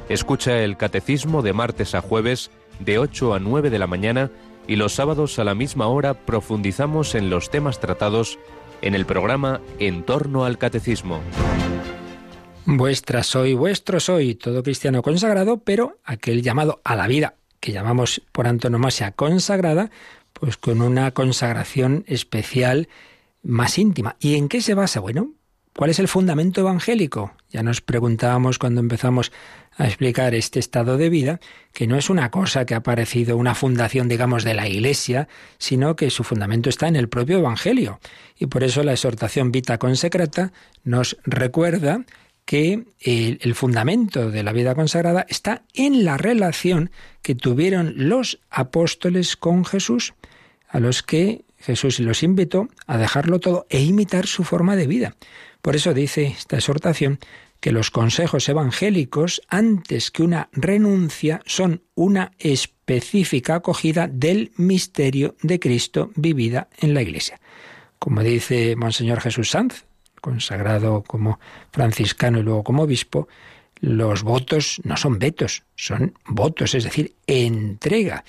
Escucha 0.10 0.64
el 0.64 0.76
catecismo 0.76 1.44
de 1.44 1.54
martes 1.54 1.94
a 1.94 2.02
jueves 2.02 2.50
de 2.80 2.98
8 2.98 3.36
a 3.36 3.40
9 3.40 3.70
de 3.70 3.78
la 3.78 3.86
mañana 3.86 4.32
y 4.68 4.76
los 4.76 4.94
sábados 4.94 5.38
a 5.38 5.44
la 5.44 5.54
misma 5.54 5.86
hora 5.86 6.16
profundizamos 6.16 7.14
en 7.14 7.30
los 7.30 7.52
temas 7.52 7.80
tratados 7.80 8.40
en 8.82 8.96
el 8.96 9.06
programa 9.06 9.62
En 9.78 10.02
torno 10.02 10.46
al 10.46 10.58
catecismo. 10.58 11.22
Vuestra 12.66 13.22
soy, 13.22 13.54
vuestro 13.54 14.00
soy, 14.00 14.34
todo 14.34 14.64
cristiano 14.64 15.04
consagrado, 15.04 15.60
pero 15.60 16.00
aquel 16.04 16.42
llamado 16.42 16.82
a 16.84 16.96
la 16.96 17.08
vida, 17.08 17.36
que 17.60 17.72
llamamos 17.72 18.24
por 18.32 18.48
antonomasia 18.48 19.12
consagrada, 19.12 19.92
pues 20.34 20.58
con 20.58 20.82
una 20.82 21.12
consagración 21.12 22.04
especial 22.08 22.90
más 23.44 23.78
íntima. 23.78 24.16
¿Y 24.20 24.36
en 24.36 24.50
qué 24.50 24.62
se 24.62 24.74
basa? 24.74 25.02
Bueno, 25.02 25.34
¿Cuál 25.78 25.92
es 25.92 26.00
el 26.00 26.08
fundamento 26.08 26.62
evangélico? 26.62 27.34
Ya 27.52 27.62
nos 27.62 27.82
preguntábamos 27.82 28.58
cuando 28.58 28.82
empezamos 28.82 29.32
a 29.78 29.86
explicar 29.86 30.34
este 30.34 30.58
estado 30.58 30.98
de 30.98 31.08
vida, 31.10 31.40
que 31.72 31.86
no 31.86 31.98
es 31.98 32.10
una 32.10 32.32
cosa 32.32 32.66
que 32.66 32.74
ha 32.74 32.78
aparecido, 32.78 33.38
una 33.38 33.54
fundación, 33.54 34.08
digamos, 34.08 34.44
de 34.44 34.56
la 34.56 34.68
Iglesia, 34.68 35.28
sino 35.60 35.96
que 35.96 36.10
su 36.10 36.24
fundamento 36.24 36.68
está 36.68 36.88
en 36.88 36.96
el 36.96 37.10
propio 37.10 37.38
Evangelio. 37.38 38.00
Y 38.40 38.48
por 38.48 38.64
eso 38.64 38.82
la 38.82 38.94
exhortación 38.94 39.52
Vita 39.52 39.78
Consecrata 39.78 40.52
nos 40.84 41.16
recuerda 41.26 42.06
que 42.46 42.86
el, 43.02 43.38
el, 43.40 43.54
fundamento 43.54 44.32
de 44.32 44.42
la 44.42 44.54
vida 44.54 44.74
consagrada 44.74 45.28
está 45.30 45.62
en 45.76 46.04
la 46.04 46.18
relación 46.18 46.90
que 47.22 47.36
tuvieron 47.36 47.94
los 48.10 48.40
apóstoles 48.50 49.38
con 49.38 49.64
Jesús, 49.64 50.16
a 50.70 50.80
los 50.80 51.04
que 51.04 51.46
Jesús 51.60 52.00
los 52.00 52.24
invitó 52.24 52.68
a 52.88 52.98
dejarlo 52.98 53.40
todo 53.40 53.68
e 53.70 53.84
imitar 53.84 54.26
su 54.26 54.44
forma 54.44 54.76
de 54.76 54.88
vida. 54.88 55.16
Por 55.68 55.76
eso 55.76 55.94
dice 55.94 56.28
esta 56.28 56.56
exhortación 56.56 57.20
que 57.60 57.74
los 57.74 57.92
consejos 57.92 58.48
evangélicos, 58.48 59.42
antes 59.50 60.12
que 60.12 60.24
una 60.24 60.48
renuncia, 60.54 61.42
son 61.46 61.82
una 61.94 62.32
específica 62.40 63.56
acogida 63.56 64.08
del 64.08 64.54
misterio 64.56 65.36
de 65.42 65.60
Cristo 65.60 66.12
vivida 66.16 66.70
en 66.80 66.94
la 66.94 67.02
Iglesia. 67.02 67.42
Como 68.00 68.24
dice 68.24 68.78
Monseñor 68.78 69.20
Jesús 69.20 69.50
Sanz, 69.50 69.84
consagrado 70.22 71.04
como 71.04 71.38
franciscano 71.74 72.40
y 72.40 72.44
luego 72.44 72.64
como 72.64 72.84
obispo, 72.84 73.28
los 73.82 74.24
votos 74.24 74.80
no 74.86 74.96
son 74.96 75.20
vetos, 75.20 75.64
son 75.76 76.14
votos, 76.28 76.76
es 76.76 76.86
decir, 76.86 77.14
entrega. 77.28 78.24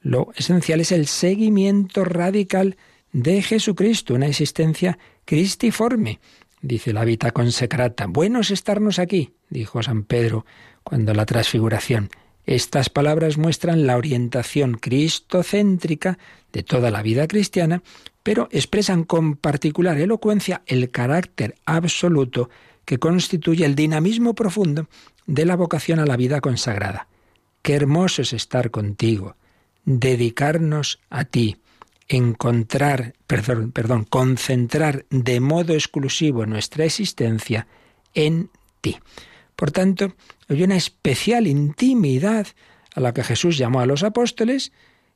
Lo 0.00 0.32
esencial 0.34 0.80
es 0.80 0.90
el 0.90 1.06
seguimiento 1.06 2.04
radical 2.04 2.76
de 3.12 3.42
Jesucristo, 3.42 4.14
una 4.14 4.26
existencia 4.26 4.98
cristiforme 5.24 6.18
dice 6.62 6.92
la 6.92 7.04
Vita 7.04 7.30
Consecrata. 7.30 8.06
Bueno 8.06 8.40
es 8.40 8.50
estarnos 8.50 8.98
aquí, 8.98 9.34
dijo 9.48 9.82
San 9.82 10.04
Pedro 10.04 10.44
cuando 10.82 11.14
la 11.14 11.26
transfiguración. 11.26 12.10
Estas 12.46 12.88
palabras 12.88 13.38
muestran 13.38 13.86
la 13.86 13.96
orientación 13.96 14.74
cristocéntrica 14.74 16.18
de 16.52 16.62
toda 16.62 16.90
la 16.90 17.02
vida 17.02 17.28
cristiana, 17.28 17.82
pero 18.22 18.48
expresan 18.50 19.04
con 19.04 19.36
particular 19.36 19.98
elocuencia 19.98 20.62
el 20.66 20.90
carácter 20.90 21.54
absoluto 21.64 22.50
que 22.84 22.98
constituye 22.98 23.64
el 23.64 23.74
dinamismo 23.74 24.34
profundo 24.34 24.88
de 25.26 25.44
la 25.44 25.54
vocación 25.54 26.00
a 26.00 26.06
la 26.06 26.16
vida 26.16 26.40
consagrada. 26.40 27.06
Qué 27.62 27.74
hermoso 27.74 28.22
es 28.22 28.32
estar 28.32 28.70
contigo, 28.70 29.36
dedicarnos 29.84 30.98
a 31.08 31.24
ti, 31.24 31.58
encontrar, 32.10 33.14
perdón, 33.28 33.70
perdón, 33.70 34.04
concentrar 34.04 35.06
de 35.10 35.38
modo 35.38 35.74
exclusivo 35.74 36.44
nuestra 36.44 36.84
existencia 36.84 37.68
en 38.14 38.50
ti. 38.80 38.98
Por 39.54 39.70
tanto, 39.70 40.16
hay 40.48 40.64
una 40.64 40.76
especial 40.76 41.46
intimidad 41.46 42.48
a 42.96 43.00
la 43.00 43.14
que 43.14 43.22
Jesús 43.22 43.56
llamó 43.56 43.80
a 43.80 43.86
los 43.86 44.02
apóstoles 44.02 44.72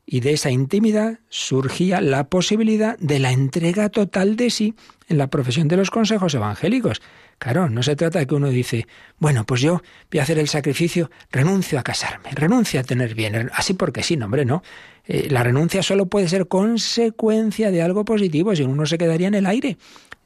y 0.07 0.21
de 0.21 0.35
esa 0.35 0.51
intimidad 0.51 1.19
surgía 1.29 2.01
la 2.01 2.29
posibilidad 2.29 2.97
de 2.99 3.19
la 3.19 3.33
entrega 3.33 3.89
total 3.89 4.37
de 4.37 4.51
sí 4.51 4.75
en 5.09 5.19
la 5.19 5.27
profesión 5.29 5.67
de 5.67 5.77
los 5.77 5.91
consejos 5.91 6.35
evangélicos. 6.35 7.03
Claro, 7.39 7.69
no 7.69 7.83
se 7.83 7.97
trata 7.97 8.19
de 8.19 8.27
que 8.27 8.35
uno 8.35 8.49
dice, 8.49 8.87
bueno, 9.19 9.45
pues 9.45 9.61
yo 9.61 9.83
voy 10.11 10.21
a 10.21 10.23
hacer 10.23 10.39
el 10.39 10.49
sacrificio, 10.49 11.11
renuncio 11.31 11.79
a 11.79 11.83
casarme, 11.83 12.31
renuncio 12.33 12.81
a 12.81 12.85
tener 12.85 13.15
bien, 13.15 13.51
así 13.55 13.75
porque 13.75 14.03
sí, 14.03 14.19
hombre, 14.23 14.45
no. 14.45 14.63
Eh, 15.07 15.29
la 15.31 15.43
renuncia 15.43 15.83
solo 15.83 16.07
puede 16.07 16.29
ser 16.29 16.49
consecuencia 16.49 17.71
de 17.71 17.83
algo 17.83 18.05
positivo, 18.05 18.55
si 18.57 18.63
uno 18.63 18.87
se 18.87 18.99
quedaría 18.99 19.29
en 19.29 19.35
el 19.35 19.47
aire. 19.47 19.77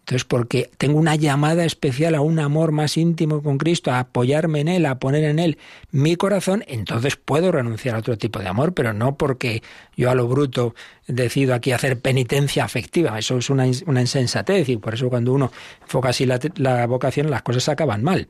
Entonces, 0.09 0.24
porque 0.24 0.70
tengo 0.78 0.98
una 0.98 1.16
llamada 1.16 1.66
especial 1.66 2.14
a 2.14 2.22
un 2.22 2.38
amor 2.38 2.72
más 2.72 2.96
íntimo 2.96 3.42
con 3.42 3.59
Cristo, 3.59 3.90
a 3.90 3.98
apoyarme 3.98 4.61
en 4.61 4.68
Él, 4.68 4.86
a 4.86 4.98
poner 4.98 5.22
en 5.24 5.38
Él 5.38 5.59
mi 5.90 6.16
corazón, 6.16 6.64
entonces 6.66 7.16
puedo 7.16 7.52
renunciar 7.52 7.94
a 7.94 7.98
otro 7.98 8.16
tipo 8.16 8.38
de 8.38 8.48
amor, 8.48 8.72
pero 8.72 8.94
no 8.94 9.18
porque 9.18 9.62
yo 9.98 10.11
a 10.11 10.14
lo 10.14 10.26
bruto 10.26 10.74
decido 11.06 11.52
aquí 11.52 11.72
hacer 11.72 12.00
penitencia 12.00 12.64
afectiva. 12.64 13.18
Eso 13.18 13.36
es 13.36 13.50
una, 13.50 13.66
insensatez 13.66 14.70
y 14.70 14.78
por 14.78 14.94
eso 14.94 15.11
cuando 15.11 15.34
uno 15.34 15.52
enfoca 15.82 16.09
así 16.09 16.24
la, 16.24 16.40
la 16.56 16.86
vocación 16.86 17.30
las 17.30 17.42
cosas 17.42 17.68
acaban 17.68 18.02
mal. 18.02 18.28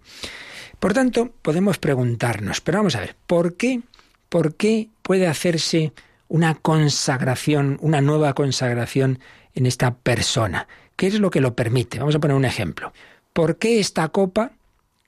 Por 0.80 0.94
tanto, 0.94 1.30
podemos 1.42 1.78
preguntarnos, 1.78 2.60
pero 2.60 2.78
vamos 2.78 2.96
a 2.96 3.00
ver, 3.02 3.14
¿por 3.28 3.54
qué, 3.54 3.82
por 4.28 4.56
qué 4.56 4.88
puede 5.02 5.28
hacerse 5.28 5.92
una 6.26 6.56
consagración, 6.56 7.78
una 7.80 8.00
nueva 8.00 8.34
consagración 8.34 9.20
en 9.54 9.66
esta 9.66 9.94
persona? 9.94 10.66
¿Qué 10.98 11.06
es 11.06 11.20
lo 11.20 11.30
que 11.30 11.40
lo 11.40 11.54
permite? 11.54 12.00
Vamos 12.00 12.16
a 12.16 12.18
poner 12.18 12.36
un 12.36 12.44
ejemplo. 12.44 12.92
¿Por 13.32 13.58
qué 13.58 13.78
esta 13.78 14.08
copa, 14.08 14.50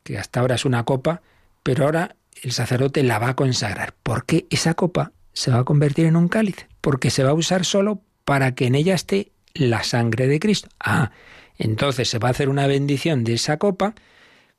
que 0.04 0.18
hasta 0.18 0.38
ahora 0.38 0.54
es 0.54 0.64
una 0.64 0.84
copa, 0.84 1.20
pero 1.64 1.84
ahora 1.84 2.14
el 2.44 2.52
sacerdote 2.52 3.02
la 3.02 3.18
va 3.18 3.30
a 3.30 3.34
consagrar? 3.34 3.92
¿Por 4.04 4.24
qué 4.24 4.46
esa 4.50 4.74
copa 4.74 5.10
se 5.32 5.50
va 5.50 5.58
a 5.58 5.64
convertir 5.64 6.06
en 6.06 6.14
un 6.14 6.28
cáliz? 6.28 6.68
Porque 6.80 7.10
se 7.10 7.24
va 7.24 7.30
a 7.30 7.34
usar 7.34 7.64
solo 7.64 8.02
para 8.24 8.54
que 8.54 8.66
en 8.66 8.76
ella 8.76 8.94
esté 8.94 9.32
la 9.52 9.82
sangre 9.82 10.28
de 10.28 10.38
Cristo. 10.38 10.68
Ah, 10.78 11.10
entonces 11.58 12.08
se 12.08 12.20
va 12.20 12.28
a 12.28 12.30
hacer 12.30 12.50
una 12.50 12.68
bendición 12.68 13.24
de 13.24 13.34
esa 13.34 13.56
copa 13.56 13.96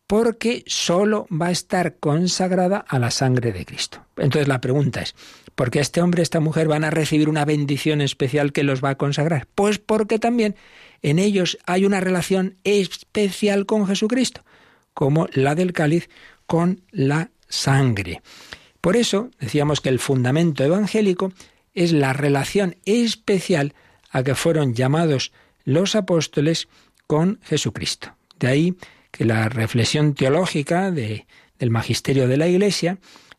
porque 0.07 0.65
solo 0.67 1.27
va 1.31 1.47
a 1.47 1.51
estar 1.51 1.95
consagrada 1.95 2.83
a 2.85 2.99
la 2.99 3.09
sangre 3.09 3.53
de 3.53 3.65
Cristo. 3.65 4.05
Entonces 4.17 4.49
la 4.49 4.59
pregunta 4.59 5.01
es, 5.01 5.15
¿por 5.55 5.71
qué 5.71 5.79
este 5.79 6.01
hombre 6.01 6.19
y 6.19 6.23
esta 6.23 6.41
mujer 6.41 6.67
van 6.67 6.83
a 6.83 6.89
recibir 6.89 7.29
una 7.29 7.45
bendición 7.45 8.01
especial 8.01 8.51
que 8.51 8.65
los 8.65 8.83
va 8.83 8.89
a 8.89 8.97
consagrar? 8.97 9.47
Pues 9.55 9.79
porque 9.79 10.19
también 10.19 10.57
en 11.01 11.19
ellos 11.19 11.57
hay 11.65 11.85
una 11.85 11.99
relación 11.99 12.57
especial 12.63 13.65
con 13.65 13.87
Jesucristo, 13.87 14.43
como 14.93 15.27
la 15.33 15.55
del 15.55 15.73
cáliz 15.73 16.09
con 16.45 16.81
la 16.91 17.31
sangre. 17.47 18.21
Por 18.81 18.95
eso 18.95 19.29
decíamos 19.39 19.81
que 19.81 19.89
el 19.89 19.99
fundamento 19.99 20.63
evangélico 20.63 21.31
es 21.73 21.91
la 21.93 22.13
relación 22.13 22.77
especial 22.85 23.73
a 24.09 24.23
que 24.23 24.35
fueron 24.35 24.73
llamados 24.73 25.31
los 25.63 25.95
apóstoles 25.95 26.67
con 27.07 27.39
Jesucristo. 27.43 28.15
De 28.39 28.47
ahí 28.47 28.75
que 29.11 29.25
la 29.25 29.49
reflexión 29.49 30.13
teológica 30.13 30.91
del 30.91 31.25
magisterio 31.69 32.27
de 32.27 32.37
la 32.37 32.47
Iglesia, 32.47 32.97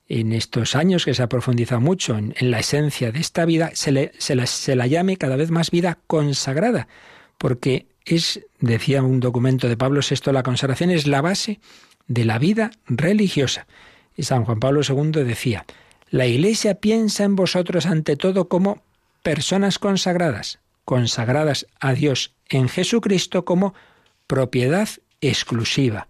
en 0.08 0.32
estos 0.32 0.76
años 0.76 1.04
que 1.04 1.14
se 1.14 1.22
ha 1.22 1.28
profundizado 1.28 1.80
mucho 1.80 2.16
en, 2.16 2.34
la 2.38 2.60
esencia 2.60 3.10
de 3.12 3.20
esta 3.20 3.44
vida, 3.44 3.70
se, 3.74 4.12
se 4.18 4.76
la 4.76 4.86
llame 4.86 5.16
cada 5.16 5.36
vez 5.36 5.50
más 5.50 5.70
vida 5.70 5.98
consagrada, 6.06 6.88
porque 7.42 7.86
es, 8.04 8.40
decía 8.60 9.02
un 9.02 9.18
documento 9.18 9.68
de 9.68 9.76
Pablo 9.76 10.00
VI, 10.08 10.30
la 10.30 10.44
consagración 10.44 10.90
es 10.90 11.08
la 11.08 11.20
base 11.20 11.58
de 12.06 12.24
la 12.24 12.38
vida 12.38 12.70
religiosa. 12.86 13.66
Y 14.16 14.22
San 14.22 14.44
Juan 14.44 14.60
Pablo 14.60 14.82
II 14.88 15.24
decía, 15.24 15.66
la 16.08 16.28
Iglesia 16.28 16.76
piensa 16.76 17.24
en 17.24 17.34
vosotros 17.34 17.86
ante 17.86 18.14
todo 18.14 18.46
como 18.46 18.84
personas 19.24 19.80
consagradas, 19.80 20.60
consagradas 20.84 21.66
a 21.80 21.94
Dios 21.94 22.32
en 22.48 22.68
Jesucristo 22.68 23.44
como 23.44 23.74
propiedad 24.28 24.88
exclusiva, 25.20 26.06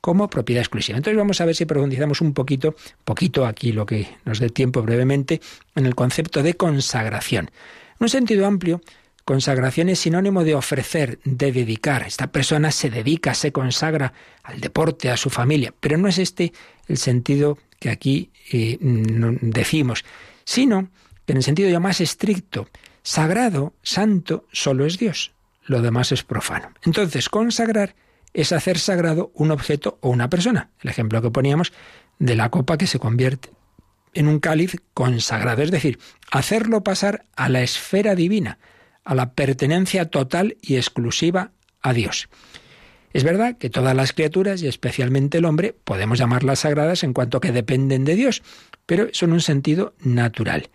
como 0.00 0.30
propiedad 0.30 0.62
exclusiva. 0.62 0.98
Entonces 0.98 1.18
vamos 1.18 1.40
a 1.40 1.46
ver 1.46 1.56
si 1.56 1.64
profundizamos 1.64 2.20
un 2.20 2.32
poquito, 2.32 2.76
poquito 3.04 3.44
aquí 3.44 3.72
lo 3.72 3.86
que 3.86 4.06
nos 4.24 4.38
dé 4.38 4.50
tiempo 4.50 4.82
brevemente, 4.82 5.40
en 5.74 5.84
el 5.84 5.96
concepto 5.96 6.44
de 6.44 6.54
consagración. 6.54 7.50
En 7.98 8.04
un 8.04 8.08
sentido 8.08 8.46
amplio, 8.46 8.80
Consagración 9.26 9.88
es 9.88 9.98
sinónimo 9.98 10.44
de 10.44 10.54
ofrecer, 10.54 11.18
de 11.24 11.50
dedicar. 11.50 12.04
Esta 12.04 12.28
persona 12.28 12.70
se 12.70 12.90
dedica, 12.90 13.34
se 13.34 13.50
consagra 13.50 14.12
al 14.44 14.60
deporte, 14.60 15.10
a 15.10 15.16
su 15.16 15.30
familia, 15.30 15.74
pero 15.80 15.98
no 15.98 16.06
es 16.06 16.18
este 16.18 16.52
el 16.86 16.96
sentido 16.96 17.58
que 17.80 17.90
aquí 17.90 18.30
eh, 18.52 18.78
decimos, 18.80 20.04
sino 20.44 20.90
que 21.24 21.32
en 21.32 21.38
el 21.38 21.42
sentido 21.42 21.68
ya 21.68 21.80
más 21.80 22.00
estricto, 22.00 22.68
sagrado, 23.02 23.74
santo, 23.82 24.46
solo 24.52 24.86
es 24.86 24.96
Dios, 24.96 25.32
lo 25.64 25.82
demás 25.82 26.12
es 26.12 26.22
profano. 26.22 26.70
Entonces, 26.84 27.28
consagrar 27.28 27.96
es 28.32 28.52
hacer 28.52 28.78
sagrado 28.78 29.32
un 29.34 29.50
objeto 29.50 29.98
o 30.02 30.10
una 30.10 30.30
persona. 30.30 30.70
El 30.80 30.90
ejemplo 30.90 31.20
que 31.20 31.32
poníamos 31.32 31.72
de 32.20 32.36
la 32.36 32.50
copa 32.50 32.78
que 32.78 32.86
se 32.86 33.00
convierte 33.00 33.50
en 34.14 34.28
un 34.28 34.38
cáliz 34.38 34.76
consagrado, 34.94 35.62
es 35.62 35.72
decir, 35.72 35.98
hacerlo 36.30 36.84
pasar 36.84 37.24
a 37.34 37.48
la 37.48 37.62
esfera 37.62 38.14
divina, 38.14 38.58
a 39.06 39.14
la 39.14 39.32
pertenencia 39.32 40.10
total 40.10 40.58
y 40.60 40.76
exclusiva 40.76 41.52
a 41.80 41.94
Dios. 41.94 42.28
Es 43.12 43.24
verdad 43.24 43.56
que 43.56 43.70
todas 43.70 43.96
las 43.96 44.12
criaturas, 44.12 44.60
y 44.62 44.66
especialmente 44.66 45.38
el 45.38 45.46
hombre, 45.46 45.74
podemos 45.84 46.18
llamarlas 46.18 46.58
sagradas 46.58 47.02
en 47.02 47.14
cuanto 47.14 47.40
que 47.40 47.52
dependen 47.52 48.04
de 48.04 48.16
Dios, 48.16 48.42
pero 48.84 49.08
son 49.12 49.32
un 49.32 49.40
sentido 49.40 49.94
natural. 50.00 50.68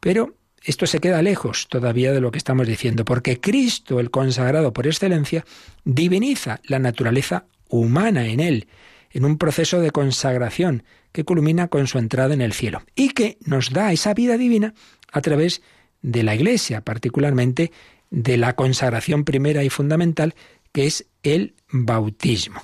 Pero 0.00 0.34
esto 0.64 0.86
se 0.86 0.98
queda 0.98 1.22
lejos 1.22 1.68
todavía 1.68 2.12
de 2.12 2.20
lo 2.20 2.32
que 2.32 2.38
estamos 2.38 2.66
diciendo, 2.66 3.04
porque 3.04 3.40
Cristo, 3.40 4.00
el 4.00 4.10
consagrado 4.10 4.72
por 4.72 4.86
excelencia, 4.86 5.44
diviniza 5.84 6.60
la 6.64 6.80
naturaleza 6.80 7.46
humana 7.68 8.26
en 8.26 8.40
él, 8.40 8.66
en 9.10 9.24
un 9.24 9.38
proceso 9.38 9.80
de 9.80 9.92
consagración 9.92 10.82
que 11.12 11.24
culmina 11.24 11.68
con 11.68 11.86
su 11.86 11.98
entrada 11.98 12.34
en 12.34 12.42
el 12.42 12.52
cielo, 12.52 12.82
y 12.96 13.10
que 13.10 13.38
nos 13.44 13.70
da 13.70 13.92
esa 13.92 14.12
vida 14.12 14.36
divina 14.36 14.74
a 15.12 15.20
través 15.22 15.60
de 15.60 15.66
la 16.12 16.34
Iglesia, 16.34 16.82
particularmente 16.82 17.72
de 18.10 18.36
la 18.36 18.54
consagración 18.54 19.24
primera 19.24 19.64
y 19.64 19.70
fundamental 19.70 20.34
que 20.72 20.86
es 20.86 21.06
el 21.22 21.54
bautismo. 21.70 22.60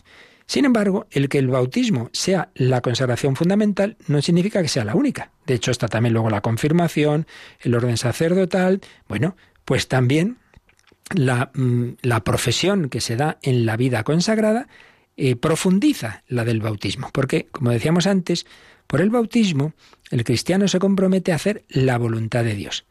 Sin 0.47 0.65
embargo, 0.65 1.07
el 1.11 1.29
que 1.29 1.39
el 1.39 1.49
bautismo 1.49 2.11
sea 2.13 2.51
la 2.55 2.83
consagración 2.83 3.37
fundamental 3.37 3.97
no 4.07 4.21
significa 4.21 4.61
que 4.61 4.69
sea 4.69 4.85
la 4.85 4.95
única. 4.95 5.33
De 5.47 5.55
hecho, 5.55 5.71
está 5.71 5.89
también 5.89 6.13
luego 6.13 6.31
la 6.31 6.43
confirmación, 6.43 7.27
el 7.61 7.75
orden 7.75 7.97
sacerdotal. 7.97 8.81
Bueno, 9.09 9.37
pues 9.65 9.89
también 9.89 10.37
la, 11.15 11.51
mm, 11.55 11.95
profesión 12.25 12.89
que 12.89 13.01
se 13.01 13.17
da 13.17 13.39
en 13.43 13.67
la 13.67 13.77
vida 13.77 14.05
consagrada 14.05 14.69
eh, 15.17 15.37
profundiza 15.37 16.23
la 16.29 16.45
del 16.45 16.61
bautismo. 16.61 17.09
Porque, 17.13 17.47
como 17.51 17.71
decíamos 17.71 18.07
antes, 18.07 18.47
por 18.87 19.01
el 19.01 19.11
bautismo 19.11 19.73
el 20.11 20.25
cristiano 20.25 20.69
se 20.69 20.79
compromete 20.79 21.33
a 21.33 21.37
hacer 21.37 21.65
la 21.69 21.97
voluntad 21.97 22.45
de 22.45 22.55
Dios. 22.55 22.85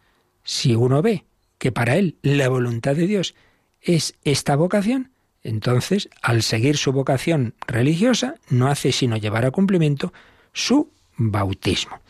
Si 0.51 0.75
uno 0.75 1.01
ve 1.01 1.23
que 1.59 1.71
para 1.71 1.95
él 1.95 2.17
la 2.23 2.49
voluntad 2.49 2.93
de 2.93 3.07
Dios 3.07 3.35
es 3.79 4.15
esta 4.25 4.57
vocación, 4.57 5.11
entonces, 5.43 6.09
al 6.21 6.43
seguir 6.43 6.75
su 6.75 6.91
vocación 6.91 7.53
religiosa, 7.67 8.35
no 8.49 8.67
hace 8.67 8.91
sino 8.91 9.15
llevar 9.15 9.45
a 9.45 9.51
cumplimiento 9.51 10.11
su 10.51 10.91
bautismo. 11.15 12.01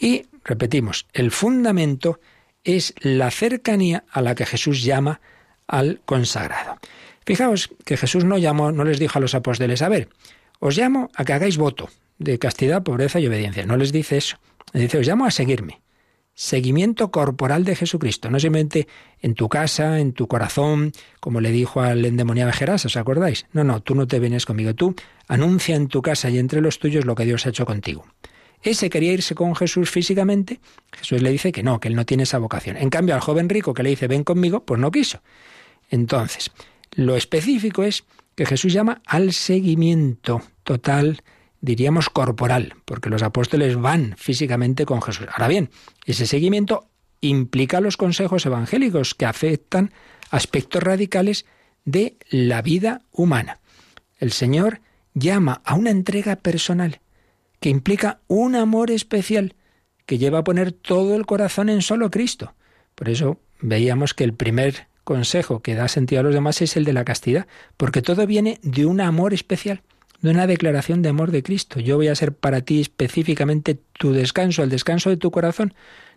Y, 0.00 0.26
repetimos, 0.44 1.06
el 1.12 1.30
fundamento 1.30 2.18
es 2.64 2.92
la 3.02 3.30
cercanía 3.30 4.02
a 4.10 4.20
la 4.20 4.34
que 4.34 4.46
Jesús 4.46 4.82
llama 4.82 5.20
al 5.68 6.00
consagrado. 6.04 6.78
Fijaos 7.24 7.70
que 7.84 7.96
Jesús 7.96 8.24
no 8.24 8.36
llamó, 8.36 8.72
no 8.72 8.82
les 8.82 8.98
dijo 8.98 9.20
a 9.20 9.22
los 9.22 9.36
apóstoles, 9.36 9.80
a 9.80 9.88
ver, 9.88 10.08
os 10.58 10.76
llamo 10.76 11.08
a 11.14 11.24
que 11.24 11.34
hagáis 11.34 11.56
voto 11.56 11.88
de 12.18 12.40
castidad, 12.40 12.82
pobreza 12.82 13.20
y 13.20 13.28
obediencia. 13.28 13.64
No 13.64 13.76
les 13.76 13.92
dice 13.92 14.16
eso. 14.16 14.38
Les 14.72 14.82
dice, 14.82 14.98
os 14.98 15.06
llamo 15.06 15.24
a 15.24 15.30
seguirme 15.30 15.85
seguimiento 16.36 17.10
corporal 17.10 17.64
de 17.64 17.74
Jesucristo, 17.74 18.30
no 18.30 18.38
simplemente 18.38 18.86
en 19.20 19.34
tu 19.34 19.48
casa, 19.48 19.98
en 20.00 20.12
tu 20.12 20.28
corazón, 20.28 20.92
como 21.18 21.40
le 21.40 21.50
dijo 21.50 21.80
al 21.80 22.04
endemoniado 22.04 22.52
Gerasa, 22.52 22.88
¿os 22.88 22.96
acordáis? 22.98 23.46
No, 23.52 23.64
no, 23.64 23.80
tú 23.80 23.94
no 23.94 24.06
te 24.06 24.20
vienes 24.20 24.44
conmigo, 24.44 24.74
tú 24.74 24.94
anuncia 25.28 25.74
en 25.74 25.88
tu 25.88 26.02
casa 26.02 26.28
y 26.28 26.38
entre 26.38 26.60
los 26.60 26.78
tuyos 26.78 27.06
lo 27.06 27.14
que 27.14 27.24
Dios 27.24 27.46
ha 27.46 27.48
hecho 27.48 27.64
contigo. 27.64 28.04
Ese 28.62 28.90
quería 28.90 29.14
irse 29.14 29.34
con 29.34 29.56
Jesús 29.56 29.90
físicamente, 29.90 30.60
Jesús 30.92 31.22
le 31.22 31.30
dice 31.30 31.52
que 31.52 31.62
no, 31.62 31.80
que 31.80 31.88
él 31.88 31.94
no 31.94 32.04
tiene 32.04 32.24
esa 32.24 32.38
vocación. 32.38 32.76
En 32.76 32.90
cambio, 32.90 33.14
al 33.14 33.22
joven 33.22 33.48
rico 33.48 33.72
que 33.72 33.82
le 33.82 33.90
dice 33.90 34.06
ven 34.06 34.22
conmigo, 34.22 34.62
pues 34.64 34.78
no 34.78 34.90
quiso. 34.90 35.22
Entonces, 35.88 36.50
lo 36.92 37.16
específico 37.16 37.82
es 37.82 38.04
que 38.34 38.44
Jesús 38.44 38.74
llama 38.74 39.00
al 39.06 39.32
seguimiento 39.32 40.42
total 40.64 41.22
diríamos 41.60 42.10
corporal, 42.10 42.74
porque 42.84 43.10
los 43.10 43.22
apóstoles 43.22 43.76
van 43.76 44.14
físicamente 44.16 44.86
con 44.86 45.02
Jesús. 45.02 45.26
Ahora 45.32 45.48
bien, 45.48 45.70
ese 46.04 46.26
seguimiento 46.26 46.88
implica 47.20 47.80
los 47.80 47.96
consejos 47.96 48.46
evangélicos 48.46 49.14
que 49.14 49.26
afectan 49.26 49.92
aspectos 50.30 50.82
radicales 50.82 51.46
de 51.84 52.16
la 52.30 52.62
vida 52.62 53.02
humana. 53.12 53.60
El 54.18 54.32
Señor 54.32 54.80
llama 55.14 55.62
a 55.64 55.74
una 55.74 55.90
entrega 55.90 56.36
personal 56.36 57.00
que 57.60 57.70
implica 57.70 58.20
un 58.26 58.54
amor 58.54 58.90
especial 58.90 59.54
que 60.04 60.18
lleva 60.18 60.40
a 60.40 60.44
poner 60.44 60.72
todo 60.72 61.16
el 61.16 61.26
corazón 61.26 61.68
en 61.68 61.82
solo 61.82 62.10
Cristo. 62.10 62.54
Por 62.94 63.08
eso 63.08 63.40
veíamos 63.60 64.14
que 64.14 64.24
el 64.24 64.34
primer 64.34 64.88
consejo 65.04 65.62
que 65.62 65.74
da 65.74 65.88
sentido 65.88 66.20
a 66.20 66.24
los 66.24 66.34
demás 66.34 66.60
es 66.62 66.76
el 66.76 66.84
de 66.84 66.92
la 66.92 67.04
castidad, 67.04 67.46
porque 67.76 68.02
todo 68.02 68.26
viene 68.26 68.58
de 68.62 68.86
un 68.86 69.00
amor 69.00 69.32
especial 69.34 69.82
de 70.26 70.32
una 70.32 70.48
declaración 70.48 71.02
de 71.02 71.08
amor 71.08 71.30
de 71.30 71.44
Cristo. 71.44 71.78
Yo 71.78 71.94
voy 71.96 72.08
a 72.08 72.14
ser 72.16 72.34
para 72.34 72.60
ti 72.60 72.80
específicamente 72.80 73.78
tu 73.92 74.12
descanso, 74.12 74.64
el 74.64 74.70
descanso 74.70 75.08
de 75.08 75.16
tu 75.16 75.30
corazón. 75.30 75.72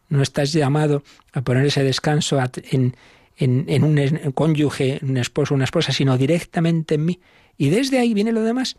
No 0.07 0.23
estás 0.23 0.51
llamado 0.51 1.03
a 1.31 1.43
poner 1.43 1.67
ese 1.67 1.83
descanso 1.83 2.39
en, 2.71 2.95
en, 3.37 3.83
un 3.83 4.31
cónyuge, 4.33 4.99
un 5.03 5.17
esposo, 5.17 5.53
una 5.53 5.65
esposa, 5.65 5.91
sino 5.91 6.17
directamente 6.17 6.95
en 6.95 7.05
mí. 7.05 7.19
Y 7.55 7.69
desde 7.69 7.99
ahí 7.99 8.15
viene 8.15 8.31
lo 8.31 8.41
demás. 8.41 8.77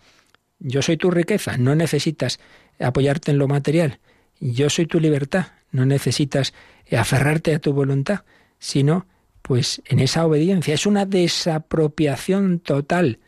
Yo 0.59 0.83
soy 0.83 0.97
tu 0.97 1.12
riqueza, 1.12 1.57
no 1.59 1.76
necesitas 1.76 2.41
apoyarte 2.81 3.31
en 3.31 3.39
lo 3.39 3.47
material. 3.47 4.01
Yo 4.41 4.68
soy 4.68 4.87
tu 4.87 4.99
libertad, 4.99 5.47
no 5.70 5.87
necesitas 5.87 6.55
aferrarte 6.91 7.55
a 7.55 7.61
tu 7.61 7.72
voluntad, 7.72 8.24
sino 8.59 9.07
pues 9.43 9.81
en 9.85 10.01
esa 10.01 10.26
obediencia. 10.26 10.74
Es 10.74 10.87
una 10.87 11.07
desapropiación 11.07 12.59
total 12.59 13.20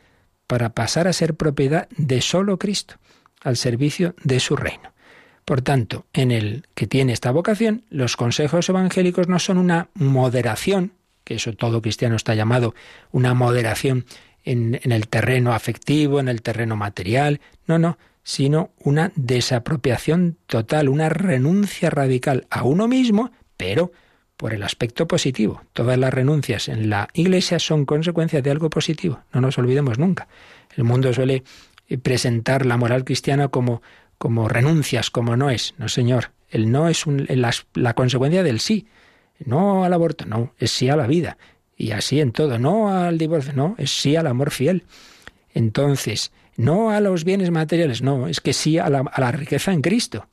para 0.53 0.75
pasar 0.75 1.07
a 1.07 1.13
ser 1.13 1.33
propiedad 1.33 1.89
de 1.97 2.21
solo 2.21 2.59
Cristo, 2.59 2.97
al 3.41 3.57
servicio 3.57 4.13
de 4.23 4.39
su 4.39 4.55
reino. 4.55 4.93
Por 5.45 5.63
tanto, 5.63 6.05
en 6.13 6.29
el 6.29 6.67
que 6.75 6.85
tiene 6.85 7.11
esta 7.11 7.31
vocación, 7.31 7.85
los 7.89 8.15
consejos 8.15 8.69
evangélicos 8.69 9.27
no 9.27 9.39
son 9.39 9.57
una 9.57 9.89
moderación, 9.95 10.93
que 11.23 11.33
eso 11.33 11.53
todo 11.53 11.81
cristiano 11.81 12.15
está 12.15 12.35
llamado, 12.35 12.75
una 13.09 13.33
moderación 13.33 14.05
en, 14.43 14.79
en, 14.83 14.91
el 14.91 15.07
terreno 15.07 15.53
afectivo, 15.53 16.19
en 16.19 16.27
el 16.27 16.43
terreno 16.43 16.75
material, 16.75 17.41
no, 17.65 17.79
no, 17.79 17.97
sino 18.21 18.69
una 18.77 19.11
desapropiación 19.15 20.37
total, 20.45 20.87
una 20.87 21.09
renuncia 21.09 21.89
radical 21.89 22.45
a 22.51 22.61
uno 22.61 22.87
mismo, 22.87 23.31
pero 23.57 23.91
por 24.43 24.53
el 24.53 24.63
aspecto 24.63 25.07
positivo. 25.07 25.61
Todas 25.71 25.97
las 25.97 26.13
renuncias 26.13 26.67
en 26.67 26.89
la 26.89 27.07
Iglesia 27.13 27.59
son 27.59 27.85
consecuencia 27.85 28.41
de 28.41 28.51
algo 28.51 28.69
positivo, 28.69 29.21
no 29.31 29.39
nos 29.39 29.57
olvidemos 29.57 29.99
nunca. 29.99 30.27
El 30.75 30.83
mundo 30.83 31.13
suele 31.13 31.45
eh, 31.87 31.97
presentar 31.97 32.65
la 32.65 32.75
moral 32.75 33.05
cristiana 33.05 33.47
como, 33.47 33.81
como 34.17 34.49
renuncias, 34.49 35.09
como 35.09 35.37
no 35.37 35.49
es. 35.49 35.75
No, 35.77 35.87
señor, 35.87 36.31
el 36.49 36.73
no 36.73 36.89
es 36.89 37.05
la, 37.07 37.93
consecuencia 37.93 38.43
del 38.43 38.59
sí. 38.59 38.85
No 39.39 39.85
al 39.85 39.93
aborto, 39.93 40.25
no, 40.25 40.53
es 40.59 40.71
sí 40.71 40.89
a 40.89 40.97
la 40.97 41.07
vida. 41.07 41.37
Y 41.77 41.91
así 41.91 42.19
en 42.19 42.33
todo, 42.33 42.59
no 42.59 42.93
al 42.93 43.17
divorcio, 43.17 43.53
no, 43.53 43.75
es 43.77 43.91
sí 43.91 44.17
al 44.17 44.27
amor 44.27 44.51
fiel. 44.51 44.83
Entonces, 45.53 46.33
no 46.57 46.91
a 46.91 46.99
los 46.99 47.23
bienes 47.23 47.49
materiales, 47.49 48.01
no, 48.01 48.27
es 48.27 48.41
que 48.41 48.51
sí 48.51 48.77
a 48.77 48.89
la, 48.89 49.05
a 49.09 49.21
la 49.21 49.31
riqueza 49.31 49.71
en 49.71 49.81
Cristo. 49.81 50.27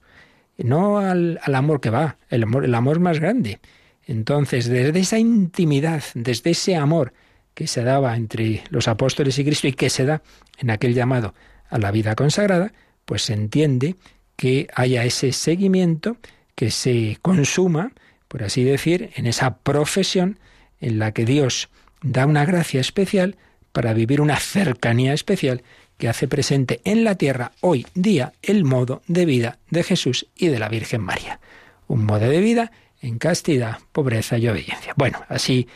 No 0.58 0.98
al, 0.98 1.38
al 1.44 1.54
amor 1.54 1.80
que 1.80 1.90
va, 1.90 2.16
el 2.28 2.42
amor, 2.42 2.64
el 2.64 2.74
amor 2.74 2.98
más 2.98 3.20
grande. 3.20 3.61
Entonces, 4.07 4.68
desde 4.68 4.98
esa 4.98 5.18
intimidad, 5.18 6.03
desde 6.14 6.51
ese 6.51 6.76
amor 6.76 7.12
que 7.55 7.66
se 7.66 7.82
daba 7.82 8.16
entre 8.16 8.62
los 8.70 8.88
apóstoles 8.88 9.38
y 9.38 9.44
Cristo 9.44 9.68
y 9.68 9.72
que 9.72 9.90
se 9.90 10.05
da 10.05 10.22
en 10.59 10.70
aquel 10.70 10.94
llamado 10.94 11.34
a 11.68 11.78
la 11.78 11.90
vida 11.90 12.14
consagrada, 12.14 12.72
pues 13.05 13.22
se 13.22 13.34
entiende 13.34 13.96
que 14.36 14.68
haya 14.74 15.05
ese 15.05 15.32
seguimiento, 15.32 16.16
que 16.55 16.70
se 16.70 17.18
consuma, 17.22 17.92
por 18.28 18.42
así 18.42 18.64
decir, 18.64 19.11
en 19.16 19.26
esa 19.26 19.59
profesión 19.59 20.38
en 20.80 20.98
la 20.98 21.12
que 21.12 21.24
Dios 21.24 21.68
da 22.03 22.26
una 22.26 22.44
gracia 22.44 22.80
especial 22.80 23.36
para 23.72 23.92
vivir 23.92 24.20
una 24.20 24.36
cercanía 24.36 25.12
especial 25.12 25.62
que 25.98 26.09
hace 26.09 26.26
presente 26.26 26.80
en 26.84 27.05
la 27.05 27.16
tierra 27.16 27.53
hoy 27.61 27.86
día 27.94 28.32
el 28.42 28.64
modo 28.64 29.03
de 29.07 29.26
vida 29.26 29.59
de 29.68 29.82
Jesús 29.82 30.26
y 30.34 30.48
de 30.48 30.59
la 30.59 30.68
Virgen 30.68 31.03
María. 31.03 31.40
Un 31.86 32.05
modo 32.07 32.28
de 32.28 32.40
vida 32.40 32.72
en 33.01 33.18
castidad, 33.18 33.78
pobreza 33.92 34.38
y 34.38 34.48
obediencia. 34.48 34.94
Bueno, 34.96 35.22
así 35.28 35.68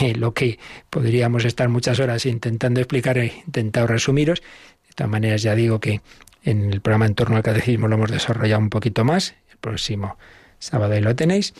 eh, 0.00 0.14
lo 0.14 0.34
que 0.34 0.58
podríamos 0.90 1.44
estar 1.44 1.68
muchas 1.68 2.00
horas 2.00 2.26
intentando 2.26 2.80
explicar, 2.80 3.18
he 3.18 3.42
intentado 3.46 3.86
resumiros. 3.86 4.42
De 4.88 4.94
todas 4.94 5.10
maneras, 5.10 5.42
ya 5.42 5.54
digo 5.54 5.80
que 5.80 6.00
en 6.44 6.72
el 6.72 6.80
programa 6.80 7.06
en 7.06 7.14
torno 7.14 7.36
al 7.36 7.42
catecismo 7.42 7.88
lo 7.88 7.96
hemos 7.96 8.10
desarrollado 8.10 8.60
un 8.60 8.70
poquito 8.70 9.04
más. 9.04 9.34
El 9.50 9.58
próximo 9.58 10.18
sábado 10.58 10.94
ahí 10.94 11.00
lo 11.00 11.14
tenéis. 11.14 11.54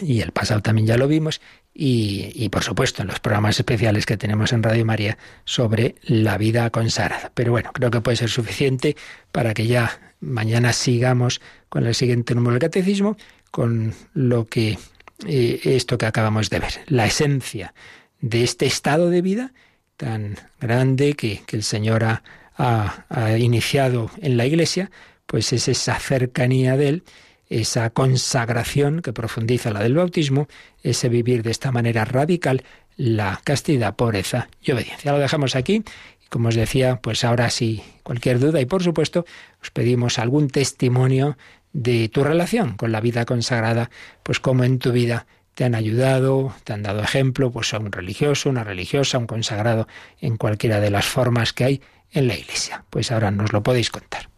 Y 0.00 0.20
el 0.20 0.32
pasado 0.32 0.62
también 0.62 0.86
ya 0.86 0.96
lo 0.96 1.08
vimos. 1.08 1.40
Y, 1.72 2.32
y, 2.34 2.48
por 2.48 2.64
supuesto 2.64 3.02
en 3.02 3.08
los 3.08 3.20
programas 3.20 3.58
especiales 3.58 4.04
que 4.04 4.16
tenemos 4.16 4.52
en 4.52 4.62
Radio 4.62 4.84
María 4.84 5.18
sobre 5.44 5.94
la 6.02 6.36
vida 6.36 6.68
consagrada. 6.70 7.30
Pero 7.34 7.52
bueno, 7.52 7.70
creo 7.72 7.90
que 7.90 8.00
puede 8.00 8.16
ser 8.16 8.28
suficiente 8.28 8.96
para 9.30 9.54
que 9.54 9.66
ya 9.68 10.12
mañana 10.20 10.72
sigamos 10.72 11.40
con 11.68 11.86
el 11.86 11.94
siguiente 11.94 12.34
número 12.34 12.54
del 12.54 12.60
catecismo 12.60 13.16
con 13.50 13.94
lo 14.14 14.46
que 14.46 14.78
eh, 15.26 15.60
esto 15.64 15.98
que 15.98 16.06
acabamos 16.06 16.50
de 16.50 16.60
ver, 16.60 16.72
la 16.86 17.06
esencia 17.06 17.74
de 18.20 18.42
este 18.42 18.66
estado 18.66 19.10
de 19.10 19.22
vida 19.22 19.52
tan 19.96 20.36
grande 20.60 21.14
que, 21.14 21.42
el 21.52 21.62
Señor 21.62 22.04
ha, 22.04 22.22
ha, 22.56 23.36
iniciado 23.36 24.10
en 24.22 24.36
la 24.36 24.46
Iglesia, 24.46 24.90
pues 25.26 25.52
es 25.52 25.68
esa 25.68 25.98
cercanía 25.98 26.76
de 26.76 26.88
Él, 26.88 27.04
esa 27.50 27.90
consagración 27.90 29.02
que 29.02 29.12
profundiza 29.12 29.70
la 29.70 29.80
del 29.80 29.94
bautismo, 29.94 30.48
ese 30.82 31.08
vivir 31.08 31.42
de 31.42 31.50
esta 31.50 31.70
manera 31.70 32.04
radical 32.04 32.62
la 32.96 33.40
castidad, 33.44 33.96
pobreza 33.96 34.48
y 34.62 34.72
obediencia. 34.72 35.12
Lo 35.12 35.18
dejamos 35.18 35.56
aquí. 35.56 35.82
Y 36.24 36.28
como 36.28 36.48
os 36.48 36.54
decía, 36.54 37.00
pues 37.02 37.24
ahora 37.24 37.50
sí, 37.50 37.82
cualquier 38.02 38.38
duda 38.38 38.60
y 38.60 38.66
por 38.66 38.82
supuesto 38.82 39.24
os 39.60 39.70
pedimos 39.70 40.18
algún 40.18 40.48
testimonio 40.48 41.36
de 41.72 42.08
tu 42.08 42.24
relación 42.24 42.76
con 42.76 42.92
la 42.92 43.00
vida 43.00 43.24
consagrada, 43.24 43.90
pues 44.22 44.40
cómo 44.40 44.64
en 44.64 44.78
tu 44.78 44.92
vida 44.92 45.26
te 45.54 45.64
han 45.64 45.74
ayudado, 45.74 46.54
te 46.64 46.72
han 46.72 46.82
dado 46.82 47.02
ejemplo, 47.02 47.50
pues 47.50 47.74
a 47.74 47.78
un 47.78 47.92
religioso, 47.92 48.48
una 48.48 48.64
religiosa, 48.64 49.18
un 49.18 49.26
consagrado 49.26 49.86
en 50.20 50.36
cualquiera 50.36 50.80
de 50.80 50.90
las 50.90 51.06
formas 51.06 51.52
que 51.52 51.64
hay 51.64 51.82
en 52.12 52.28
la 52.28 52.36
Iglesia. 52.36 52.84
Pues 52.90 53.12
ahora 53.12 53.30
nos 53.30 53.52
lo 53.52 53.62
podéis 53.62 53.90
contar. 53.90 54.28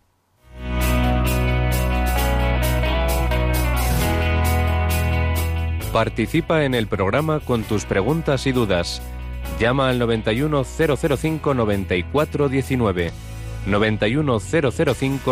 Participa 5.93 6.65
en 6.65 6.75
el 6.75 6.87
programa 6.87 7.41
con 7.41 7.65
tus 7.65 7.85
preguntas 7.85 8.47
y 8.47 8.53
dudas 8.53 9.03
Llama 9.59 9.89
al 9.89 9.99
91005 9.99 11.55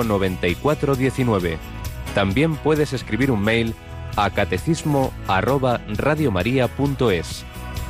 9419. 0.04 1.79
91005 2.14 2.14
9419. 2.14 2.14
También 2.14 2.56
puedes 2.56 2.92
escribir 2.92 3.30
un 3.30 3.42
mail 3.42 3.74
a 4.16 4.30
catecismo 4.30 5.12
arroba 5.28 5.80
radiomaria.es. 5.88 7.44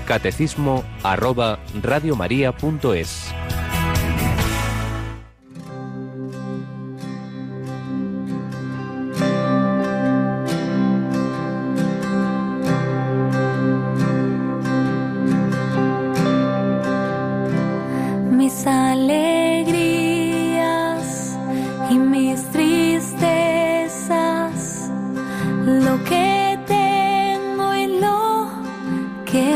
Catecismo 0.06 0.84
arroba 1.02 1.58
radiomaria.es. 1.82 3.32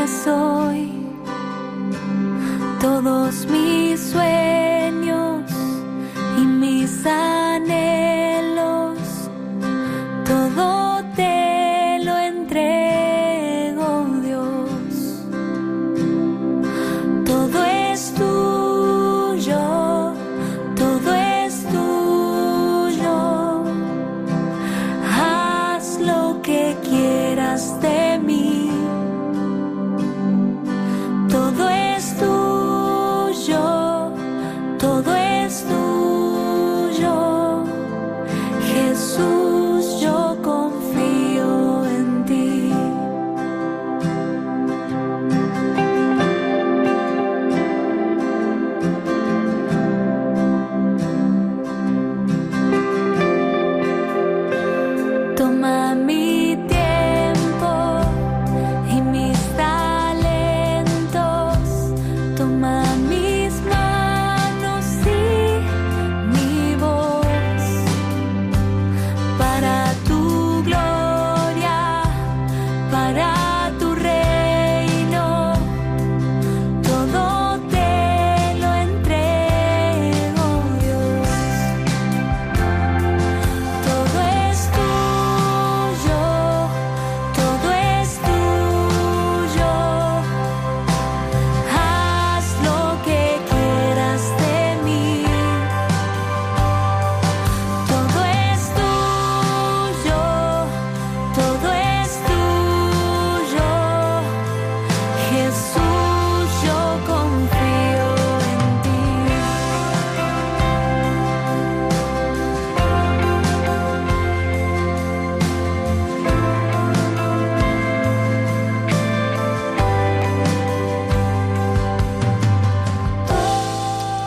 soy, 0.07 0.91
todos 2.79 3.45
mis 3.47 3.99
sueños. 3.99 5.14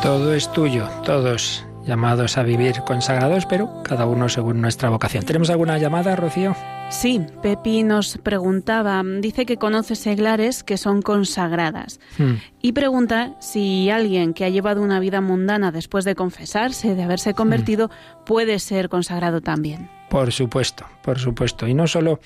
Es 0.08 0.50
tuyo, 0.52 0.88
todos 1.04 1.66
llamados 1.86 2.38
a 2.38 2.42
vivir 2.42 2.80
consagrados, 2.86 3.44
pero 3.44 3.82
cada 3.82 4.06
uno 4.06 4.30
según 4.30 4.58
nuestra 4.62 4.88
vocación. 4.88 5.24
¿Tenemos 5.26 5.50
alguna 5.50 5.76
llamada, 5.76 6.16
Rocío? 6.16 6.56
Sí, 6.88 7.20
Pepi 7.42 7.82
nos 7.82 8.16
preguntaba, 8.16 9.02
dice 9.20 9.44
que 9.44 9.58
conoce 9.58 9.96
seglares 9.96 10.64
que 10.64 10.78
son 10.78 11.02
consagradas 11.02 12.00
hmm. 12.16 12.34
y 12.62 12.72
pregunta 12.72 13.34
si 13.40 13.90
alguien 13.90 14.32
que 14.32 14.46
ha 14.46 14.48
llevado 14.48 14.80
una 14.80 14.98
vida 14.98 15.20
mundana 15.20 15.72
después 15.72 16.06
de 16.06 16.14
confesarse, 16.14 16.94
de 16.94 17.02
haberse 17.02 17.34
convertido, 17.34 17.88
hmm. 17.88 18.24
puede 18.24 18.58
ser 18.60 18.88
consagrado 18.88 19.42
también. 19.42 19.90
Por 20.08 20.32
supuesto, 20.32 20.86
por 21.02 21.18
supuesto. 21.18 21.66
Y 21.66 21.74
no 21.74 21.86
solo 21.86 22.18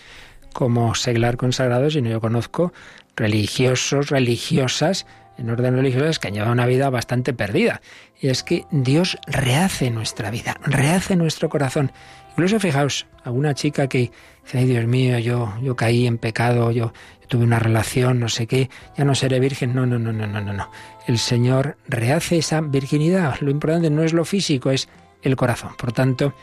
como 0.53 0.95
seglar 0.95 1.37
consagrado, 1.37 1.91
sino 1.91 2.11
yo 2.11 2.21
conozco 2.21 2.73
religiosos, 3.17 4.11
religiosas 4.11 5.05
en 5.39 5.51
orden 5.51 5.75
religioso 5.77 6.21
que 6.21 6.29
han 6.29 6.35
llevado 6.35 6.53
una 6.53 6.67
vida 6.67 6.91
bastante 6.91 7.33
perdida. 7.33 7.81
Y 8.21 8.29
es 8.29 8.43
que 8.43 8.65
Dios 8.71 9.19
rehace 9.27 9.91
nuestra 9.91 10.31
vida, 10.31 10.57
rehace 10.65 11.17
nuestro 11.17 11.49
corazón. 11.49 11.93
Incluso 12.31 12.61
fijaos, 12.61 13.07
alguna 13.25 13.55
chica 13.55 13.89
que 13.89 14.11
dice, 14.45 14.59
ay 14.59 14.67
Dios 14.67 14.87
mío, 14.87 15.19
yo, 15.19 15.53
yo 15.61 15.77
caí 15.77 16.07
en 16.07 16.19
pecado, 16.19 16.71
yo, 16.71 16.93
tuve 17.33 17.45
una 17.45 17.59
relación, 17.59 18.21
no 18.21 18.29
sé 18.29 18.47
qué, 18.47 18.69
ya 18.95 19.07
no 19.07 19.15
seré 19.15 19.41
virgen. 19.41 19.75
No, 19.75 19.87
no, 19.87 19.99
no, 19.99 20.13
no, 20.13 20.27
no, 20.27 20.43
no, 20.43 20.53
no. 20.53 20.71
El 21.07 21.19
Señor 21.19 21.79
rehace 21.89 22.37
esa 22.37 22.61
virginidad. 22.61 23.41
Lo 23.41 23.51
importante 23.51 23.89
no 23.89 24.03
es 24.03 24.13
lo 24.13 24.27
físico, 24.27 24.71
es 24.71 24.91
el 25.23 25.35
corazón. 25.35 25.71
Por 25.79 25.93
tanto, 25.93 26.35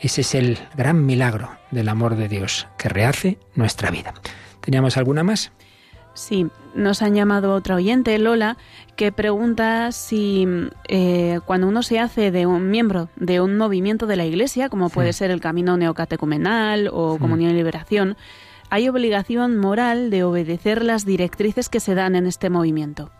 ese 0.00 0.22
es 0.22 0.34
el 0.34 0.58
gran 0.76 1.06
milagro 1.06 1.48
del 1.70 1.88
amor 1.88 2.16
de 2.16 2.28
Dios, 2.28 2.66
que 2.76 2.88
rehace 2.88 3.38
nuestra 3.54 3.92
vida. 3.92 4.14
¿Teníamos 4.60 4.96
alguna 4.96 5.22
más? 5.22 5.52
Sí, 6.14 6.46
nos 6.74 7.02
han 7.02 7.14
llamado 7.14 7.54
otra 7.54 7.76
oyente, 7.76 8.18
Lola, 8.18 8.56
que 8.96 9.12
pregunta 9.12 9.92
si 9.92 10.46
eh, 10.88 11.40
cuando 11.46 11.68
uno 11.68 11.82
se 11.82 11.98
hace 11.98 12.30
de 12.30 12.46
un 12.46 12.70
miembro 12.70 13.08
de 13.16 13.40
un 13.40 13.56
movimiento 13.56 14.06
de 14.06 14.16
la 14.16 14.24
Iglesia, 14.24 14.68
como 14.68 14.90
puede 14.90 15.12
ser 15.12 15.30
el 15.30 15.40
Camino 15.40 15.76
Neocatecumenal 15.76 16.88
o 16.92 17.18
Comunión 17.18 17.52
y 17.52 17.54
Liberación, 17.54 18.16
hay 18.70 18.88
obligación 18.88 19.58
moral 19.58 20.10
de 20.10 20.24
obedecer 20.24 20.82
las 20.82 21.04
directrices 21.04 21.68
que 21.68 21.80
se 21.80 21.94
dan 21.94 22.14
en 22.14 22.26
este 22.26 22.48
movimiento. 22.48 23.10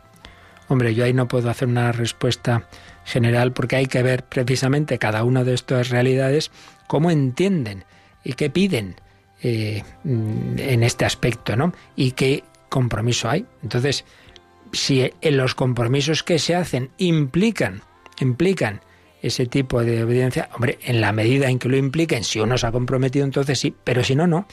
Hombre, 0.68 0.95
yo 0.95 1.05
ahí 1.05 1.12
no 1.12 1.28
puedo 1.28 1.51
hacer 1.51 1.68
una 1.68 1.93
respuesta 1.93 2.68
general 3.05 3.53
porque 3.53 3.76
hay 3.76 3.86
que 3.86 4.03
ver 4.03 4.24
precisamente 4.24 4.99
cada 4.99 5.24
una 5.24 5.45
de 5.45 5.55
estas 5.55 5.90
realidades 5.90 6.51
cómo 6.86 7.11
entienden 7.11 7.84
y 8.24 8.34
qué 8.34 8.49
piden 8.49 8.97
eh, 9.43 9.82
en 10.05 10.82
este 10.82 11.05
aspecto, 11.05 11.57
¿no? 11.57 11.72
Y 11.97 12.12
qué 12.12 12.45
compromiso 12.73 13.29
hay. 13.29 13.47
Entonces, 13.62 14.05
si 14.73 15.12
en 15.20 15.37
los 15.37 15.55
compromisos 15.55 16.23
que 16.23 16.39
se 16.39 16.57
hacen 16.57 16.91
implican, 16.97 17.83
implican 18.18 18.81
ese 19.20 19.47
tipo 19.47 19.85
de 19.85 20.03
obediencia, 20.03 20.49
hombre, 20.55 20.79
en 20.83 21.01
la 21.01 21.12
medida 21.12 21.49
en 21.49 21.59
que 21.59 21.68
lo 21.68 21.77
impliquen, 21.77 22.25
si 22.25 22.41
uno 22.41 22.59
se 22.59 22.66
ha 22.66 22.73
comprometido, 22.73 23.25
entonces 23.25 23.61
sí, 23.61 23.73
pero 23.85 24.03
si 24.03 24.16
no, 24.16 24.27
no. 24.27 24.49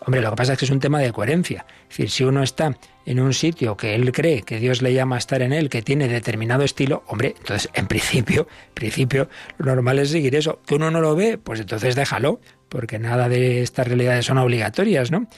Hombre, 0.00 0.22
lo 0.22 0.30
que 0.30 0.36
pasa 0.36 0.54
es 0.54 0.58
que 0.58 0.64
es 0.64 0.70
un 0.70 0.80
tema 0.80 0.98
de 0.98 1.12
coherencia. 1.12 1.66
Es 1.82 1.88
decir, 1.90 2.10
si 2.10 2.24
uno 2.24 2.42
está 2.42 2.74
en 3.04 3.20
un 3.20 3.34
sitio 3.34 3.76
que 3.76 3.94
él 3.94 4.10
cree 4.12 4.42
que 4.42 4.58
Dios 4.58 4.80
le 4.82 4.94
llama 4.94 5.16
a 5.16 5.18
estar 5.18 5.42
en 5.42 5.52
él, 5.52 5.68
que 5.68 5.82
tiene 5.82 6.08
determinado 6.08 6.64
estilo, 6.64 7.02
hombre, 7.06 7.34
entonces 7.38 7.70
en 7.74 7.86
principio, 7.86 8.48
principio, 8.74 9.28
lo 9.58 9.66
normal 9.66 9.98
es 9.98 10.10
seguir 10.10 10.34
eso. 10.34 10.60
Que 10.66 10.74
uno 10.74 10.90
no 10.90 11.00
lo 11.00 11.14
ve, 11.14 11.36
pues 11.36 11.60
entonces 11.60 11.94
déjalo, 11.94 12.40
porque 12.70 12.98
nada 12.98 13.28
de 13.28 13.62
estas 13.62 13.86
realidades 13.86 14.24
son 14.24 14.38
obligatorias, 14.38 15.10
¿no? 15.10 15.28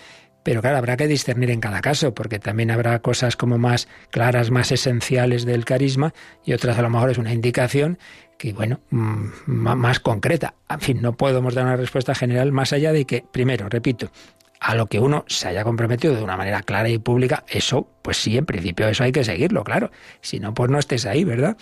Pero 0.43 0.61
claro, 0.61 0.79
habrá 0.79 0.97
que 0.97 1.07
discernir 1.07 1.51
en 1.51 1.61
cada 1.61 1.81
caso, 1.81 2.15
porque 2.15 2.39
también 2.39 2.71
habrá 2.71 3.01
cosas 3.01 3.37
como 3.37 3.59
más 3.59 3.89
claras, 4.11 4.51
más 4.51 4.73
esenciales 4.73 5.45
del 5.45 5.65
carisma, 5.65 6.15
y 6.45 6.53
otras 6.53 6.79
a 6.79 6.83
lo 6.83 6.91
mejor 6.91 7.11
es 7.11 7.19
una 7.19 7.33
indicación 7.33 7.99
que, 8.39 8.53
bueno, 8.53 8.81
mm, 8.91 9.29
más 9.47 10.01
concreta. 10.01 10.55
En 10.69 10.81
fin, 10.81 11.01
no 11.01 11.17
podemos 11.17 11.55
dar 11.55 11.65
una 11.65 11.77
respuesta 11.77 12.15
general 12.15 12.51
más 12.51 12.73
allá 12.73 12.93
de 12.93 13.05
que, 13.05 13.25
primero, 13.31 13.69
repito, 13.69 14.11
a 14.59 14.75
lo 14.75 14.87
que 14.87 15.01
uno 15.01 15.25
se 15.29 15.49
haya 15.49 15.65
comprometido 15.65 16.15
de 16.15 16.23
una 16.23 16.37
manera 16.37 16.63
clara 16.63 16.89
y 16.89 16.99
pública, 16.99 17.45
eso, 17.49 17.89
pues 18.03 18.17
sí, 18.17 18.37
en 18.37 18.47
principio 18.47 18.89
eso 18.89 19.05
hay 19.05 19.13
que 19.13 19.25
seguirlo, 19.25 19.65
claro. 19.65 19.91
Si 20.21 20.41
no, 20.41 20.55
pues 20.55 20.71
no 20.71 20.79
estés 20.79 21.07
ahí, 21.07 21.25
¿verdad? 21.25 21.57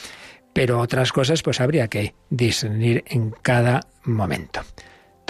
Pero 0.53 0.81
otras 0.81 1.13
cosas, 1.13 1.43
pues 1.43 1.61
habría 1.61 1.89
que 1.89 2.15
discernir 2.29 3.05
en 3.07 3.31
cada 3.31 3.81
momento. 4.05 4.61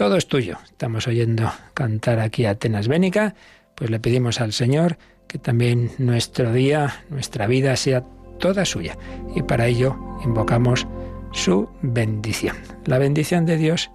Todo 0.00 0.16
es 0.16 0.28
tuyo. 0.28 0.56
Estamos 0.64 1.06
oyendo 1.08 1.52
cantar 1.74 2.20
aquí 2.20 2.46
a 2.46 2.52
Atenas 2.52 2.88
Bénica, 2.88 3.34
pues 3.74 3.90
le 3.90 4.00
pedimos 4.00 4.40
al 4.40 4.54
Señor 4.54 4.96
que 5.28 5.36
también 5.38 5.90
nuestro 5.98 6.54
día, 6.54 7.04
nuestra 7.10 7.46
vida 7.46 7.76
sea 7.76 8.02
toda 8.38 8.64
suya. 8.64 8.96
Y 9.34 9.42
para 9.42 9.66
ello 9.66 9.98
invocamos 10.24 10.86
su 11.32 11.68
bendición. 11.82 12.56
La 12.86 12.96
bendición 12.96 13.44
de 13.44 13.58
Dios 13.58 13.90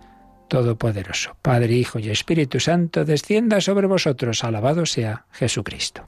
Todopoderoso, 0.47 1.37
Padre, 1.41 1.73
Hijo 1.73 1.97
y 1.97 2.11
Espíritu 2.11 2.59
Santo, 2.59 3.03
descienda 3.03 3.59
sobre 3.59 3.87
vosotros. 3.87 4.43
Alabado 4.43 4.85
sea 4.85 5.25
Jesucristo. 5.31 6.07